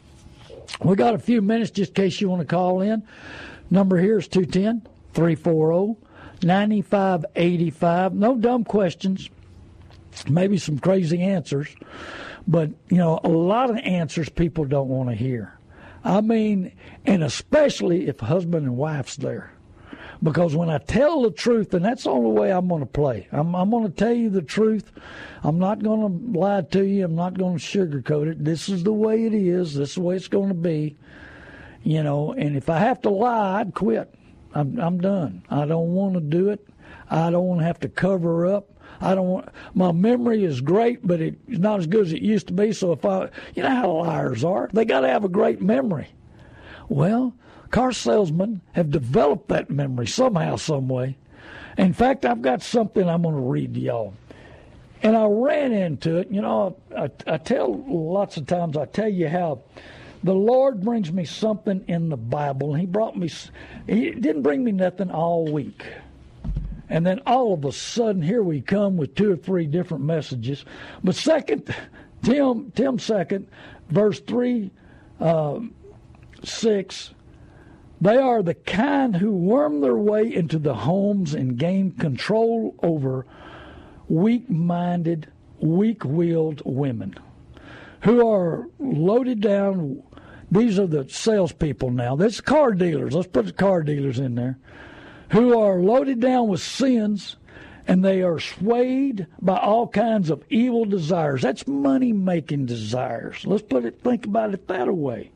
We 0.83 0.95
got 0.95 1.13
a 1.13 1.19
few 1.19 1.41
minutes 1.41 1.71
just 1.71 1.91
in 1.91 1.95
case 1.95 2.19
you 2.19 2.27
want 2.27 2.41
to 2.41 2.47
call 2.47 2.81
in. 2.81 3.01
Number 3.69 3.97
here 3.97 4.17
is 4.17 4.27
210 4.27 4.91
340 5.13 5.95
9585. 6.43 8.13
No 8.13 8.35
dumb 8.35 8.65
questions 8.65 9.29
maybe 10.27 10.57
some 10.57 10.79
crazy 10.79 11.21
answers, 11.21 11.69
but 12.47 12.71
you 12.89 12.97
know, 12.97 13.19
a 13.23 13.29
lot 13.29 13.69
of 13.69 13.77
answers 13.77 14.29
people 14.29 14.65
don't 14.65 14.87
want 14.87 15.09
to 15.09 15.15
hear. 15.15 15.57
I 16.03 16.21
mean, 16.21 16.71
and 17.05 17.23
especially 17.23 18.07
if 18.07 18.19
husband 18.19 18.65
and 18.65 18.77
wife's 18.77 19.17
there. 19.17 19.51
Because 20.23 20.55
when 20.55 20.69
I 20.69 20.79
tell 20.79 21.21
the 21.21 21.31
truth, 21.31 21.73
and 21.73 21.85
that's 21.85 22.03
the 22.03 22.09
only 22.09 22.31
way 22.31 22.51
I'm 22.51 22.67
going 22.67 22.81
to 22.81 22.87
play. 22.87 23.27
I'm, 23.31 23.55
I'm 23.55 23.69
going 23.69 23.83
to 23.83 23.89
tell 23.89 24.13
you 24.13 24.29
the 24.29 24.41
truth. 24.41 24.91
I'm 25.43 25.59
not 25.59 25.83
going 25.83 26.01
to 26.01 26.39
lie 26.39 26.61
to 26.61 26.83
you. 26.83 27.05
I'm 27.05 27.15
not 27.15 27.37
going 27.37 27.57
to 27.57 27.63
sugarcoat 27.63 28.31
it. 28.31 28.43
This 28.43 28.67
is 28.67 28.83
the 28.83 28.93
way 28.93 29.25
it 29.25 29.33
is. 29.33 29.75
This 29.75 29.89
is 29.89 29.95
the 29.95 30.01
way 30.01 30.15
it's 30.15 30.27
going 30.27 30.49
to 30.49 30.55
be. 30.55 30.97
You 31.83 32.03
know, 32.03 32.33
and 32.33 32.57
if 32.57 32.69
I 32.69 32.79
have 32.79 33.01
to 33.01 33.09
lie, 33.09 33.59
I'd 33.59 33.73
quit. 33.73 34.13
I'm, 34.53 34.79
I'm 34.79 34.99
done. 34.99 35.43
I 35.49 35.65
don't 35.65 35.93
want 35.93 36.15
to 36.15 36.19
do 36.19 36.49
it. 36.49 36.67
I 37.09 37.29
don't 37.29 37.45
want 37.45 37.61
to 37.61 37.65
have 37.65 37.79
to 37.81 37.89
cover 37.89 38.47
up. 38.47 38.71
I 38.99 39.13
don't 39.13 39.27
want 39.27 39.49
my 39.75 39.91
memory 39.91 40.43
is 40.43 40.59
great, 40.59 41.05
but 41.05 41.21
it's 41.21 41.37
not 41.47 41.79
as 41.79 41.87
good 41.87 42.07
as 42.07 42.13
it 42.13 42.21
used 42.21 42.47
to 42.47 42.53
be. 42.53 42.71
So 42.73 42.91
if 42.91 43.05
I, 43.05 43.29
you 43.53 43.61
know 43.61 43.69
how 43.69 43.91
liars 43.91 44.43
are, 44.43 44.69
they 44.73 44.85
got 44.85 45.01
to 45.01 45.07
have 45.07 45.23
a 45.23 45.29
great 45.29 45.61
memory. 45.61 46.07
Well, 46.89 47.35
car 47.67 47.91
salesmen 47.91 48.61
have 48.73 48.91
developed 48.91 49.49
that 49.49 49.69
memory 49.69 50.07
somehow, 50.07 50.55
some 50.55 50.87
way. 50.87 51.17
In 51.77 51.93
fact, 51.93 52.25
I've 52.25 52.41
got 52.41 52.61
something 52.61 53.07
I'm 53.07 53.21
going 53.21 53.35
to 53.35 53.41
read 53.41 53.73
to 53.75 53.79
y'all. 53.79 54.13
And 55.03 55.15
I 55.15 55.25
ran 55.25 55.73
into 55.73 56.17
it. 56.17 56.31
You 56.31 56.41
know, 56.41 56.75
I, 56.95 57.11
I 57.27 57.37
tell 57.37 57.83
lots 57.87 58.37
of 58.37 58.47
times, 58.47 58.77
I 58.77 58.85
tell 58.85 59.09
you 59.09 59.27
how 59.27 59.61
the 60.23 60.33
Lord 60.33 60.81
brings 60.81 61.11
me 61.11 61.25
something 61.25 61.83
in 61.87 62.09
the 62.09 62.17
Bible. 62.17 62.73
He 62.73 62.87
brought 62.87 63.15
me, 63.15 63.29
He 63.85 64.11
didn't 64.11 64.41
bring 64.41 64.63
me 64.63 64.71
nothing 64.71 65.11
all 65.11 65.45
week. 65.45 65.85
And 66.89 67.05
then 67.05 67.21
all 67.27 67.53
of 67.53 67.65
a 67.65 67.71
sudden, 67.71 68.21
here 68.21 68.41
we 68.41 68.61
come 68.61 68.97
with 68.97 69.13
two 69.13 69.33
or 69.33 69.35
three 69.35 69.67
different 69.67 70.05
messages. 70.05 70.65
But 71.03 71.15
second, 71.15 71.73
Tim, 72.23 72.71
Tim 72.71 72.97
second, 72.97 73.47
verse 73.89 74.19
three, 74.21 74.71
uh, 75.19 75.59
six. 76.43 77.11
They 77.99 78.17
are 78.17 78.43
the 78.43 78.53
kind 78.53 79.15
who 79.15 79.31
worm 79.31 79.81
their 79.81 79.97
way 79.97 80.33
into 80.33 80.59
the 80.59 80.75
homes 80.75 81.33
and 81.33 81.57
gain 81.57 81.91
control 81.91 82.75
over 82.83 83.25
weak-minded, 84.07 85.27
weak-willed 85.59 86.61
women 86.63 87.15
who 88.01 88.27
are 88.27 88.67
loaded 88.79 89.41
down. 89.41 90.03
These 90.51 90.77
are 90.79 90.87
the 90.87 91.09
salespeople 91.09 91.91
now. 91.91 92.15
That's 92.15 92.39
car 92.39 92.71
dealers. 92.71 93.13
Let's 93.13 93.27
put 93.27 93.47
the 93.47 93.53
car 93.53 93.81
dealers 93.83 94.19
in 94.19 94.35
there 94.35 94.57
who 95.31 95.59
are 95.59 95.79
loaded 95.79 96.19
down 96.19 96.47
with 96.47 96.61
sins 96.61 97.35
and 97.87 98.03
they 98.03 98.21
are 98.21 98.39
swayed 98.39 99.27
by 99.41 99.57
all 99.57 99.87
kinds 99.87 100.29
of 100.29 100.43
evil 100.49 100.85
desires. 100.85 101.41
That's 101.41 101.65
money 101.65 102.11
making 102.13 102.65
desires. 102.65 103.45
Let's 103.45 103.63
put 103.63 103.85
it 103.85 104.01
think 104.03 104.25
about 104.25 104.53
it 104.53 104.67
that 104.67 104.93
way. 104.93 105.31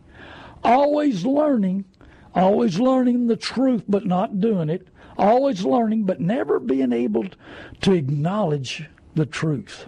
Always 0.63 1.25
learning, 1.25 1.85
always 2.35 2.79
learning 2.79 3.27
the 3.27 3.35
truth 3.35 3.83
but 3.87 4.05
not 4.05 4.39
doing 4.39 4.69
it, 4.69 4.87
always 5.17 5.63
learning 5.63 6.03
but 6.03 6.19
never 6.19 6.59
being 6.59 6.93
able 6.93 7.25
to 7.81 7.93
acknowledge 7.93 8.85
the 9.15 9.25
truth. 9.25 9.87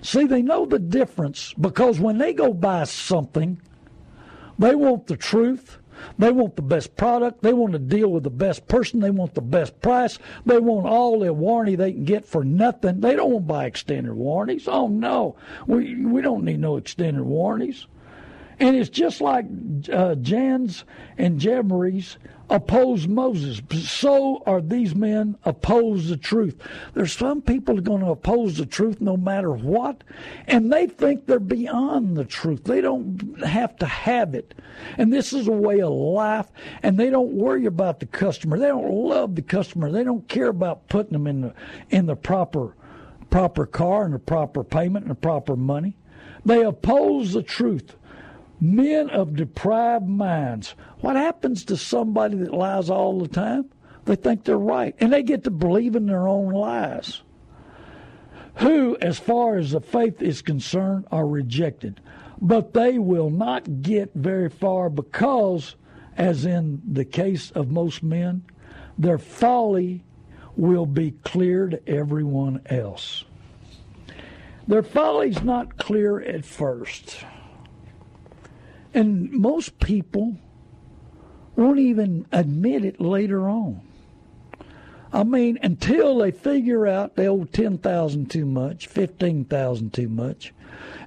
See, 0.00 0.26
they 0.26 0.42
know 0.42 0.64
the 0.66 0.78
difference 0.78 1.52
because 1.54 1.98
when 1.98 2.18
they 2.18 2.32
go 2.32 2.52
buy 2.52 2.84
something, 2.84 3.60
they 4.58 4.74
want 4.74 5.06
the 5.06 5.16
truth 5.16 5.78
they 6.18 6.30
want 6.30 6.56
the 6.56 6.62
best 6.62 6.96
product. 6.96 7.42
They 7.42 7.52
want 7.52 7.72
to 7.72 7.78
deal 7.78 8.08
with 8.08 8.22
the 8.22 8.30
best 8.30 8.68
person. 8.68 9.00
They 9.00 9.10
want 9.10 9.34
the 9.34 9.40
best 9.40 9.80
price. 9.80 10.18
They 10.46 10.58
want 10.58 10.86
all 10.86 11.20
the 11.20 11.32
warranty 11.32 11.76
they 11.76 11.92
can 11.92 12.04
get 12.04 12.26
for 12.26 12.44
nothing. 12.44 13.00
They 13.00 13.16
don't 13.16 13.32
want 13.32 13.48
to 13.48 13.52
buy 13.52 13.66
extended 13.66 14.14
warranties. 14.14 14.68
Oh 14.68 14.88
no, 14.88 15.36
we 15.66 16.04
we 16.04 16.22
don't 16.22 16.44
need 16.44 16.60
no 16.60 16.76
extended 16.76 17.24
warranties. 17.24 17.86
And 18.60 18.76
it's 18.76 18.90
just 18.90 19.20
like 19.20 19.46
uh, 19.92 20.16
Jannes 20.16 20.84
and 21.16 21.38
Jambres 21.40 22.16
opposed 22.50 23.08
Moses. 23.08 23.60
So 23.86 24.42
are 24.46 24.60
these 24.60 24.94
men 24.94 25.36
oppose 25.44 26.08
the 26.08 26.16
truth. 26.16 26.56
There's 26.94 27.12
some 27.12 27.42
people 27.42 27.78
are 27.78 27.82
going 27.82 28.00
to 28.00 28.10
oppose 28.10 28.56
the 28.56 28.66
truth 28.66 29.00
no 29.00 29.16
matter 29.16 29.52
what, 29.52 30.02
and 30.46 30.72
they 30.72 30.86
think 30.86 31.26
they're 31.26 31.40
beyond 31.40 32.16
the 32.16 32.24
truth. 32.24 32.64
They 32.64 32.80
don't 32.80 33.44
have 33.44 33.76
to 33.76 33.86
have 33.86 34.34
it. 34.34 34.54
And 34.96 35.12
this 35.12 35.32
is 35.32 35.46
a 35.46 35.52
way 35.52 35.80
of 35.80 35.92
life, 35.92 36.48
and 36.82 36.98
they 36.98 37.10
don't 37.10 37.32
worry 37.32 37.66
about 37.66 38.00
the 38.00 38.06
customer. 38.06 38.58
They 38.58 38.68
don't 38.68 38.90
love 38.90 39.34
the 39.34 39.42
customer. 39.42 39.90
They 39.90 40.04
don't 40.04 40.26
care 40.28 40.48
about 40.48 40.88
putting 40.88 41.12
them 41.12 41.26
in 41.26 41.40
the 41.42 41.54
in 41.90 42.06
the 42.06 42.16
proper 42.16 42.74
proper 43.30 43.66
car 43.66 44.04
and 44.04 44.14
the 44.14 44.18
proper 44.18 44.64
payment 44.64 45.04
and 45.04 45.10
the 45.10 45.20
proper 45.20 45.54
money. 45.54 45.96
They 46.46 46.62
oppose 46.62 47.34
the 47.34 47.42
truth 47.42 47.94
men 48.60 49.10
of 49.10 49.36
deprived 49.36 50.08
minds. 50.08 50.74
What 51.00 51.16
happens 51.16 51.64
to 51.66 51.76
somebody 51.76 52.36
that 52.38 52.52
lies 52.54 52.90
all 52.90 53.18
the 53.18 53.28
time? 53.28 53.66
They 54.04 54.16
think 54.16 54.44
they're 54.44 54.56
right, 54.58 54.94
and 55.00 55.12
they 55.12 55.22
get 55.22 55.44
to 55.44 55.50
believe 55.50 55.94
in 55.94 56.06
their 56.06 56.26
own 56.26 56.52
lies. 56.52 57.22
who, 58.58 58.96
as 59.00 59.18
far 59.18 59.56
as 59.56 59.70
the 59.70 59.80
faith 59.80 60.20
is 60.20 60.42
concerned, 60.42 61.06
are 61.12 61.26
rejected. 61.26 62.00
But 62.40 62.74
they 62.74 62.98
will 62.98 63.30
not 63.30 63.82
get 63.82 64.12
very 64.14 64.48
far 64.48 64.90
because, 64.90 65.76
as 66.16 66.44
in 66.44 66.82
the 66.84 67.04
case 67.04 67.50
of 67.52 67.70
most 67.70 68.02
men, 68.02 68.44
their 68.98 69.18
folly 69.18 70.04
will 70.56 70.86
be 70.86 71.12
clear 71.22 71.68
to 71.68 71.88
everyone 71.88 72.60
else. 72.66 73.24
Their 74.66 74.82
folly's 74.82 75.42
not 75.42 75.76
clear 75.76 76.20
at 76.20 76.44
first. 76.44 77.24
And 78.94 79.30
most 79.32 79.78
people 79.78 80.36
won't 81.56 81.78
even 81.78 82.26
admit 82.32 82.84
it 82.84 83.00
later 83.00 83.48
on. 83.48 83.82
I 85.12 85.24
mean, 85.24 85.58
until 85.62 86.18
they 86.18 86.30
figure 86.30 86.86
out 86.86 87.16
they 87.16 87.28
owe 87.28 87.44
ten 87.44 87.78
thousand 87.78 88.30
too 88.30 88.44
much, 88.44 88.86
fifteen 88.86 89.44
thousand 89.44 89.94
too 89.94 90.08
much, 90.08 90.52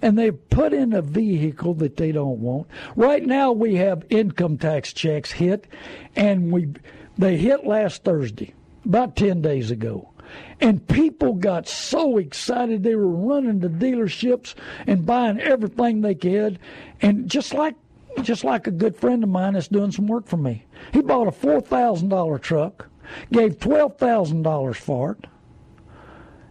and 0.02 0.18
they 0.18 0.32
put 0.32 0.74
in 0.74 0.92
a 0.94 1.02
vehicle 1.02 1.76
that 1.76 1.98
they 1.98 2.12
don't 2.12 2.40
want. 2.40 2.68
Right 2.96 3.24
now, 3.24 3.52
we 3.52 3.76
have 3.76 4.06
income 4.10 4.58
tax 4.58 4.92
checks 4.92 5.32
hit, 5.32 5.68
and 6.16 6.52
we 6.52 6.70
they 7.18 7.38
hit 7.38 7.66
last 7.66 8.04
Thursday, 8.04 8.56
about 8.84 9.16
ten 9.16 9.42
days 9.42 9.70
ago. 9.70 10.11
And 10.60 10.88
people 10.88 11.34
got 11.34 11.68
so 11.68 12.18
excited 12.18 12.84
they 12.84 12.96
were 12.96 13.08
running 13.08 13.62
to 13.62 13.70
dealerships 13.70 14.54
and 14.86 15.06
buying 15.06 15.40
everything 15.40 16.02
they 16.02 16.16
could. 16.16 16.60
And 17.02 17.30
just 17.30 17.54
like 17.54 17.76
just 18.22 18.44
like 18.44 18.68
a 18.68 18.72
good 18.72 18.96
friend 18.96 19.24
of 19.24 19.30
mine 19.30 19.54
that's 19.54 19.68
doing 19.68 19.92
some 19.92 20.08
work 20.08 20.28
for 20.28 20.38
me. 20.38 20.66
He 20.94 21.02
bought 21.02 21.28
a 21.28 21.32
four 21.32 21.62
thousand 21.62 22.10
dollar 22.10 22.38
truck, 22.38 22.88
gave 23.32 23.60
twelve 23.60 23.98
thousand 23.98 24.44
dollars 24.44 24.78
for 24.78 25.12
it, 25.14 25.28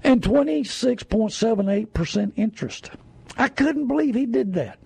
and 0.03 0.23
twenty 0.23 0.65
six 0.65 1.03
point 1.03 1.33
seven 1.33 1.69
eight 1.69 1.93
percent 1.93 2.33
interest. 2.37 2.91
I 3.37 3.49
couldn't 3.49 3.87
believe 3.89 4.15
he 4.15 4.27
did 4.27 4.55
that. 4.55 4.79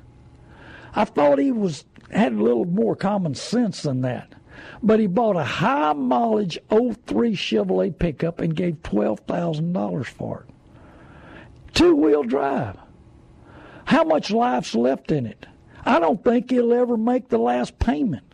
I 0.94 1.04
thought 1.04 1.38
he 1.38 1.52
was 1.52 1.84
had 2.10 2.32
a 2.32 2.42
little 2.42 2.64
more 2.64 2.96
common 2.96 3.34
sense 3.34 3.82
than 3.82 4.02
that. 4.02 4.34
But 4.82 5.00
he 5.00 5.06
bought 5.06 5.36
a 5.36 5.44
high 5.44 5.92
mileage 5.92 6.58
03 6.70 7.34
Chevrolet 7.34 7.98
pickup 7.98 8.40
and 8.40 8.54
gave 8.54 8.82
$12,000 8.82 10.06
for 10.06 10.46
it. 10.46 10.54
Two 11.74 11.96
wheel 11.96 12.22
drive. 12.22 12.76
How 13.84 14.04
much 14.04 14.30
life's 14.30 14.74
left 14.74 15.10
in 15.10 15.26
it? 15.26 15.46
I 15.84 15.98
don't 15.98 16.22
think 16.24 16.50
he'll 16.50 16.72
ever 16.72 16.96
make 16.96 17.28
the 17.28 17.38
last 17.38 17.78
payment. 17.78 18.24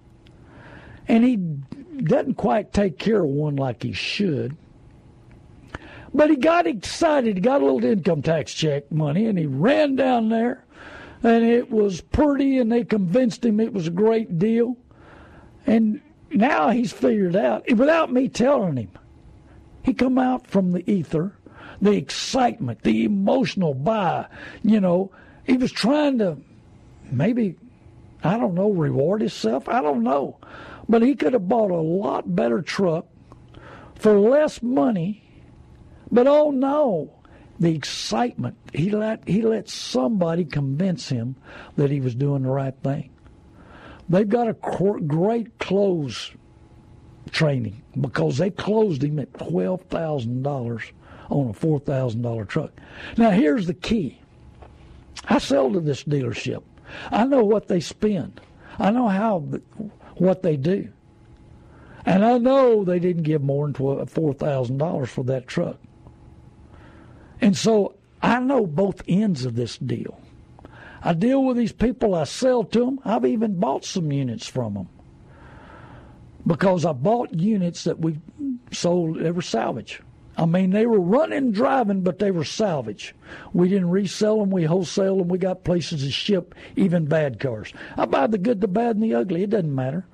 And 1.08 1.24
he 1.24 1.36
doesn't 1.36 2.34
quite 2.34 2.72
take 2.72 2.98
care 2.98 3.22
of 3.22 3.30
one 3.30 3.56
like 3.56 3.82
he 3.82 3.92
should. 3.92 4.56
But 6.12 6.30
he 6.30 6.36
got 6.36 6.66
excited. 6.66 7.36
He 7.36 7.40
got 7.40 7.62
a 7.62 7.64
little 7.64 7.84
income 7.84 8.22
tax 8.22 8.52
check 8.52 8.90
money 8.90 9.26
and 9.26 9.38
he 9.38 9.46
ran 9.46 9.96
down 9.96 10.28
there 10.28 10.64
and 11.22 11.44
it 11.44 11.70
was 11.70 12.00
pretty 12.00 12.58
and 12.58 12.70
they 12.70 12.84
convinced 12.84 13.44
him 13.44 13.60
it 13.60 13.72
was 13.72 13.86
a 13.86 13.92
great 13.92 14.38
deal. 14.38 14.76
And 15.66 16.00
now 16.30 16.70
he's 16.70 16.92
figured 16.92 17.36
out 17.36 17.70
without 17.70 18.12
me 18.12 18.28
telling 18.28 18.76
him. 18.76 18.90
He 19.82 19.94
come 19.94 20.18
out 20.18 20.46
from 20.46 20.72
the 20.72 20.88
ether, 20.90 21.36
the 21.80 21.92
excitement, 21.92 22.82
the 22.82 23.04
emotional 23.04 23.74
buy. 23.74 24.26
You 24.62 24.80
know, 24.80 25.10
he 25.44 25.56
was 25.56 25.72
trying 25.72 26.18
to 26.18 26.38
maybe 27.10 27.56
I 28.22 28.36
don't 28.36 28.54
know 28.54 28.70
reward 28.70 29.22
himself. 29.22 29.68
I 29.68 29.80
don't 29.80 30.02
know, 30.02 30.38
but 30.88 31.02
he 31.02 31.14
could 31.14 31.32
have 31.32 31.48
bought 31.48 31.70
a 31.70 31.76
lot 31.76 32.34
better 32.34 32.62
truck 32.62 33.06
for 33.94 34.18
less 34.18 34.62
money. 34.62 35.22
But 36.12 36.26
oh 36.26 36.50
no, 36.50 37.12
the 37.58 37.74
excitement 37.74 38.56
he 38.72 38.90
let 38.90 39.26
he 39.28 39.42
let 39.42 39.68
somebody 39.68 40.44
convince 40.44 41.08
him 41.08 41.36
that 41.76 41.90
he 41.90 42.00
was 42.00 42.14
doing 42.14 42.42
the 42.42 42.50
right 42.50 42.74
thing. 42.82 43.10
They've 44.10 44.28
got 44.28 44.48
a 44.48 44.52
great 44.52 45.58
close 45.60 46.32
training 47.30 47.80
because 47.98 48.38
they 48.38 48.50
closed 48.50 49.04
him 49.04 49.20
at 49.20 49.32
twelve 49.38 49.82
thousand 49.82 50.42
dollars 50.42 50.82
on 51.30 51.50
a 51.50 51.52
four 51.52 51.78
thousand 51.78 52.22
dollar 52.22 52.44
truck. 52.44 52.72
Now 53.16 53.30
here's 53.30 53.66
the 53.66 53.74
key. 53.74 54.18
I 55.28 55.38
sell 55.38 55.72
to 55.72 55.80
this 55.80 56.02
dealership. 56.02 56.62
I 57.12 57.24
know 57.24 57.44
what 57.44 57.68
they 57.68 57.78
spend. 57.78 58.40
I 58.80 58.90
know 58.90 59.06
how 59.06 59.38
what 60.16 60.42
they 60.42 60.56
do. 60.56 60.88
And 62.04 62.24
I 62.24 62.38
know 62.38 62.82
they 62.82 62.98
didn't 62.98 63.22
give 63.24 63.42
more 63.42 63.66
than 63.66 63.74
$4,000 63.74 65.06
for 65.06 65.24
that 65.24 65.46
truck. 65.46 65.76
And 67.40 67.56
so 67.56 67.94
I 68.22 68.40
know 68.40 68.66
both 68.66 69.02
ends 69.06 69.44
of 69.44 69.54
this 69.54 69.76
deal. 69.78 70.20
I 71.02 71.14
deal 71.14 71.44
with 71.44 71.56
these 71.56 71.72
people, 71.72 72.14
I 72.14 72.24
sell 72.24 72.64
to 72.64 72.84
them. 72.84 73.00
I've 73.04 73.24
even 73.24 73.58
bought 73.58 73.84
some 73.84 74.12
units 74.12 74.46
from 74.46 74.74
them 74.74 74.88
because 76.46 76.84
I 76.84 76.92
bought 76.92 77.34
units 77.34 77.84
that 77.84 77.98
we 77.98 78.18
sold, 78.72 79.20
they 79.20 79.30
were 79.30 79.42
salvage. 79.42 80.00
I 80.36 80.46
mean, 80.46 80.70
they 80.70 80.86
were 80.86 81.00
running, 81.00 81.52
driving, 81.52 82.02
but 82.02 82.18
they 82.18 82.30
were 82.30 82.44
salvage. 82.44 83.14
We 83.52 83.68
didn't 83.68 83.90
resell 83.90 84.38
them, 84.38 84.50
we 84.50 84.64
wholesale 84.64 85.18
them, 85.18 85.28
we 85.28 85.38
got 85.38 85.64
places 85.64 86.02
to 86.02 86.10
ship 86.10 86.54
even 86.76 87.06
bad 87.06 87.40
cars. 87.40 87.72
I 87.96 88.06
buy 88.06 88.26
the 88.26 88.38
good, 88.38 88.60
the 88.60 88.68
bad, 88.68 88.96
and 88.96 89.04
the 89.04 89.14
ugly. 89.14 89.42
It 89.42 89.50
doesn't 89.50 89.74
matter. 89.74 90.06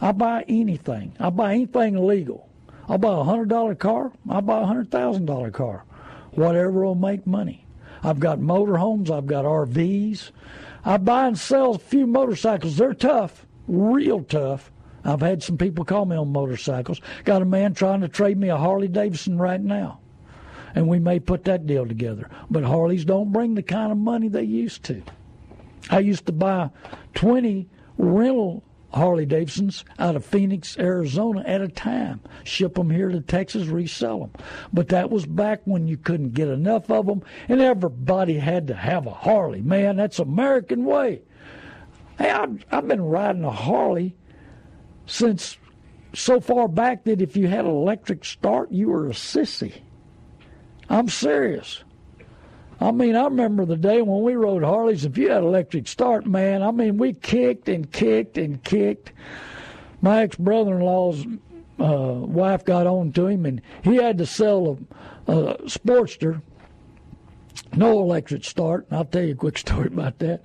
I 0.00 0.12
buy 0.12 0.44
anything. 0.48 1.14
I 1.18 1.30
buy 1.30 1.54
anything 1.54 2.06
legal. 2.06 2.48
I'll 2.88 2.98
buy 2.98 3.18
a 3.18 3.24
hundred 3.24 3.48
dollar 3.48 3.74
car. 3.74 4.12
I'll 4.28 4.42
buy 4.42 4.60
a 4.60 4.66
hundred 4.66 4.90
thousand 4.90 5.26
dollar 5.26 5.50
car. 5.50 5.84
Whatever 6.32 6.84
will 6.84 6.94
make 6.94 7.26
money. 7.26 7.63
I've 8.04 8.20
got 8.20 8.38
motorhomes. 8.38 9.10
I've 9.10 9.26
got 9.26 9.46
RVs. 9.46 10.30
I 10.84 10.98
buy 10.98 11.26
and 11.26 11.38
sell 11.38 11.74
a 11.74 11.78
few 11.78 12.06
motorcycles. 12.06 12.76
They're 12.76 12.92
tough, 12.92 13.46
real 13.66 14.22
tough. 14.22 14.70
I've 15.04 15.22
had 15.22 15.42
some 15.42 15.56
people 15.56 15.84
call 15.84 16.04
me 16.04 16.16
on 16.16 16.30
motorcycles. 16.30 17.00
Got 17.24 17.42
a 17.42 17.46
man 17.46 17.74
trying 17.74 18.02
to 18.02 18.08
trade 18.08 18.38
me 18.38 18.50
a 18.50 18.56
Harley 18.56 18.88
Davidson 18.88 19.38
right 19.38 19.60
now. 19.60 20.00
And 20.74 20.88
we 20.88 20.98
may 20.98 21.20
put 21.20 21.44
that 21.44 21.66
deal 21.66 21.86
together. 21.86 22.28
But 22.50 22.64
Harleys 22.64 23.04
don't 23.04 23.32
bring 23.32 23.54
the 23.54 23.62
kind 23.62 23.90
of 23.90 23.98
money 23.98 24.28
they 24.28 24.42
used 24.42 24.82
to. 24.84 25.02
I 25.90 26.00
used 26.00 26.26
to 26.26 26.32
buy 26.32 26.70
20 27.14 27.68
rental 27.96 28.62
Harley 28.94 29.26
Davidsons 29.26 29.84
out 29.98 30.16
of 30.16 30.24
Phoenix, 30.24 30.78
Arizona 30.78 31.42
at 31.46 31.60
a 31.60 31.68
time. 31.68 32.20
Ship 32.44 32.74
them 32.74 32.90
here 32.90 33.10
to 33.10 33.20
Texas, 33.20 33.66
resell 33.66 34.20
them. 34.20 34.30
But 34.72 34.88
that 34.88 35.10
was 35.10 35.26
back 35.26 35.62
when 35.64 35.86
you 35.86 35.96
couldn't 35.96 36.34
get 36.34 36.48
enough 36.48 36.90
of 36.90 37.06
them, 37.06 37.22
and 37.48 37.60
everybody 37.60 38.38
had 38.38 38.68
to 38.68 38.74
have 38.74 39.06
a 39.06 39.12
Harley. 39.12 39.60
Man, 39.60 39.96
that's 39.96 40.18
American 40.18 40.84
way. 40.84 41.22
Hey, 42.18 42.30
I've, 42.30 42.64
I've 42.70 42.88
been 42.88 43.02
riding 43.02 43.44
a 43.44 43.50
Harley 43.50 44.16
since 45.06 45.58
so 46.14 46.40
far 46.40 46.68
back 46.68 47.04
that 47.04 47.20
if 47.20 47.36
you 47.36 47.48
had 47.48 47.64
an 47.64 47.70
electric 47.70 48.24
start, 48.24 48.70
you 48.70 48.88
were 48.88 49.08
a 49.08 49.12
sissy. 49.12 49.82
I'm 50.88 51.08
serious. 51.08 51.83
I 52.80 52.90
mean, 52.90 53.16
I 53.16 53.24
remember 53.24 53.64
the 53.64 53.76
day 53.76 54.02
when 54.02 54.22
we 54.22 54.34
rode 54.34 54.62
Harleys. 54.62 55.04
If 55.04 55.16
you 55.16 55.30
had 55.30 55.42
electric 55.42 55.86
start, 55.86 56.26
man, 56.26 56.62
I 56.62 56.70
mean, 56.70 56.98
we 56.98 57.12
kicked 57.12 57.68
and 57.68 57.90
kicked 57.90 58.36
and 58.36 58.62
kicked. 58.62 59.12
My 60.00 60.22
ex 60.22 60.36
brother 60.36 60.74
in 60.74 60.80
law's 60.80 61.24
uh, 61.78 62.14
wife 62.20 62.64
got 62.64 62.86
on 62.86 63.12
to 63.12 63.26
him, 63.26 63.46
and 63.46 63.62
he 63.82 63.96
had 63.96 64.18
to 64.18 64.26
sell 64.26 64.78
a, 65.26 65.32
a 65.32 65.56
Sportster, 65.62 66.42
no 67.74 68.00
electric 68.00 68.44
start. 68.44 68.86
And 68.88 68.98
I'll 68.98 69.04
tell 69.04 69.22
you 69.22 69.32
a 69.32 69.36
quick 69.36 69.58
story 69.66 69.86
about 69.86 70.18
that. 70.18 70.42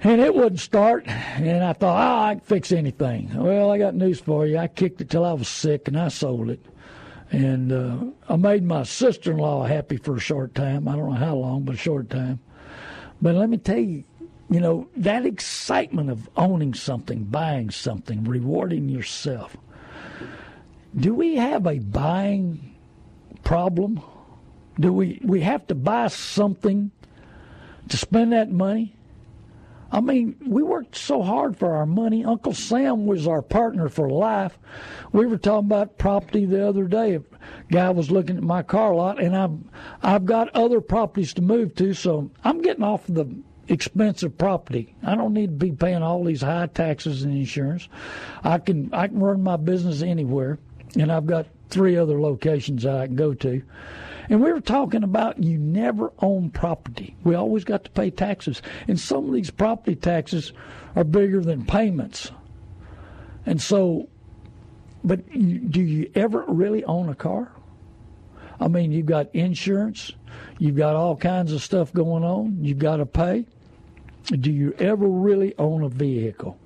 And 0.00 0.20
it 0.20 0.34
wouldn't 0.34 0.60
start, 0.60 1.06
and 1.06 1.64
I 1.64 1.72
thought, 1.72 1.96
oh, 1.96 2.24
I 2.26 2.34
can 2.34 2.40
fix 2.40 2.72
anything. 2.72 3.30
Well, 3.34 3.70
I 3.70 3.78
got 3.78 3.94
news 3.94 4.20
for 4.20 4.46
you. 4.46 4.58
I 4.58 4.66
kicked 4.66 5.00
it 5.00 5.08
till 5.08 5.24
I 5.24 5.32
was 5.32 5.48
sick, 5.48 5.88
and 5.88 5.98
I 5.98 6.08
sold 6.08 6.50
it. 6.50 6.64
And 7.30 7.72
uh, 7.72 7.96
I 8.28 8.36
made 8.36 8.64
my 8.64 8.84
sister 8.84 9.32
in 9.32 9.38
law 9.38 9.64
happy 9.64 9.96
for 9.96 10.16
a 10.16 10.20
short 10.20 10.54
time. 10.54 10.86
I 10.86 10.96
don't 10.96 11.10
know 11.10 11.16
how 11.16 11.34
long, 11.34 11.62
but 11.62 11.74
a 11.74 11.78
short 11.78 12.10
time. 12.10 12.38
But 13.20 13.34
let 13.34 13.48
me 13.48 13.56
tell 13.56 13.78
you, 13.78 14.04
you 14.50 14.60
know, 14.60 14.88
that 14.96 15.24
excitement 15.26 16.10
of 16.10 16.28
owning 16.36 16.74
something, 16.74 17.24
buying 17.24 17.70
something, 17.70 18.24
rewarding 18.24 18.88
yourself. 18.88 19.56
Do 20.94 21.14
we 21.14 21.36
have 21.36 21.66
a 21.66 21.78
buying 21.78 22.76
problem? 23.42 24.00
Do 24.78 24.92
we, 24.92 25.20
we 25.24 25.40
have 25.40 25.66
to 25.68 25.74
buy 25.74 26.08
something 26.08 26.90
to 27.88 27.96
spend 27.96 28.32
that 28.32 28.50
money? 28.50 28.94
I 29.94 30.00
mean, 30.00 30.34
we 30.44 30.64
worked 30.64 30.96
so 30.96 31.22
hard 31.22 31.56
for 31.56 31.76
our 31.76 31.86
money. 31.86 32.24
Uncle 32.24 32.52
Sam 32.52 33.06
was 33.06 33.28
our 33.28 33.42
partner 33.42 33.88
for 33.88 34.10
life. 34.10 34.58
We 35.12 35.24
were 35.24 35.38
talking 35.38 35.68
about 35.68 35.98
property 35.98 36.46
the 36.46 36.68
other 36.68 36.88
day. 36.88 37.14
A 37.14 37.22
guy 37.70 37.90
was 37.90 38.10
looking 38.10 38.36
at 38.36 38.42
my 38.42 38.64
car 38.64 38.92
lot, 38.92 39.22
and 39.22 39.36
I've 39.36 39.56
I've 40.02 40.24
got 40.24 40.48
other 40.48 40.80
properties 40.80 41.32
to 41.34 41.42
move 41.42 41.76
to, 41.76 41.94
so 41.94 42.28
I'm 42.42 42.60
getting 42.60 42.82
off 42.82 43.06
the 43.06 43.32
expensive 43.68 44.36
property. 44.36 44.96
I 45.04 45.14
don't 45.14 45.32
need 45.32 45.60
to 45.60 45.66
be 45.66 45.70
paying 45.70 46.02
all 46.02 46.24
these 46.24 46.42
high 46.42 46.66
taxes 46.66 47.22
and 47.22 47.32
insurance. 47.32 47.88
I 48.42 48.58
can 48.58 48.92
I 48.92 49.06
can 49.06 49.20
run 49.20 49.44
my 49.44 49.56
business 49.56 50.02
anywhere, 50.02 50.58
and 50.98 51.12
I've 51.12 51.26
got 51.26 51.46
three 51.70 51.96
other 51.96 52.20
locations 52.20 52.84
I 52.84 53.06
can 53.06 53.14
go 53.14 53.32
to. 53.32 53.62
And 54.28 54.42
we 54.42 54.52
were 54.52 54.60
talking 54.60 55.02
about 55.02 55.42
you 55.42 55.58
never 55.58 56.12
own 56.20 56.50
property. 56.50 57.16
We 57.24 57.34
always 57.34 57.64
got 57.64 57.84
to 57.84 57.90
pay 57.90 58.10
taxes. 58.10 58.62
And 58.88 58.98
some 58.98 59.26
of 59.26 59.34
these 59.34 59.50
property 59.50 59.94
taxes 59.94 60.52
are 60.96 61.04
bigger 61.04 61.40
than 61.40 61.66
payments. 61.66 62.30
And 63.46 63.60
so, 63.60 64.08
but 65.02 65.20
you, 65.34 65.58
do 65.58 65.82
you 65.82 66.10
ever 66.14 66.44
really 66.48 66.84
own 66.84 67.08
a 67.08 67.14
car? 67.14 67.50
I 68.60 68.68
mean, 68.68 68.92
you've 68.92 69.06
got 69.06 69.34
insurance, 69.34 70.12
you've 70.58 70.76
got 70.76 70.94
all 70.96 71.16
kinds 71.16 71.52
of 71.52 71.62
stuff 71.62 71.92
going 71.92 72.24
on, 72.24 72.64
you've 72.64 72.78
got 72.78 72.96
to 72.96 73.06
pay. 73.06 73.46
Do 74.30 74.50
you 74.50 74.74
ever 74.78 75.06
really 75.06 75.54
own 75.58 75.82
a 75.82 75.88
vehicle? 75.88 76.58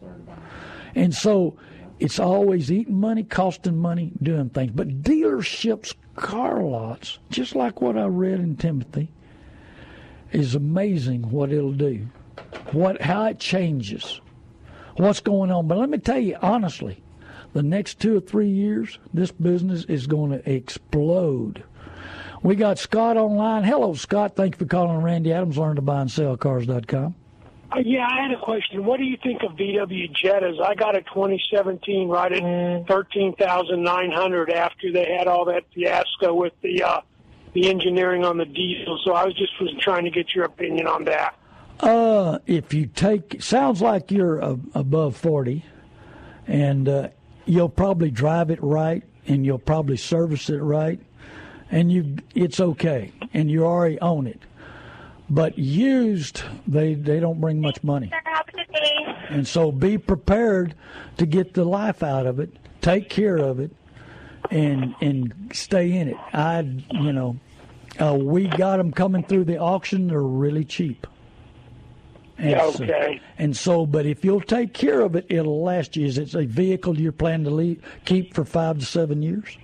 And 0.94 1.14
so 1.14 1.56
it's 2.00 2.18
always 2.18 2.70
eating 2.70 3.00
money, 3.00 3.24
costing 3.24 3.78
money, 3.78 4.12
doing 4.22 4.50
things. 4.50 4.72
But 4.72 5.02
dealerships, 5.02 5.94
car 6.16 6.62
lots, 6.62 7.18
just 7.30 7.54
like 7.54 7.80
what 7.80 7.96
I 7.96 8.06
read 8.06 8.40
in 8.40 8.56
Timothy, 8.56 9.10
is 10.32 10.54
amazing 10.54 11.30
what 11.30 11.52
it'll 11.52 11.72
do. 11.72 12.06
What 12.72 13.00
how 13.02 13.26
it 13.26 13.38
changes. 13.38 14.20
What's 14.96 15.20
going 15.20 15.50
on. 15.50 15.68
But 15.68 15.78
let 15.78 15.90
me 15.90 15.98
tell 15.98 16.18
you 16.18 16.36
honestly, 16.40 17.02
the 17.52 17.62
next 17.62 17.98
two 17.98 18.16
or 18.16 18.20
three 18.20 18.48
years, 18.48 18.98
this 19.12 19.32
business 19.32 19.84
is 19.84 20.06
going 20.06 20.30
to 20.30 20.50
explode. 20.50 21.64
We 22.42 22.54
got 22.54 22.78
Scott 22.78 23.16
online. 23.16 23.64
Hello, 23.64 23.94
Scott. 23.94 24.36
Thank 24.36 24.54
you 24.54 24.58
for 24.58 24.66
calling 24.66 25.02
Randy 25.02 25.32
Adams. 25.32 25.58
Learn 25.58 25.76
to 25.76 25.82
buy 25.82 26.02
and 26.02 26.10
sell 26.10 26.36
cars.com. 26.36 27.14
Uh, 27.70 27.80
yeah, 27.84 28.06
I 28.10 28.22
had 28.22 28.32
a 28.32 28.40
question. 28.40 28.84
What 28.84 28.98
do 28.98 29.04
you 29.04 29.18
think 29.22 29.42
of 29.42 29.52
VW 29.52 30.14
Jettas? 30.14 30.60
I 30.62 30.74
got 30.74 30.96
a 30.96 31.02
2017 31.02 32.08
right 32.08 32.32
at 32.32 32.42
mm. 32.42 32.88
13,900 32.88 34.50
after 34.50 34.90
they 34.90 35.16
had 35.18 35.26
all 35.26 35.44
that 35.46 35.64
fiasco 35.74 36.32
with 36.34 36.54
the 36.62 36.82
uh, 36.82 37.00
the 37.52 37.68
engineering 37.68 38.24
on 38.24 38.38
the 38.38 38.46
diesel. 38.46 38.98
So 39.04 39.12
I 39.12 39.24
was 39.24 39.34
just 39.34 39.52
was 39.60 39.74
trying 39.80 40.04
to 40.04 40.10
get 40.10 40.34
your 40.34 40.44
opinion 40.44 40.86
on 40.86 41.04
that. 41.04 41.34
Uh, 41.80 42.38
if 42.46 42.72
you 42.72 42.86
take, 42.86 43.42
sounds 43.42 43.80
like 43.80 44.10
you're 44.10 44.42
uh, 44.42 44.56
above 44.74 45.16
40, 45.16 45.64
and 46.46 46.88
uh, 46.88 47.08
you'll 47.46 47.68
probably 47.68 48.10
drive 48.10 48.50
it 48.50 48.62
right, 48.62 49.04
and 49.26 49.44
you'll 49.44 49.58
probably 49.58 49.96
service 49.96 50.50
it 50.50 50.58
right, 50.58 51.00
and 51.70 51.92
you 51.92 52.16
it's 52.34 52.60
okay, 52.60 53.12
and 53.34 53.50
you 53.50 53.64
already 53.64 54.00
own 54.00 54.26
it. 54.26 54.40
But 55.30 55.58
used, 55.58 56.42
they 56.66 56.94
they 56.94 57.20
don't 57.20 57.40
bring 57.40 57.60
much 57.60 57.82
money, 57.84 58.10
and 59.28 59.46
so 59.46 59.70
be 59.70 59.98
prepared 59.98 60.74
to 61.18 61.26
get 61.26 61.52
the 61.52 61.64
life 61.64 62.02
out 62.02 62.26
of 62.26 62.40
it, 62.40 62.50
take 62.80 63.10
care 63.10 63.36
of 63.36 63.60
it, 63.60 63.70
and 64.50 64.94
and 65.02 65.50
stay 65.52 65.92
in 65.92 66.08
it. 66.08 66.16
I 66.32 66.60
you 66.90 67.12
know, 67.12 67.36
uh, 68.00 68.14
we 68.14 68.46
got 68.46 68.78
them 68.78 68.90
coming 68.90 69.22
through 69.22 69.44
the 69.44 69.58
auction. 69.58 70.08
They're 70.08 70.22
really 70.22 70.64
cheap. 70.64 71.06
And 72.38 72.54
okay. 72.54 73.18
So, 73.18 73.24
and 73.36 73.56
so, 73.56 73.84
but 73.84 74.06
if 74.06 74.24
you'll 74.24 74.40
take 74.40 74.72
care 74.72 75.00
of 75.00 75.16
it, 75.16 75.26
it'll 75.28 75.62
last 75.62 75.96
you. 75.96 76.06
Is 76.06 76.18
it 76.18 76.34
a 76.34 76.46
vehicle 76.46 76.98
you're 76.98 77.12
planning 77.12 77.44
to 77.44 77.50
leave, 77.50 77.82
keep 78.04 78.32
for 78.32 78.44
five 78.44 78.78
to 78.78 78.86
seven 78.86 79.22
years? 79.22 79.58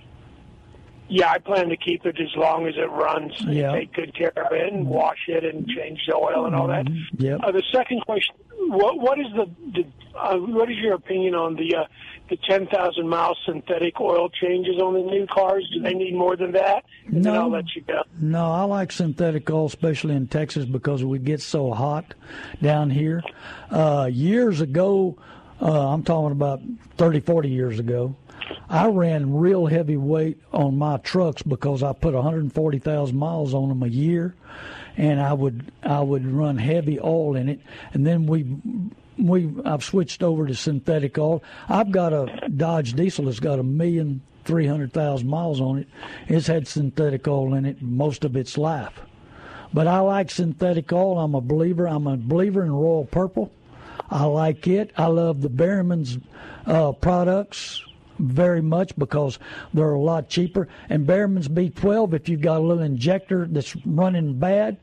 Yeah, 1.07 1.31
I 1.31 1.37
plan 1.37 1.69
to 1.69 1.77
keep 1.77 2.05
it 2.05 2.19
as 2.19 2.35
long 2.35 2.67
as 2.67 2.75
it 2.77 2.89
runs. 2.89 3.33
Yeah. 3.41 3.73
Take 3.73 3.93
good 3.93 4.15
care 4.15 4.33
of 4.35 4.51
it 4.51 4.73
and 4.73 4.87
wash 4.87 5.19
it 5.27 5.43
and 5.43 5.67
change 5.67 6.01
the 6.07 6.15
oil 6.15 6.45
and 6.45 6.55
all 6.55 6.67
that. 6.67 6.85
Mm-hmm. 6.85 7.23
Yeah. 7.23 7.35
Uh, 7.35 7.51
the 7.51 7.63
second 7.71 8.01
question: 8.01 8.35
What 8.69 8.99
what 8.99 9.19
is 9.19 9.27
the, 9.35 9.45
the 9.73 10.17
uh, 10.17 10.37
what 10.37 10.71
is 10.71 10.77
your 10.77 10.95
opinion 10.95 11.35
on 11.35 11.55
the 11.55 11.75
uh, 11.75 11.83
the 12.29 12.37
ten 12.49 12.65
thousand 12.67 13.07
mile 13.07 13.37
synthetic 13.45 13.99
oil 14.01 14.29
changes 14.29 14.81
on 14.81 14.93
the 14.95 15.01
new 15.01 15.27
cars? 15.27 15.69
Do 15.73 15.81
they 15.81 15.93
need 15.93 16.15
more 16.15 16.35
than 16.35 16.53
that? 16.53 16.85
And 17.05 17.23
no, 17.23 17.33
I'll 17.35 17.51
let 17.51 17.75
you 17.75 17.83
go. 17.83 18.01
No, 18.19 18.51
I 18.51 18.63
like 18.63 18.91
synthetic 18.91 19.49
oil, 19.49 19.67
especially 19.67 20.15
in 20.15 20.27
Texas, 20.27 20.65
because 20.65 21.03
we 21.03 21.19
get 21.19 21.41
so 21.41 21.71
hot 21.71 22.15
down 22.63 22.89
here. 22.89 23.21
Uh, 23.69 24.09
years 24.11 24.59
ago, 24.61 25.17
uh, 25.61 25.89
I'm 25.89 26.03
talking 26.03 26.31
about 26.31 26.61
30, 26.97 27.19
40 27.21 27.49
years 27.49 27.79
ago. 27.79 28.15
I 28.69 28.87
ran 28.87 29.35
real 29.35 29.65
heavy 29.67 29.97
weight 29.97 30.39
on 30.51 30.77
my 30.77 30.97
trucks 30.97 31.41
because 31.41 31.83
I 31.83 31.93
put 31.93 32.13
140,000 32.13 33.15
miles 33.15 33.53
on 33.53 33.69
them 33.69 33.83
a 33.83 33.87
year, 33.87 34.35
and 34.97 35.19
I 35.21 35.33
would 35.33 35.71
I 35.83 36.01
would 36.01 36.25
run 36.25 36.57
heavy 36.57 36.99
oil 36.99 37.35
in 37.35 37.49
it, 37.49 37.59
and 37.93 38.05
then 38.05 38.25
we 38.25 38.45
we 39.17 39.51
I've 39.63 39.83
switched 39.83 40.23
over 40.23 40.47
to 40.47 40.55
synthetic 40.55 41.17
oil. 41.17 41.43
I've 41.69 41.91
got 41.91 42.13
a 42.13 42.49
Dodge 42.49 42.93
diesel 42.93 43.25
that's 43.25 43.39
got 43.39 43.59
a 43.59 43.63
million 43.63 44.21
three 44.45 44.67
hundred 44.67 44.93
thousand 44.93 45.27
miles 45.27 45.61
on 45.61 45.79
it. 45.79 45.87
It's 46.27 46.47
had 46.47 46.67
synthetic 46.67 47.27
oil 47.27 47.53
in 47.53 47.65
it 47.65 47.81
most 47.81 48.23
of 48.23 48.35
its 48.35 48.57
life. 48.57 49.01
But 49.73 49.87
I 49.87 49.99
like 49.99 50.31
synthetic 50.31 50.91
oil. 50.93 51.19
I'm 51.19 51.35
a 51.35 51.41
believer. 51.41 51.87
I'm 51.87 52.07
a 52.07 52.15
believer 52.15 52.63
in 52.63 52.71
Royal 52.71 53.05
Purple. 53.05 53.51
I 54.09 54.25
like 54.25 54.67
it. 54.67 54.91
I 54.97 55.07
love 55.07 55.41
the 55.41 55.49
Berryman's 55.49 56.19
uh, 56.65 56.91
products 56.93 57.83
very 58.19 58.61
much 58.61 58.95
because 58.97 59.39
they're 59.73 59.93
a 59.93 59.99
lot 59.99 60.29
cheaper. 60.29 60.67
And 60.89 61.05
Berryman's 61.05 61.47
B12, 61.47 62.13
if 62.13 62.29
you've 62.29 62.41
got 62.41 62.57
a 62.57 62.63
little 62.63 62.83
injector 62.83 63.47
that's 63.49 63.75
running 63.85 64.39
bad, 64.39 64.77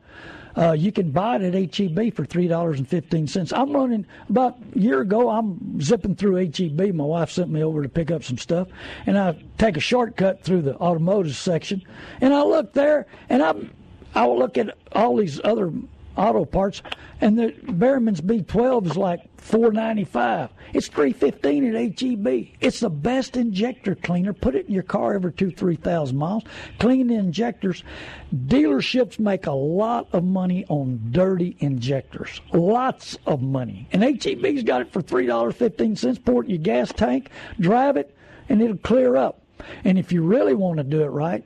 uh, 0.57 0.73
you 0.73 0.93
can 0.93 1.11
buy 1.11 1.37
it 1.37 1.55
at 1.55 1.75
HEB 1.75 2.15
for 2.15 2.25
three 2.25 2.47
dollars 2.47 2.79
and 2.79 2.87
fifteen 2.87 3.27
cents. 3.27 3.53
I'm 3.53 3.73
running 3.73 4.07
about 4.29 4.59
a 4.75 4.79
year 4.79 5.01
ago. 5.01 5.31
I'm 5.31 5.81
zipping 5.81 6.15
through 6.15 6.37
HEB. 6.37 6.95
My 6.95 7.05
wife 7.05 7.31
sent 7.31 7.51
me 7.51 7.63
over 7.65 7.83
to 7.83 7.89
pick 7.89 8.11
up 8.11 8.23
some 8.23 8.37
stuff, 8.37 8.69
and 9.07 9.19
I 9.19 9.43
take 9.57 9.77
a 9.77 9.81
shortcut 9.81 10.43
through 10.43 10.63
the 10.63 10.77
automotive 10.77 11.37
section, 11.37 11.83
and 12.21 12.35
I 12.35 12.43
look 12.43 12.75
there, 12.75 13.07
and 13.31 13.43
I 13.43 13.55
I 14.15 14.27
will 14.27 14.39
look 14.39 14.59
at 14.59 14.77
all 14.93 15.17
these 15.17 15.41
other 15.43 15.73
auto 16.17 16.45
parts, 16.45 16.83
and 17.21 17.39
the 17.39 17.53
Berryman's 17.65 18.21
B12 18.21 18.87
is 18.87 18.97
like 18.97 19.21
four 19.39 19.73
ninety 19.73 20.05
five. 20.05 20.51
It's 20.73 20.89
three 20.89 21.13
fifteen 21.13 21.75
at 21.75 22.01
HEB. 22.01 22.49
It's 22.61 22.81
the 22.81 22.91
best 22.91 23.37
injector 23.37 23.95
cleaner. 23.95 24.33
Put 24.33 24.55
it 24.55 24.67
in 24.67 24.73
your 24.73 24.83
car 24.83 25.15
every 25.15 25.33
two 25.33 25.51
three 25.51 25.77
thousand 25.77 26.17
miles. 26.17 26.45
Clean 26.79 27.07
the 27.07 27.15
injectors. 27.15 27.83
Dealerships 28.35 29.19
make 29.19 29.47
a 29.47 29.53
lot 29.53 30.09
of 30.13 30.25
money 30.25 30.65
on 30.69 31.01
dirty 31.11 31.57
injectors. 31.61 32.41
Lots 32.53 33.19
of 33.27 33.43
money. 33.43 33.89
And 33.93 34.03
HEB's 34.03 34.63
got 34.63 34.83
it 34.83 34.93
for 34.93 35.03
three 35.03 35.27
dollars 35.27 35.55
fifteen 35.55 35.97
cents. 35.97 36.19
Pour 36.19 36.43
it 36.43 36.47
in 36.47 36.51
your 36.51 36.59
gas 36.63 36.93
tank, 36.93 37.31
drive 37.61 37.97
it, 37.97 38.17
and 38.49 38.63
it'll 38.63 38.77
clear 38.79 39.17
up. 39.17 39.41
And 39.85 39.99
if 39.99 40.13
you 40.13 40.23
really 40.23 40.55
want 40.55 40.79
to 40.79 40.85
do 40.85 41.03
it 41.03 41.09
right, 41.09 41.45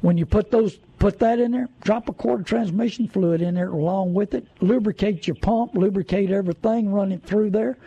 when 0.00 0.16
you 0.16 0.26
put 0.26 0.50
those 0.50 0.78
put 0.98 1.18
that 1.20 1.38
in 1.38 1.52
there, 1.52 1.68
drop 1.82 2.08
a 2.08 2.12
quart 2.12 2.40
of 2.40 2.46
transmission 2.46 3.08
fluid 3.08 3.40
in 3.40 3.54
there 3.54 3.68
along 3.68 4.14
with 4.14 4.34
it, 4.34 4.46
lubricate 4.60 5.26
your 5.26 5.36
pump, 5.36 5.74
lubricate 5.74 6.30
everything, 6.30 6.92
run 6.92 7.12
it 7.12 7.22
through 7.22 7.50
there, 7.50 7.78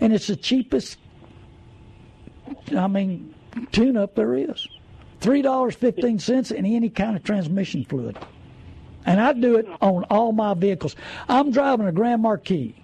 and 0.00 0.12
it's 0.12 0.28
the 0.28 0.36
cheapest. 0.36 0.98
I 2.76 2.86
mean, 2.86 3.34
tune 3.72 3.96
up 3.96 4.14
there 4.14 4.34
is. 4.34 4.66
Three 5.20 5.42
dollars 5.42 5.74
fifteen 5.74 6.18
cents 6.18 6.50
in 6.50 6.64
any 6.64 6.88
kind 6.88 7.16
of 7.16 7.24
transmission 7.24 7.84
fluid. 7.84 8.16
And 9.06 9.20
I 9.20 9.32
do 9.32 9.56
it 9.56 9.66
on 9.80 10.04
all 10.04 10.32
my 10.32 10.54
vehicles. 10.54 10.94
I'm 11.28 11.50
driving 11.50 11.86
a 11.86 11.92
Grand 11.92 12.22
Marquis 12.22 12.74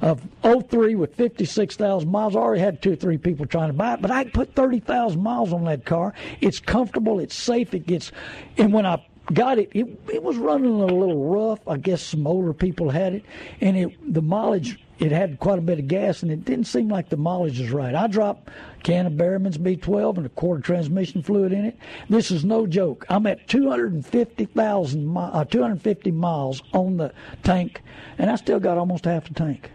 of 0.00 0.22
03 0.42 0.94
with 0.94 1.14
56,000 1.14 2.10
miles. 2.10 2.34
I 2.34 2.38
already 2.38 2.60
had 2.60 2.82
two 2.82 2.92
or 2.92 2.96
three 2.96 3.18
people 3.18 3.46
trying 3.46 3.68
to 3.68 3.74
buy 3.74 3.94
it, 3.94 4.02
but 4.02 4.10
I 4.10 4.24
put 4.24 4.54
30,000 4.54 5.22
miles 5.22 5.52
on 5.52 5.64
that 5.64 5.84
car. 5.84 6.14
It's 6.40 6.60
comfortable, 6.60 7.18
it's 7.20 7.34
safe, 7.34 7.74
it 7.74 7.86
gets, 7.86 8.12
and 8.56 8.72
when 8.72 8.86
I 8.86 9.04
got 9.32 9.58
it, 9.58 9.70
it, 9.72 9.86
it 10.12 10.22
was 10.22 10.36
running 10.36 10.80
a 10.80 10.86
little 10.86 11.28
rough. 11.28 11.60
I 11.66 11.76
guess 11.76 12.02
some 12.02 12.26
older 12.26 12.52
people 12.52 12.90
had 12.90 13.14
it, 13.14 13.24
and 13.60 13.76
it 13.76 14.14
the 14.14 14.22
mileage 14.22 14.78
it 14.98 15.12
had 15.12 15.38
quite 15.40 15.58
a 15.58 15.62
bit 15.62 15.78
of 15.78 15.88
gas, 15.88 16.22
and 16.22 16.32
it 16.32 16.44
didn't 16.44 16.66
seem 16.66 16.88
like 16.88 17.10
the 17.10 17.16
mileage 17.16 17.60
was 17.60 17.70
right. 17.70 17.94
I 17.94 18.06
dropped 18.06 18.48
a 18.48 18.82
can 18.82 19.06
of 19.06 19.16
Berryman's 19.16 19.58
B12 19.58 20.16
and 20.16 20.26
a 20.26 20.30
quart 20.30 20.60
of 20.60 20.64
transmission 20.64 21.22
fluid 21.22 21.52
in 21.52 21.66
it. 21.66 21.78
This 22.08 22.30
is 22.30 22.44
no 22.44 22.66
joke. 22.66 23.04
I'm 23.10 23.26
at 23.26 23.46
250,000 23.46 25.16
uh, 25.16 25.44
250 25.44 26.10
miles 26.12 26.62
on 26.72 26.96
the 26.96 27.12
tank, 27.42 27.82
and 28.16 28.30
I 28.30 28.36
still 28.36 28.60
got 28.60 28.78
almost 28.78 29.04
half 29.04 29.28
the 29.28 29.34
tank. 29.34 29.70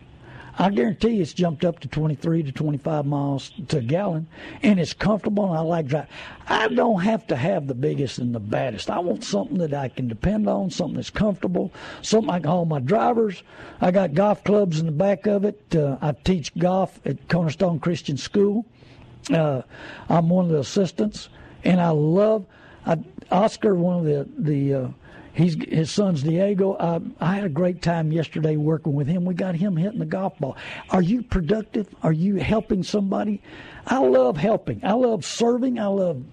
I 0.62 0.70
guarantee 0.70 1.20
it's 1.20 1.34
jumped 1.34 1.66
up 1.66 1.80
to 1.80 1.88
23 1.88 2.44
to 2.44 2.52
25 2.52 3.08
miles 3.08 3.52
to 3.70 3.82
gallon, 3.82 4.28
and 4.62 4.80
it's 4.80 4.94
comfortable, 4.94 5.46
and 5.46 5.58
I 5.58 5.62
like 5.62 5.88
driving. 5.88 6.12
I 6.48 6.68
don't 6.68 7.02
have 7.02 7.26
to 7.28 7.36
have 7.36 7.66
the 7.66 7.74
biggest 7.74 8.20
and 8.20 8.36
the 8.36 8.40
baddest. 8.40 8.92
I 8.92 9.00
want 9.00 9.24
something 9.24 9.58
that 9.58 9.74
I 9.74 9.90
can 9.90 10.08
depend 10.08 10.48
on, 10.48 10.70
something 10.70 10.98
that's 10.98 11.10
comfortable, 11.10 11.74
something 12.04 12.30
I 12.30 12.40
can 12.40 12.50
haul 12.50 12.66
my 12.66 12.78
drivers. 12.78 13.42
I 13.82 13.90
got 13.90 14.14
golf 14.14 14.44
clubs 14.44 14.80
in 14.80 14.86
the 14.86 14.92
back 14.92 15.26
of 15.26 15.46
it. 15.46 15.76
Uh, 15.76 15.98
I 16.00 16.12
teach 16.12 16.54
golf 16.54 17.00
at 17.08 17.28
Cornerstone 17.28 17.80
Christian 17.80 18.18
School. 18.18 18.68
Uh, 19.34 19.64
I'm 20.10 20.30
one 20.30 20.46
of 20.46 20.52
the 20.52 20.60
assistants, 20.60 21.30
and 21.64 21.82
I 21.82 21.90
love 21.90 22.46
I, 22.86 22.98
Oscar, 23.32 23.74
one 23.74 23.98
of 23.98 24.06
the 24.06 24.28
the 24.38 24.74
uh, 24.74 24.88
He's 25.34 25.56
his 25.64 25.92
son's 25.92 26.24
Diego. 26.24 26.76
I, 26.78 27.00
I 27.20 27.36
had 27.36 27.46
a 27.46 27.50
great 27.50 27.82
time 27.82 28.12
yesterday 28.12 28.58
working 28.58 28.94
with 28.94 29.08
him. 29.08 29.26
We 29.26 29.34
got 29.34 29.56
him 29.56 29.78
hitting 29.78 30.00
the 30.00 30.06
golf 30.06 30.38
ball. 30.40 30.58
Are 30.90 31.02
you 31.02 31.24
productive? 31.24 31.88
Are 32.04 32.12
you 32.12 32.36
helping 32.36 32.84
somebody? 32.84 33.42
I 33.88 34.00
love 34.00 34.38
helping. 34.38 34.84
I 34.84 34.94
love 34.94 35.26
serving. 35.26 35.80
I 35.80 35.88
love 35.88 36.24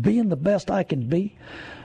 being 0.00 0.28
the 0.28 0.36
best 0.36 0.70
I 0.70 0.82
can 0.82 1.08
be? 1.08 1.34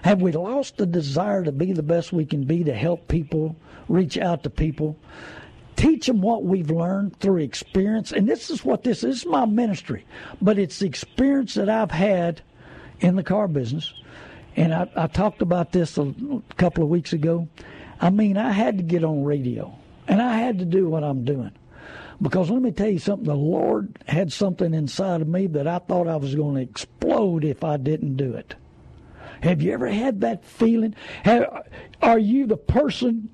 Have 0.03 0.21
we 0.21 0.31
lost 0.33 0.77
the 0.77 0.85
desire 0.85 1.43
to 1.43 1.51
be 1.51 1.71
the 1.71 1.83
best 1.83 2.11
we 2.11 2.25
can 2.25 2.43
be 2.43 2.63
to 2.63 2.73
help 2.73 3.07
people, 3.07 3.55
reach 3.87 4.17
out 4.17 4.43
to 4.43 4.49
people? 4.49 4.97
teach 5.75 6.05
them 6.07 6.21
what 6.21 6.43
we've 6.43 6.69
learned 6.69 7.19
through 7.19 7.41
experience. 7.41 8.11
And 8.11 8.27
this 8.27 8.49
is 8.49 8.63
what 8.63 8.83
this 8.83 8.99
is. 8.99 9.03
This 9.03 9.19
is 9.21 9.25
my 9.25 9.45
ministry, 9.45 10.05
but 10.41 10.57
it's 10.57 10.79
the 10.79 10.85
experience 10.85 11.55
that 11.55 11.69
I've 11.69 11.91
had 11.91 12.41
in 12.99 13.15
the 13.15 13.23
car 13.23 13.47
business. 13.47 13.93
And 14.55 14.73
I, 14.73 14.87
I 14.95 15.07
talked 15.07 15.41
about 15.41 15.71
this 15.71 15.97
a 15.97 16.13
couple 16.57 16.83
of 16.83 16.89
weeks 16.89 17.13
ago. 17.13 17.47
I 17.99 18.09
mean, 18.09 18.37
I 18.37 18.51
had 18.51 18.77
to 18.77 18.83
get 18.83 19.03
on 19.03 19.23
radio, 19.23 19.73
and 20.07 20.21
I 20.21 20.35
had 20.35 20.59
to 20.59 20.65
do 20.65 20.89
what 20.89 21.03
I'm 21.03 21.25
doing. 21.25 21.51
Because 22.21 22.49
let 22.49 22.61
me 22.61 22.71
tell 22.71 22.89
you 22.89 22.99
something, 22.99 23.25
the 23.25 23.35
Lord 23.35 23.97
had 24.07 24.31
something 24.31 24.73
inside 24.73 25.21
of 25.21 25.27
me 25.27 25.47
that 25.47 25.67
I 25.67 25.79
thought 25.79 26.07
I 26.07 26.15
was 26.15 26.35
going 26.35 26.55
to 26.55 26.61
explode 26.61 27.43
if 27.43 27.63
I 27.63 27.77
didn't 27.77 28.15
do 28.15 28.33
it. 28.35 28.55
Have 29.41 29.61
you 29.61 29.73
ever 29.73 29.87
had 29.87 30.21
that 30.21 30.45
feeling? 30.45 30.95
Have, 31.23 31.67
are 32.01 32.19
you 32.19 32.45
the 32.45 32.57
person 32.57 33.29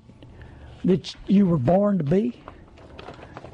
that 0.84 1.14
you 1.28 1.46
were 1.46 1.58
born 1.58 1.98
to 1.98 2.04
be? 2.04 2.42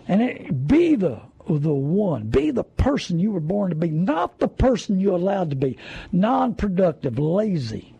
And 0.08 0.22
it, 0.22 0.66
be 0.66 0.94
the 0.94 1.20
the 1.48 1.72
one. 1.72 2.28
Be 2.28 2.50
the 2.50 2.64
person 2.64 3.18
you 3.18 3.32
were 3.32 3.40
born 3.40 3.70
to 3.70 3.76
be, 3.76 3.90
not 3.90 4.38
the 4.38 4.48
person 4.48 5.00
you're 5.00 5.14
allowed 5.14 5.50
to 5.50 5.56
be. 5.56 5.78
Non 6.12 6.54
productive, 6.54 7.18
lazy. 7.18 7.94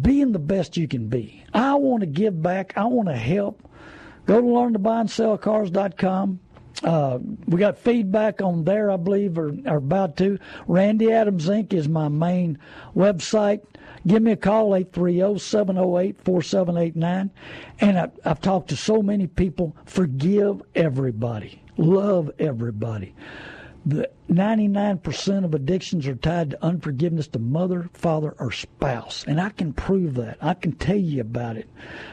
Being 0.00 0.32
the 0.32 0.38
best 0.38 0.76
you 0.76 0.88
can 0.88 1.08
be. 1.08 1.44
I 1.52 1.74
want 1.74 2.00
to 2.00 2.06
give 2.06 2.40
back. 2.40 2.72
I 2.76 2.84
want 2.84 3.08
to 3.08 3.16
help. 3.16 3.62
Go 4.26 4.40
to 4.40 4.46
learntobuyandsellcars.com. 4.46 6.40
Uh, 6.82 7.18
we 7.46 7.60
got 7.60 7.78
feedback 7.78 8.40
on 8.40 8.64
there, 8.64 8.90
I 8.90 8.96
believe, 8.96 9.38
or, 9.38 9.54
or 9.66 9.76
about 9.76 10.16
to. 10.16 10.38
Randy 10.66 11.12
Adams 11.12 11.48
Inc. 11.48 11.72
is 11.72 11.88
my 11.88 12.08
main 12.08 12.58
website. 12.96 13.60
Give 14.06 14.22
me 14.22 14.32
a 14.32 14.36
call, 14.36 14.70
830-708-4789. 14.70 17.30
And 17.80 17.98
I, 17.98 18.10
I've 18.24 18.40
talked 18.40 18.70
to 18.70 18.76
so 18.76 19.02
many 19.02 19.28
people. 19.28 19.76
Forgive 19.84 20.62
everybody. 20.74 21.61
Love 21.76 22.30
everybody. 22.38 23.14
The 23.84 24.10
99% 24.30 25.44
of 25.44 25.54
addictions 25.54 26.06
are 26.06 26.14
tied 26.14 26.50
to 26.50 26.64
unforgiveness 26.64 27.26
to 27.28 27.40
mother, 27.40 27.90
father, 27.94 28.34
or 28.38 28.52
spouse. 28.52 29.24
And 29.26 29.40
I 29.40 29.48
can 29.48 29.72
prove 29.72 30.14
that. 30.14 30.38
I 30.40 30.54
can 30.54 30.72
tell 30.72 30.96
you 30.96 31.20
about 31.20 31.56
it. 31.56 31.68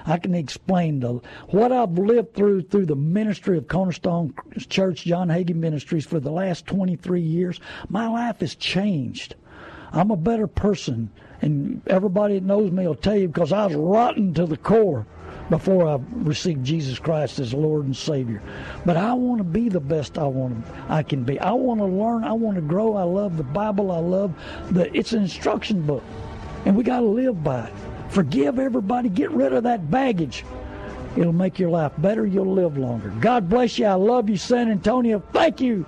I 0.06 0.18
can 0.18 0.34
explain 0.34 1.00
the, 1.02 1.22
what 1.50 1.72
I've 1.72 1.92
lived 1.92 2.34
through 2.34 2.64
through 2.64 2.88
the 2.88 2.96
ministry 2.96 3.58
of 3.58 3.68
Cornerstone 3.68 4.34
Church, 4.68 5.04
John 5.04 5.28
Hagee 5.28 5.54
Ministries 5.54 6.06
for 6.06 6.20
the 6.20 6.32
last 6.32 6.66
23 6.66 7.22
years. 7.22 7.60
My 7.88 8.08
life 8.08 8.40
has 8.40 8.56
changed. 8.56 9.36
I'm 9.92 10.10
a 10.10 10.18
better 10.18 10.48
person. 10.48 11.12
And 11.42 11.82
everybody 11.88 12.34
that 12.36 12.44
knows 12.44 12.72
me 12.72 12.88
will 12.88 12.96
tell 12.96 13.16
you 13.16 13.28
because 13.28 13.54
I 13.54 13.68
was 13.68 13.76
rotten 13.76 14.34
to 14.34 14.48
the 14.48 14.58
core 14.58 15.06
before 15.50 15.88
I 15.88 16.00
received 16.12 16.66
Jesus 16.66 17.00
Christ 17.00 17.40
as 17.40 17.54
Lord 17.54 17.86
and 17.86 17.96
Savior. 17.96 18.42
But 18.86 18.98
I 18.98 19.14
want 19.14 19.40
to 19.40 19.44
be 19.44 19.70
the 19.70 19.80
best 19.80 20.18
I 20.18 20.26
want 20.26 20.64
I 20.88 21.04
can 21.04 21.24
be. 21.24 21.40
I 21.40 21.52
want 21.52 21.80
to 21.80 21.86
learn. 21.86 22.24
I 22.24 22.34
want 22.34 22.56
to 22.56 22.62
grow. 22.62 22.96
I 22.96 23.04
love 23.04 23.38
the 23.38 23.44
Bible. 23.44 23.92
I 23.92 24.00
love 24.00 24.34
the. 24.72 24.96
It's 24.96 25.14
an 25.14 25.24
instruction 25.24 25.82
book, 25.82 26.04
and 26.66 26.76
we 26.76 26.84
got 26.84 27.00
to 27.00 27.06
live 27.06 27.44
by 27.44 27.66
it. 27.66 27.74
Forgive 28.10 28.60
everybody. 28.60 29.10
Get 29.10 29.32
rid 29.32 29.54
of 29.54 29.64
that 29.64 29.90
baggage. 29.90 30.46
It'll 31.16 31.34
make 31.34 31.60
your 31.60 31.70
life 31.70 31.92
better. 31.98 32.26
You'll 32.26 32.54
live 32.54 32.78
longer. 32.78 33.10
God 33.20 33.50
bless 33.50 33.80
you. 33.80 33.86
I 33.86 33.96
love 33.96 34.30
you, 34.30 34.38
San 34.38 34.70
Antonio. 34.70 35.22
Thank 35.34 35.60
you, 35.60 35.86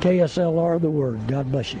KSLR, 0.00 0.80
the 0.80 0.90
Word. 0.90 1.26
God 1.26 1.52
bless 1.52 1.74
you. 1.74 1.80